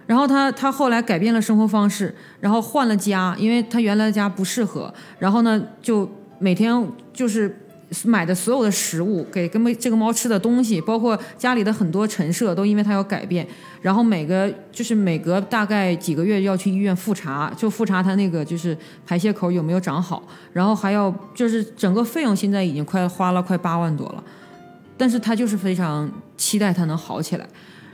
[0.07, 4.93] 然后它它后来改变了生活方式，然后换了家，因为它原来的家不适合。
[5.19, 7.61] 然后呢，就每天就是。
[8.05, 13.47] 买的所有的食物，给跟这个猫吃的东西，包括家里的很多陈设，都因为它要改变。
[13.81, 18.77] 然后每个就是每隔大概几个月要去医院复查，就复查它那个就是
[19.07, 20.23] 排泄口有没有长好。
[20.53, 24.25] 然后还要就是整个费用现在已经快花了快八万多了，
[24.97, 27.47] 但是他就是非常期待它能好起来。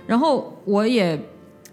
[0.06, 1.20] 然后我也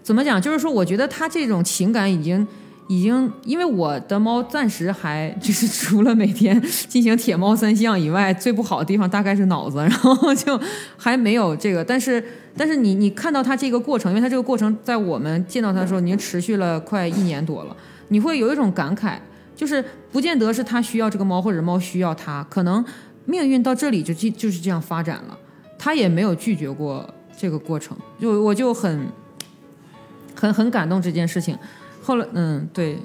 [0.02, 2.46] 怎么讲，就是说我觉得他这种情感已经。
[2.88, 10.58] 已经，因为我的猫暂时还就是除了每天进行铁猫三项以外，最不好的地方大概是脑子，然后就
[10.96, 11.84] 还没有这个。
[11.84, 12.22] 但是，
[12.56, 17.76] 但是你你看到它这个过程，因为它这个过程在我们见到它的时候已经持续了快一年多了，
[18.08, 19.18] 你会有一种感慨，
[19.54, 22.82] 就是不见得是它需要这个猫，或者猫需要它，可能
[23.26, 25.38] 命运到这里就就就是这样发展了。
[25.78, 27.06] 它也没有拒绝过
[27.36, 29.06] 这个过程，就我就很
[30.34, 31.54] 很很感动这件事情。
[32.08, 32.98] 后来，嗯，对，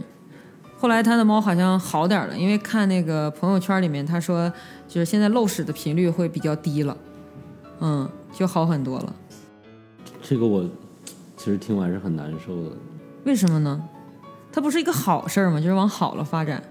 [0.77, 4.49] 后来他的猫好像好点了，因为看那个朋友圈里面，他说
[4.88, 6.95] 就是现在漏屎的频率会比较低了，
[7.81, 9.13] 嗯，就好很多了。
[10.21, 10.63] 这个我
[11.35, 12.69] 其实听完是很难受的。
[13.25, 13.84] 为什么呢？
[14.53, 15.59] 它不是一个好事儿吗？
[15.59, 16.63] 就是往好了发展。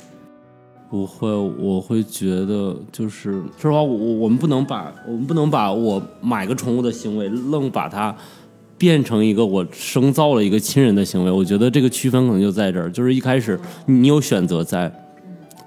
[0.89, 8.17] 不会，我会觉得就是说实话，我我们不能把我们不能把我买个宠物的行为愣把它。
[8.83, 13.57] 变成一个我生造了一个亲人的行为，我觉得这个区分可能就在这儿，就是一开始
[13.87, 14.93] 你有选择在，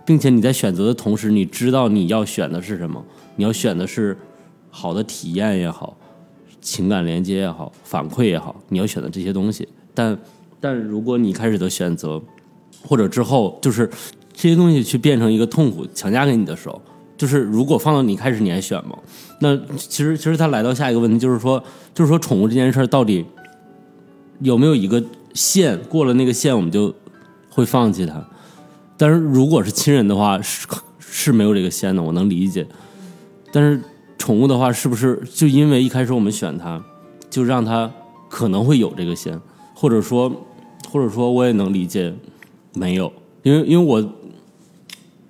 [0.06, 3.02] 并且你在选择的同时，你知道你要选的是什么，
[3.38, 4.18] 你要选的是
[4.70, 5.96] 好的体验也好，
[6.60, 9.66] 情感连接也好，反馈也好，你要选的这些东西。
[9.94, 10.20] 但
[10.60, 12.22] 但如果你开始的选择，
[12.86, 13.90] 或者之后就是
[14.34, 16.82] 这些东西去变成一个痛苦强加给你的时候。
[17.18, 18.98] 就是如果放到你开始你还选吗？
[19.40, 21.62] 那其实其实他来到下一个问题就是说
[21.94, 23.26] 就是说宠物这件事到底
[24.40, 26.94] 有没有一个线过了那个线我们就
[27.50, 28.26] 会放弃它？
[28.98, 30.68] 但是如果是亲人的话是
[31.00, 32.66] 是没有这个线的，我能理解。
[33.52, 33.82] 但是
[34.18, 36.84] 宠物的话是不是就因为一开始我们选它，
[37.30, 37.92] 就让它
[38.30, 39.40] 可能会有这个线，
[39.74, 40.30] 或者说
[40.90, 42.14] 或者说我也能理解
[42.74, 43.12] 没有，
[43.44, 44.14] 因为因为我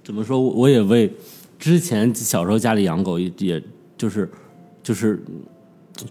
[0.03, 1.11] 怎么说我也为。
[1.57, 3.63] 之前小时候家里养狗，也也
[3.97, 4.29] 就是
[4.83, 5.23] 就是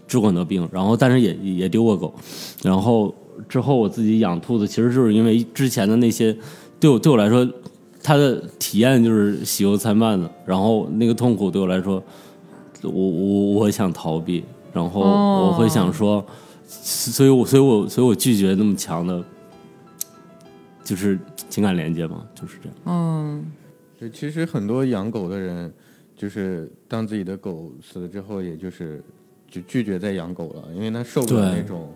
[0.07, 2.13] 治过很多病，然后但是也也丢过狗，
[2.63, 3.13] 然后
[3.47, 6.35] 之后我自己养兔子，其实就是因为之前的那些
[6.79, 7.47] 对我对我来说，
[8.01, 12.03] 它的体验就是喜忧参半的，然后那个痛苦对我来说，
[12.81, 14.43] 我我我想逃避，
[14.73, 16.25] 然后我会想说，
[16.67, 19.23] 所以我所以我所以我拒绝那么强的，
[20.83, 21.19] 就是
[21.49, 22.77] 情感连接嘛，就是这样。
[22.85, 23.45] 嗯。
[23.99, 25.71] 就其实很多养狗的人，
[26.15, 29.03] 就是当自己的狗死了之后，也就是
[29.49, 31.93] 就拒绝再养狗了，因为他受不了那种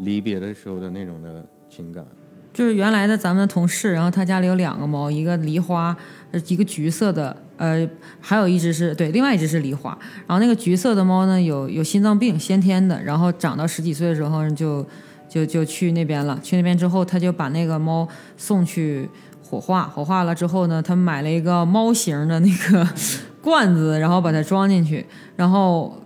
[0.00, 2.04] 离别的时候的那种的情感。
[2.52, 5.96] 就是原来的咱们的同事，然后他家里有两个猫，一个梨花，
[6.32, 7.88] 呃一个橘色的，呃，
[8.20, 9.96] 还有一只是对，另外一只是梨花。
[10.26, 14.84] 然后那个橘色的猫呢，有有心脏病，先天的，然后长到十几岁的时候就
[15.28, 16.38] 就就去那边了。
[16.42, 18.06] 去那边之后，他就把那个猫
[18.36, 19.08] 送去
[19.50, 22.86] 火化，火化了之后呢，他买了一个猫形的那个
[23.42, 25.04] 罐子，然后把它装进去，
[25.34, 25.96] 然后。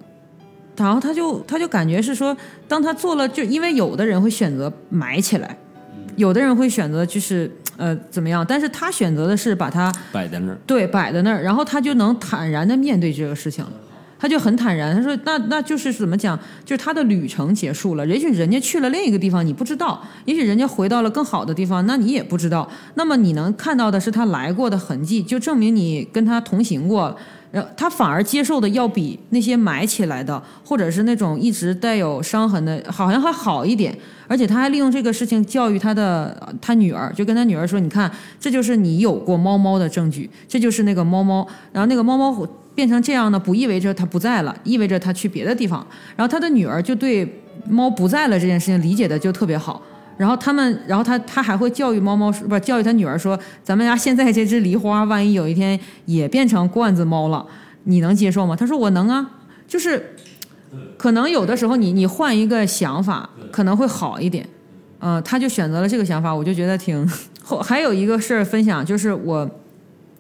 [0.76, 5.56] 然后他就他就感觉是说，当他做了，就因为有的人会选择埋起来，
[6.16, 10.58] 有的人会选择就是呃怎么样，但是他选择的是把它摆在那儿。
[10.66, 13.70] 对摆在那儿，然后他就能坦然的面对这个事情了。
[14.24, 16.34] 他就很坦然，他说：“那那就是怎么讲？
[16.64, 18.06] 就是他的旅程结束了。
[18.06, 22.66] 也许人家去了另一个地方，你不知道；也许人家回到了更好的地方，那你也不知道。
[22.94, 27.14] 那么你能看到的是他来过的痕迹，就证明你跟他同行过。
[27.54, 33.96] 然后他反而接受的要比那些埋起来的，或者是那种一直带有伤痕的，好像还好一点。
[34.26, 38.10] 而且他还利用这个事情教育他的他女儿，就跟他女儿说：‘你看，
[38.40, 42.44] 这就是你有过猫猫的证据，这就是那个猫猫。’然后那个猫猫
[42.74, 45.86] 变成这样呢，不意味着它不在了，意味着它去别的地方。
[46.16, 49.80] 然后他的女儿就对猫不在了这件事情理解的就特别好。
[50.16, 57.44] 然后他们，然后他他还会教育猫猫说，不教育他女儿说，咱们家现在这只梨花，万一有一天也变成罐子猫了，
[57.84, 58.54] 你能接受吗？
[58.56, 59.30] 他说我能啊，
[59.66, 60.14] 就是
[60.96, 64.48] 可能有的时候你你换一个想法可能会好一点。
[65.06, 67.06] 嗯、他就选择了这个想法，我就觉得挺。
[67.42, 69.46] 后还有一个事儿分享，就是我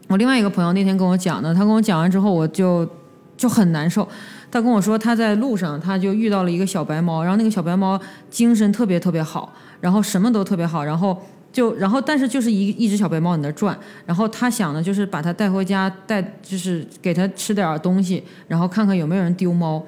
[0.08, 2.86] 我另外一个朋友那天跟我讲的，他跟我讲完之后，我就
[3.34, 4.06] 就很难受。
[4.54, 8.00] 他跟我说他在路上他就遇到了一个小白猫，然后那个小白猫
[8.30, 11.20] 精神特别特别好，然后什么都特别好，然后
[11.50, 13.76] 就然后但是就是一一只小白猫在那转，
[14.06, 19.84] 然后他想的就是把它带回家，带就是给它吃点东西，然后看看有没有人丢猫。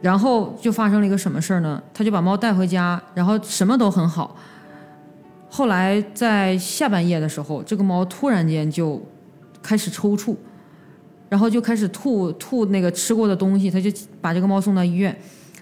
[0.00, 1.82] 然后就发生了一个什么事儿呢？
[1.92, 4.36] 他就把猫带回家，然后什么都很好。
[5.48, 9.02] 后来在下半夜的时候，这个猫突然间就
[9.60, 10.36] 开始抽搐，
[11.34, 13.90] 然后就开始吐吐那个吃过的东西，他就
[14.20, 15.12] 把这个猫送到医院。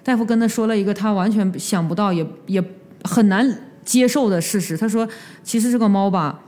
[0.05, 2.63] 大夫跟他说了一个他完全想不到也也
[3.05, 3.43] 很难
[3.83, 5.09] 接受的事实，他说
[5.43, 6.39] 其实这个猫吧，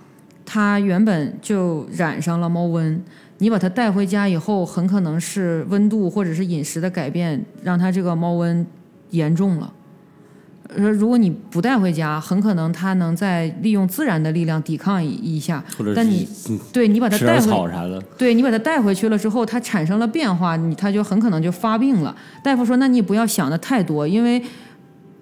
[0.45, 2.99] 它原本就染上了猫瘟，
[3.39, 8.63] 你把它带回家以后，很可能是温度或者是饮食的改变，让它这个猫瘟
[9.09, 9.73] 严重了。
[10.69, 15.63] 呃，如果你不带回家，很可能它能再利用自然的力量抵抗一一下。
[15.77, 22.15] 或者但你嗯对你把它吃点带回草啥的，对你把它带回去了之后，它产生了变化，你它就很可能就发病了。
[22.43, 24.43] 大夫说，那你不要想的太多，因为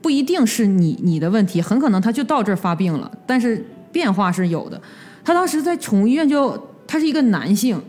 [0.01, 4.81] 不一定是你你的问题，很可能它就到这儿发病了，但是变化是有的。
[5.25, 7.81] 他当时在宠物医院就，他是一个男性，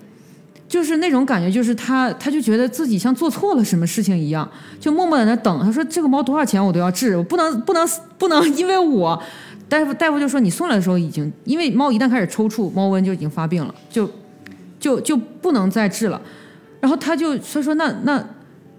[0.73, 5.59] 就是那种感觉，就是他他就觉得自己像做错了什么事情一样，就默默在那等。
[5.63, 7.87] 他说这个猫多少钱我都要治，我不能不能
[8.17, 9.21] 不能 因为我。
[9.69, 14.09] 大夫大夫就说你送来的时候已经，因为猫一旦开始抽搐，猫瘟就已经发病了，就
[14.79, 16.19] 就就不能再治了。
[16.81, 18.27] 然后他就他说那那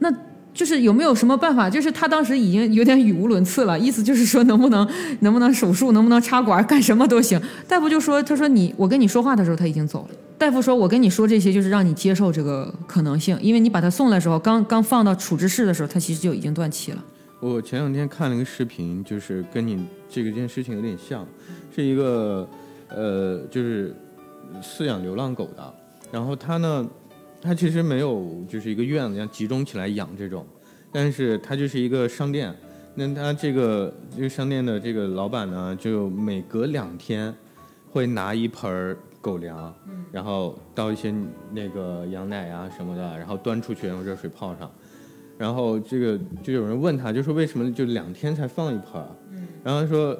[0.00, 0.12] 那
[0.52, 1.70] 就是有没有什么办法？
[1.70, 4.84] 就是他当时已经有点语无伦次了，意思就是说能不能
[5.20, 7.40] 能不能手术，能不能插管，干什么都行。
[7.68, 10.16] 大夫就说他说你我跟你说话的时候他已经走了。
[10.36, 17.04] 大夫说我跟你说这些就是让你接受这个可能性，因为你把他送来的时候，刚刚放到处置室的时候，他其实就已经断气了。
[17.40, 21.26] 我前两天看了一个视频，就是跟你这个件事情有点像，
[21.74, 22.48] 是一个
[22.88, 23.94] 呃，就是
[24.62, 25.74] 饲养流浪狗的，
[26.10, 26.88] 然后他呢，
[27.40, 30.44] 他其实没有就是一个院子，像集中起来养这种，
[30.90, 32.54] 但是他就是一个商店，
[32.94, 37.34] 那他这个这个商店的这个老板呢，就每隔两天
[37.90, 39.74] 会拿一盆儿狗粮，
[40.12, 41.14] 然后倒一些
[41.50, 44.70] 那个羊奶啊什么的，然后端出去，用热水泡上。
[45.38, 49.08] 然后这个就有人问他，就说为什么就两天才放一盆儿？
[49.64, 50.14] 然后他说，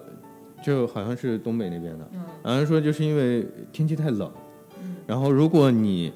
[0.64, 2.08] 就好像是东北那边的，
[2.42, 4.32] 然后说就是因为天气太冷，
[5.06, 6.10] 然后如果你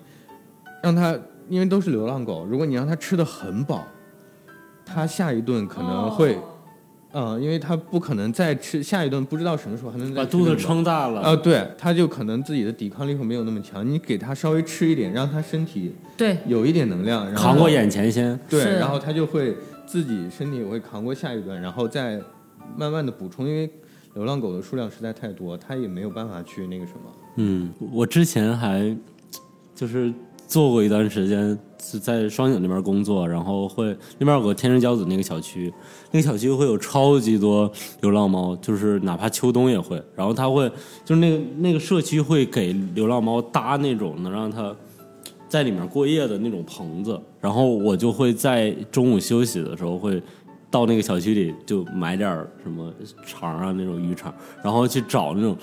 [0.82, 1.14] 让它，
[1.50, 3.86] 因为都是流浪狗，如果你让它吃的很饱，
[4.84, 6.38] 它下一顿可能会，
[7.12, 11.20] 嗯，因为它不可能再吃下一顿，不知道什么时候还能再把肚子撑大了。
[11.22, 13.88] 啊，对，它就可能自己的抵抗力会没有那么强。
[13.88, 19.56] 你给它稍微吃一点，让它身体对有一点能量，然后扛过眼前先，对，然后它就会
[19.86, 22.20] 自己身体也会扛过下一顿，然后再
[22.76, 23.70] 慢慢的补充，因为
[24.14, 27.00] 流浪狗的数量实在太多，它也没有办法去那个什么。
[27.36, 28.94] 嗯，我之前还
[29.74, 30.12] 就是
[30.48, 35.72] 做过一段时间是在双井那边工作，然后会那边有个天之骄子那个小区，
[36.10, 37.70] 那个小区会有超级多
[38.00, 40.02] 流浪猫，就是哪怕秋冬也会。
[40.16, 40.68] 然后它会
[41.04, 44.74] 就是那个那个社区会给流浪猫搭那种能让它
[45.48, 50.20] 在里面过夜的那种棚子，然后我就会在中午休息的时候会
[50.70, 52.30] 到那个小区里就买点
[52.62, 52.92] 什么
[53.26, 54.32] 肠啊那种鱼肠，
[54.62, 55.56] 然后去找那种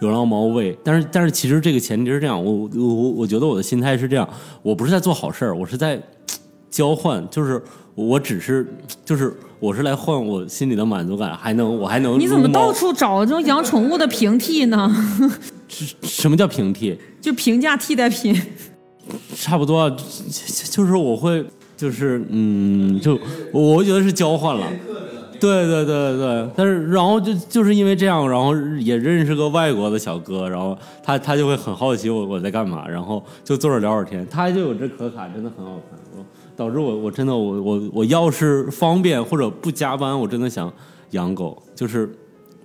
[0.00, 0.76] 流浪猫喂。
[0.84, 4.28] 但是但是其实这个前提是这样，我我我我觉得我的心态是这样，
[4.62, 6.00] 我不是在做好事儿，我是在
[6.70, 7.62] 交换，就是
[7.94, 8.66] 我只是
[9.04, 14.94] 就是我是来换我心里的满足感，还能我还能你怎么到处找这种养宠物的平替呢？
[16.02, 16.98] 什么叫平替？
[17.20, 18.38] 就平价替代品。
[19.34, 19.90] 差不多
[20.70, 21.44] 就是我会，
[21.76, 23.18] 就是嗯，就
[23.52, 24.66] 我觉得是交换了。
[25.40, 36.24] 对对对对，但是然后就就是因为这样，然后也认识个外国的小哥，然后他他就会很好奇我我在干嘛，然后就坐着聊会儿天，他就有这可卡，真的很好看，我
[36.56, 40.72] 导致我我真的我我我要是方便或者不加班，我真的想
[41.10, 42.08] 养狗，就是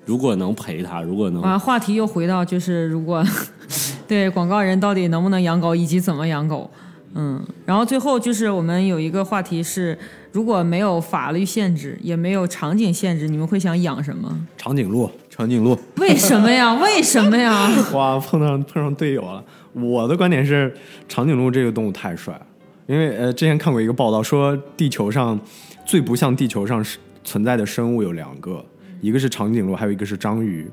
[0.05, 3.21] 如果能陪他，如果能啊，话题又回到就是如果
[4.07, 6.69] 对广告人到底能不能养狗，以及怎么养狗。
[7.13, 9.97] 嗯，然后最后就是我们有一个话题是，
[10.31, 14.35] 如果没有法律限制，也没有场景限制，你们会想养什么？
[14.57, 16.73] 长颈鹿，长颈鹿，为什么呀？
[16.81, 17.67] 为什么呀？
[17.93, 19.43] 哇，碰上碰上队友了。
[19.73, 20.73] 我的观点是，
[21.07, 22.45] 长颈鹿这个动物太帅了，
[22.85, 25.39] 因为呃，之前看过一个报道说，地球上
[25.85, 28.63] 最不像地球上是存在的生物有两个，
[29.01, 30.69] 一个是长颈鹿，还有一个是章鱼，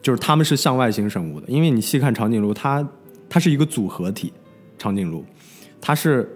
[0.00, 1.46] 就是它们是向外星生物的。
[1.48, 2.86] 因为你细看长颈鹿，它
[3.28, 4.32] 它是一个组合体，
[4.78, 5.24] 长颈鹿，
[5.80, 6.28] 它是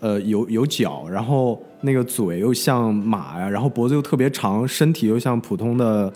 [0.00, 6.12] 呃有有脚，然后那个嘴又像马呀，然后脖子又特别长，身体又像普通的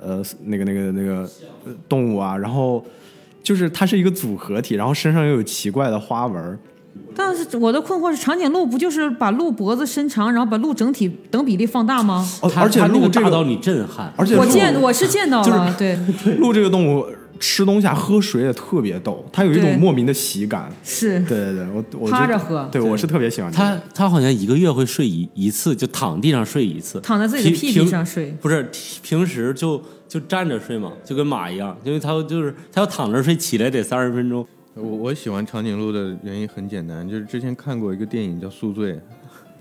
[0.00, 1.28] 呃那个那个那个
[1.64, 2.84] 呃动物啊，然后
[3.42, 6.58] 就是它是一个组合体，然后身上又有奇怪的花纹儿。
[7.14, 12.28] 但是我的困惑是，长颈鹿不就是把鹿脖子伸长，然后把鹿整体等比例放大吗？
[12.56, 15.96] 而且鹿这个，大到你震撼，我而且我见我是见到了，对，
[16.38, 17.06] 鹿这个动物
[17.40, 20.70] 吃东西啊、喝水也特别逗，它有一种莫名的喜感。
[20.84, 21.18] 是。
[21.20, 22.68] 对对对，我我就趴着喝。
[22.70, 23.64] 对我是特别喜欢这个。
[23.64, 28.30] 他他好像一个月会睡一一次，就躺地上睡一次，躺在自己的屁平屁上睡。
[28.40, 28.70] 不是
[29.02, 34.46] 平时就就站着睡嘛，就跟马一样，因为他就是他要躺着睡，起来得三十分钟。
[34.74, 38.92] 我我喜欢长颈鹿的原因很简单，就是之前看过一个电影叫《宿醉》，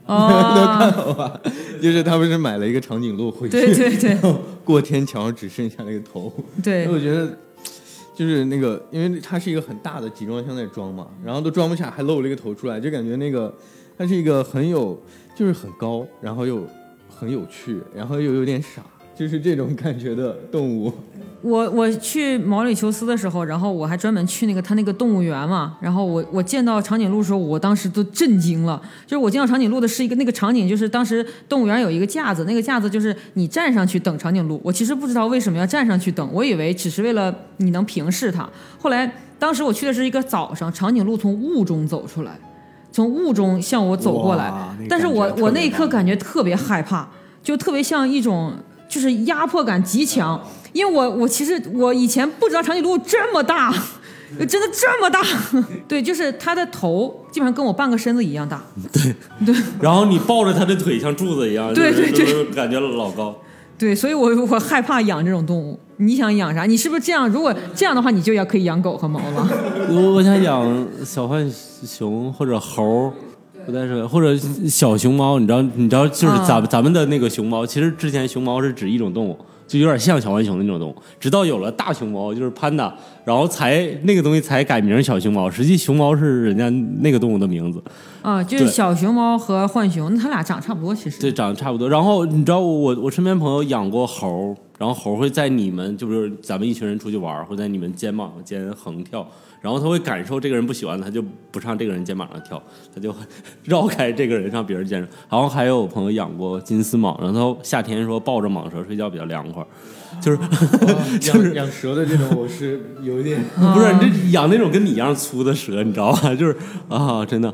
[0.05, 1.39] 哦，
[1.81, 4.35] 就是他不是买了一个长颈鹿回去，对对对。
[4.63, 6.31] 过天桥只剩下那个头。
[6.63, 6.87] 对。
[6.87, 7.35] 我觉得
[8.19, 13.55] 就是那个，因为它是一个很大的集装箱在装嘛，然后都装不下，还露了一个头出来，就感觉那个
[13.97, 15.01] 它是一个很有，
[15.33, 16.67] 就是很高，然后又
[17.07, 18.83] 很有趣，然后又有点傻，
[19.19, 20.93] 就是这种感觉的动物。
[21.41, 28.81] 我我去毛里求斯的时候，然后我还专门去那个他那个动物园嘛，然后我我见到长颈鹿的时候，我当时都震惊了。
[29.05, 34.61] 就是我见到长颈鹿的是一个那个场景，就是当时动物园有一个架子，那个架子就是你站上去等长颈鹿。
[34.63, 38.49] 我其实不知道为什么要站上去等，我以为只是为了你能平视它。
[38.77, 42.39] 后来当时我去的是一个早上，长颈鹿从雾中走出来，
[42.89, 47.09] 从雾中向我走过来那，个但是我我那一刻感觉特别害怕，
[47.41, 48.53] 就特别像一种
[48.89, 50.41] 就是压迫感极强，
[50.73, 53.71] 因为我我其实我以前不知道长颈鹿这么大，
[54.49, 55.21] 真的这么大，
[55.87, 58.61] 对，就是它的头基本上跟我半个身子一样大，
[58.91, 63.35] 对对然后你抱着它的腿像柱子一样，对对对就是感觉老高。
[63.77, 65.79] 对，所以我我害怕养这种动物。
[66.01, 66.63] 你想养啥？
[66.65, 67.29] 你是不是这样？
[67.29, 69.49] 如果这样的话，你就要可以养狗和猫了。
[69.89, 71.49] 我我想养小浣
[71.85, 73.13] 熊或者猴儿，
[73.69, 74.35] 不太是或者
[74.67, 79.37] 小熊猫，你知道你知道就是啊咱、咱们的那个熊猫，其实之前熊猫是指一种动物，
[79.67, 82.91] 就有点像小浣熊的那种动物，直到有了大熊猫，就是潘达，
[83.23, 86.67] 然后才那个东西才改名小熊猫，实际熊猫是人家
[87.01, 87.79] 那个动物的名字。
[88.21, 91.19] 啊，就是小熊猫和浣熊，那它俩长差不多，其实。
[91.21, 91.89] 对，长得差不多。
[91.89, 99.25] 然后你知道我我身边朋友养过猴儿，然后猴儿会在你们就比如咱们一群人出去玩儿，会在你们肩膀间横跳，
[99.61, 102.61] 然后他会感受这个人不喜欢，他就不上这个人肩膀上跳，
[102.93, 103.13] 他就
[103.63, 105.07] 绕开这个人上别人肩上。
[105.29, 109.67] 然后还有朋友养过金丝蟒，然后夏天说抱着蟒蛇睡觉比较凉快儿，
[110.21, 110.37] 就是
[111.31, 113.41] 养养蛇的这种，我是有一点。
[113.55, 116.33] 不是你这养那种跟你一样粗的蛇，你知道吧？
[116.35, 116.55] 就是
[116.89, 117.53] 啊，真的。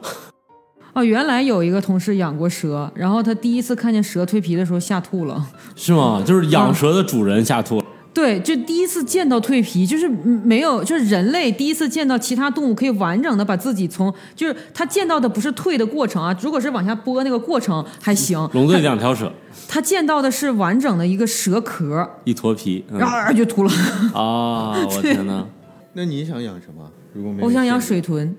[0.96, 5.46] 哦，原来有一个同事养过蛇，然后他第一次看见蛇蜕皮的时候吓吐了。
[5.76, 6.24] 是吗？
[6.26, 7.86] 就是养蛇的主人吓吐了。
[8.14, 19.30] 对，就第一次见到蜕皮，就是嗯没有，就是人类第一次见到其他动物可以完整的把自己从，就是他见到的不是蜕的过程啊，如果是往下剥那个过程还行，笼子里两条蛇，
[19.68, 22.86] 他见到的是完整的一个蛇壳，一脱皮。
[22.90, 23.72] 嗯然后就秃了。
[24.14, 24.80] 啊！
[24.80, 25.46] 我天哪！
[25.92, 26.90] 那你想养什么？
[27.12, 28.34] 如果没有我想养水豚，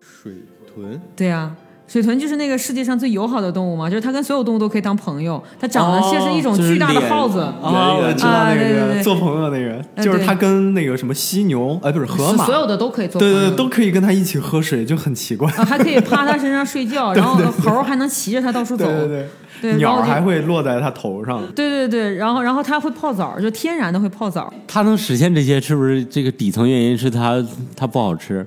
[0.00, 0.32] 水
[0.76, 1.50] 豚，对啊，
[1.88, 5.42] 水豚就是那个世界上最友好的动物嘛，就是它跟所有动物都可以当朋友。
[5.58, 13.34] 它长得像是一种巨大的耗子，啊，我知道啊那对对对个做朋友那个，就是它跟那个什么犀牛，哎，不是河马，所有的都可以做朋友。
[13.34, 15.50] 对对对，都可以跟它一起喝水，就很奇怪。
[15.52, 18.84] 啊，还可以趴它身上睡觉， 然后猴还能骑着它到处走。
[18.84, 19.26] 对对
[19.62, 21.40] 对鸟还会落在它头上。
[21.54, 24.52] 对对对，然后然后它会泡澡，就天然的会泡澡。
[24.66, 27.42] 它能实现这些，是不是这个底层原因是它
[27.74, 28.46] 它不好吃？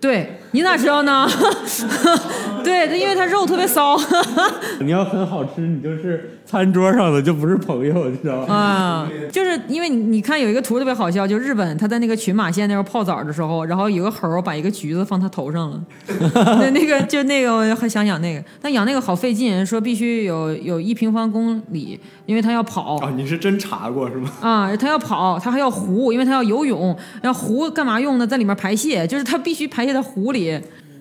[0.00, 1.28] 对你咋知道呢？
[2.64, 3.96] 对，因为它肉特别骚
[4.80, 8.52] 你要很好吃，你就是餐桌上的，就不是朋友，你知道吗？
[8.52, 15.80] 啊，就是因为你你看有一个图特别好笑，就日本他在那个群马县那边泡澡的时候，然后有个猴把一个橘子放他头上了，
[16.58, 22.96] 那那个就那个我很想养那个，但养那个好费劲，说必须有有一平方公里，因为他要跑。
[22.96, 24.32] 啊，你是真查过是吗？
[24.40, 28.26] 啊，他要跑，他还要湖，因为他要游泳，要湖干嘛用呢？
[28.26, 30.58] 在里面排泄，就是他必须排泄在湖里。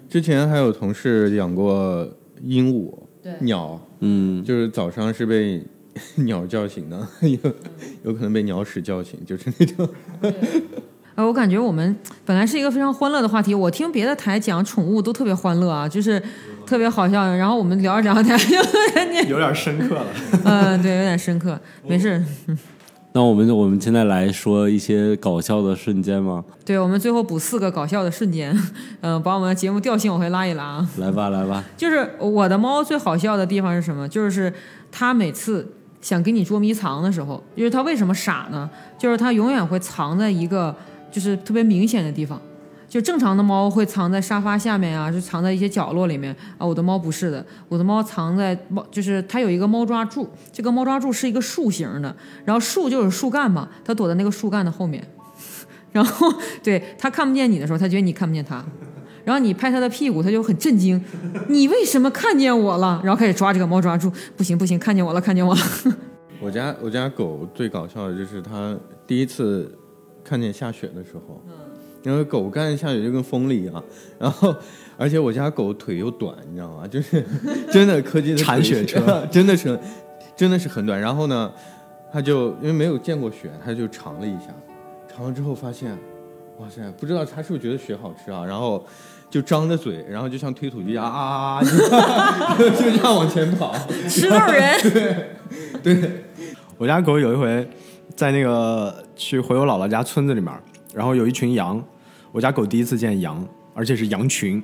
[0.08, 2.08] 之前还有同事养过
[2.44, 2.92] 鹦鹉、
[3.24, 5.62] 对鸟，嗯，就是早上是被
[6.16, 7.54] 鸟叫醒的，有
[8.04, 9.90] 有可能被鸟屎叫醒，就是那种。
[11.16, 11.94] 呃，我感觉我们
[12.24, 16.22] 本来是一个非常欢乐的话题，我听别的台讲宠物都特别欢乐啊，就是
[16.66, 17.26] 特别好笑。
[17.36, 18.38] 然后我们聊着聊着，
[19.26, 20.08] 就有点深刻了。
[20.46, 21.60] 嗯，对，有点深刻。
[21.86, 22.24] 没事，
[23.12, 26.46] 那我们我们现在来说一些搞笑的瞬间吗？
[26.64, 28.56] 对我们最后补四个搞笑的瞬间，
[29.02, 30.90] 嗯、 把我们的节目调性往回拉一拉啊。
[30.98, 34.08] 来吧，来吧，就是我的猫最好笑的地方是什么？
[34.08, 34.54] 就是
[34.92, 35.68] 它每次
[36.02, 38.70] 想给你捉迷藏的时候，就是它为什么傻呢？
[39.00, 40.76] 就是它永远会藏在一个
[41.12, 42.40] 就是特别明显的地方。
[42.90, 46.66] 就正常的猫会藏在沙发下面啊，就藏在一些角落里面啊。
[46.66, 52.14] 我的猫不是的，我的猫藏在猫，就是它有一个猫抓柱，这个猫抓柱是一个树形的，
[52.44, 55.08] 然后树就是树干嘛，它躲在那个树干的后面，
[55.94, 56.28] 然后
[56.64, 58.66] 对它看不见你的时候，它觉得你看不见它，
[59.24, 61.00] 然后你拍它的屁股，它就很震惊，
[61.48, 63.00] 你为什么看见我了？
[63.04, 65.62] 然后开始抓这个猫抓柱，不行不行，看见我了，看见我了。
[66.42, 68.76] 我家我家狗最搞笑的就是它
[69.06, 69.78] 第一次
[70.24, 71.44] 看见下雪的时候，
[72.04, 73.84] 因为狗看见下雪就跟疯了一样，
[74.18, 74.56] 然后
[74.98, 76.88] 而且我家狗腿又短，你知道吗？
[76.88, 77.26] 就是
[77.72, 79.80] 真的科技的铲雪车腿 真的是
[80.36, 81.00] 真的是很短。
[81.00, 81.52] 然后呢，
[82.12, 84.48] 它就因为没有见过雪，它就尝了一下，
[85.14, 85.98] 尝了之后发现，
[86.58, 88.46] 哇塞，不知道它是不是觉得雪好吃啊？
[88.46, 88.86] 然后
[89.30, 93.74] 就张着嘴，然后就像推土机啊啊啊啊，就 就这样往前跑。
[94.08, 94.80] 石头人，
[95.84, 96.26] 对，对
[96.78, 97.70] 我家狗有一回
[98.16, 100.54] 在那个去回我姥姥家村子里面，
[100.94, 101.82] 然后有一群羊，
[102.32, 104.62] 我家狗第一次见羊，而且是羊群。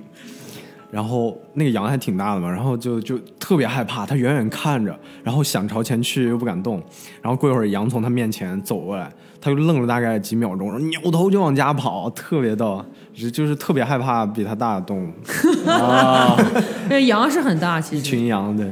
[0.91, 6.81] 然后那个羊还挺大的嘛，然后就就特别害怕，它远远看着，然后想朝前去又不敢动，
[7.21, 9.11] 然后过一会儿羊从它面前走过来，
[9.41, 15.11] 它就愣了大概几秒钟，然后扭头就往家跑，特别逗，就就是特别害怕比它大的动物，
[16.87, 18.01] 这羊是很大，其一。
[18.01, 18.65] 群羊对。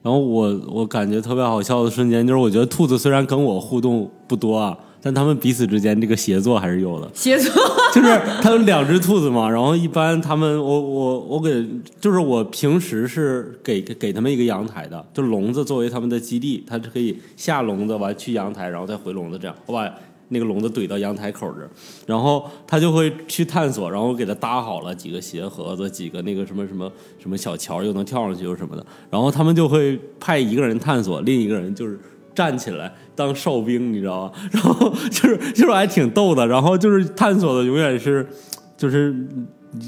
[0.00, 7.10] 然后我我感觉特别好笑的瞬间，就是我觉得兔子虽然跟我互动不多啊，但他们彼此之间这个协作还是有的。
[7.14, 7.52] 协作，
[7.94, 11.64] 就是他有两只兔子嘛，然后一般他们我我我给
[12.00, 19.88] 就是我平时是给给给他们一个阳台的，就笼子作为他们的基地，它是可以下笼子完去阳台，然后再回笼子这样，我把
[20.30, 21.70] 那个笼子怼到阳台口这儿，
[22.06, 31.98] 然后它就会去探索，然后我给它搭好了几个鞋盒子，几个那个什么什么什么小桥，又能跳上去又什么的，然后他们就会派一个人探索，另一个人就是。
[32.38, 34.32] 站起来当哨兵，你知道吗？
[34.52, 38.24] 然后就是就是还挺逗的，然后就是探索的永远是
[38.76, 39.12] 就是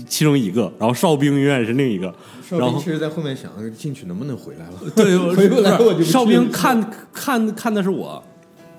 [0.08, 2.12] 其中一个，然后哨兵永远是另一个。
[2.50, 4.90] 然后少兵其实在后面想进去能不能回来了。
[4.96, 8.20] 对，回 不来我就哨兵看看看的是我，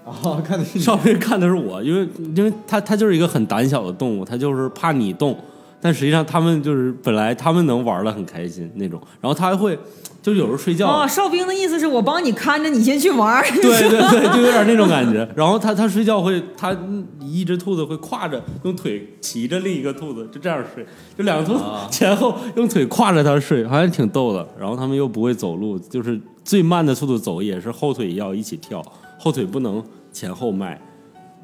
[0.05, 5.39] 啊，看的是你哨兵看的是我，因为因为它它就是一个很胆小的动物，它就是怕你动，
[5.79, 9.79] 但实际上他们就是本来他们能玩的很开心那种，然后他还会
[10.21, 10.87] 就有时候睡觉。
[10.87, 13.43] 啊，哨兵的意思是我帮你看着，你先去玩。
[13.53, 15.27] 对对对， 就有点那种感觉。
[15.35, 16.75] 然后他他睡觉会，他
[17.21, 20.85] 一只兔子会跨着用腿骑着另一个兔子，就这样睡，
[21.17, 24.47] 就两个兔子前后用腿跨着它睡，好像挺逗的。
[24.59, 28.83] 然后他们又不会走路，就是最慢的速度走也是后腿要一起跳，
[29.17, 30.79] 后腿不能前后迈，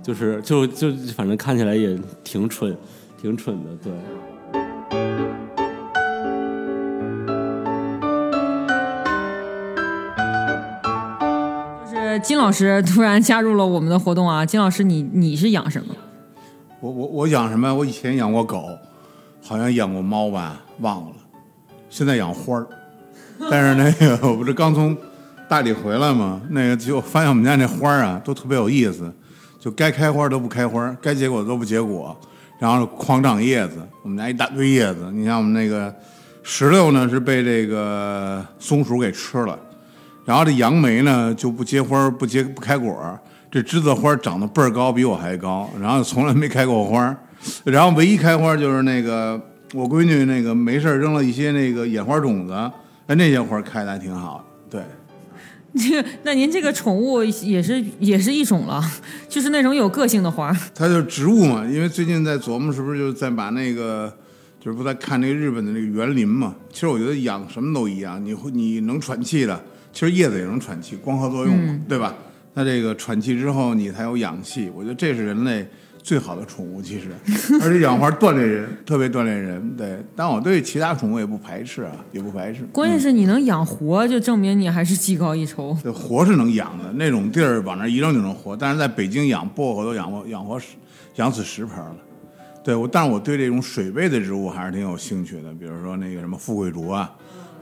[0.04, 2.78] 就是就就反正看起来也挺蠢，
[3.20, 3.92] 挺蠢的，对。
[12.20, 15.96] 金老师突然加入了我们的活动啊，金老师你你是养什么？
[16.80, 17.74] 我我我养什么？
[17.74, 18.70] 我以前养过狗，
[19.44, 21.16] 好像养过猫吧，忘了。
[21.90, 22.68] 现在养花儿，
[23.50, 24.96] 但是那个 我不是刚从
[25.48, 29.12] 大理回来嘛，那个就发现我们家那花儿啊都特别有意思，
[29.60, 32.16] 就该开花都不开花，该结果都不结果，
[32.60, 33.78] 然后狂长叶子。
[34.04, 35.94] 我们家一大堆叶子，你像我们那个
[36.44, 39.58] 石榴呢是被这个松鼠给吃了，
[40.28, 43.18] 然后这杨梅呢就不结花儿不结不开果儿，
[43.50, 47.16] 这栀子花长得倍儿高，比我还高，然后从来没开过花儿，
[47.64, 49.42] 然后唯一开花就是那个
[49.74, 52.52] 我闺女那个没事儿扔了一些那个野花种子，
[53.06, 54.82] 哎那些花儿开的还挺好，对。
[55.78, 58.84] 这个，那您这个宠物也是也是一种了，
[59.30, 60.52] 就是那种有个性的花。
[60.76, 64.12] 它就是植物嘛，因为最近在琢磨是不是就在把那个，
[64.60, 66.54] 就是不在看那个日本的那个园林嘛。
[66.74, 69.62] 其实我觉得养什么都一样，你会你能喘气的，
[69.98, 72.14] 其实叶子也能喘气，光合作用嘛，对吧？
[72.54, 75.68] 那这个喘气之后你才有氧气，我觉得这是人类
[76.04, 77.08] 最好的宠物，其实，
[77.64, 79.76] 而且养花锻炼人，特别锻炼人。
[79.76, 82.62] 对，但我对其他宠物也不排斥啊，也不排斥。
[82.72, 85.76] 关键是你能养活，就证明你还是技高一筹。
[85.82, 88.56] 对活是能养的，那种地儿往那儿一扔就能活。
[88.56, 90.76] 但是在北京养薄荷都养活养活十
[91.16, 91.96] 养死十盆了。
[92.64, 97.12] 对我，但是我对这种水位的植物还是挺有兴趣的，比如说那个什么富贵竹啊，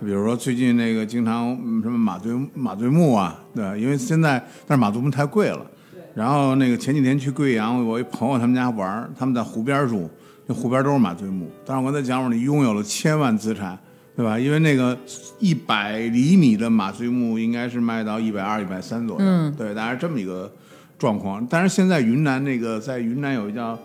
[0.04, 5.66] 比如说最近那个经常嗯什么马醉马醉木啊，对吧，因为现在但是马醉木太贵了。
[6.14, 10.10] 然后那个前几天去贵阳，我一朋友他们家玩，他们在湖边住，
[10.46, 11.52] 那湖边都是马醉木。
[11.66, 13.78] 但是我跟他讲，我说你拥有了千万资产，
[14.16, 14.40] 对吧？
[14.40, 14.98] 因为那个
[15.40, 20.50] 一百厘米的马醉木应该是卖到一百二、一百三左右，嗯对，大概是这么一个
[20.98, 21.46] 状况。
[21.50, 23.78] 但是现在云南那个在云南有一叫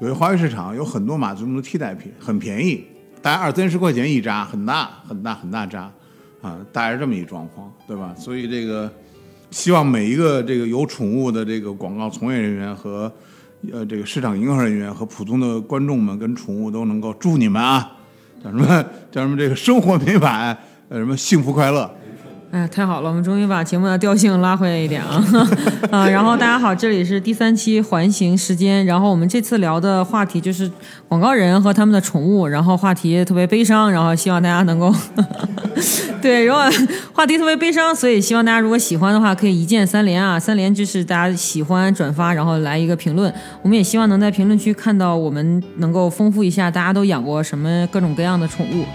[0.00, 2.84] 有一花卉市场，有很多马醉木的替代品，很便宜，
[3.22, 5.90] 大概二三十块钱一扎，很大很大很大扎，
[6.40, 8.14] 啊，大概是这么一状况，对吧？
[8.16, 8.90] 所以这个
[9.50, 13.12] 希望每一个这个有宠物的这个广告从业人员和
[13.72, 17.90] 呃这个市场营销人员和普通的观众们跟宠物都能够祝你们啊，
[18.42, 20.56] 叫什么叫什么这个生活美满，
[20.88, 21.90] 呃什么幸福快乐。
[22.50, 25.22] 哎，太好了，我们终于把节目的调性拉回来一点啊！
[25.92, 30.70] 啊，然后大家好，这里是第三期环形时间，然后我们这次聊的话题就是
[31.08, 34.90] 广告人和他们的宠物，然后话题特别悲伤，然后希望大家能够，
[36.22, 36.62] 对，如果
[37.12, 43.30] 话题特别悲伤，所以希望大家如果喜欢的话，可以一键三连啊，三连就是大家喜欢转发，然后来一个评论，
[43.60, 48.86] 我们也希望能在评论区看到我们能够丰富一下大家都养过什么各种各样的宠物。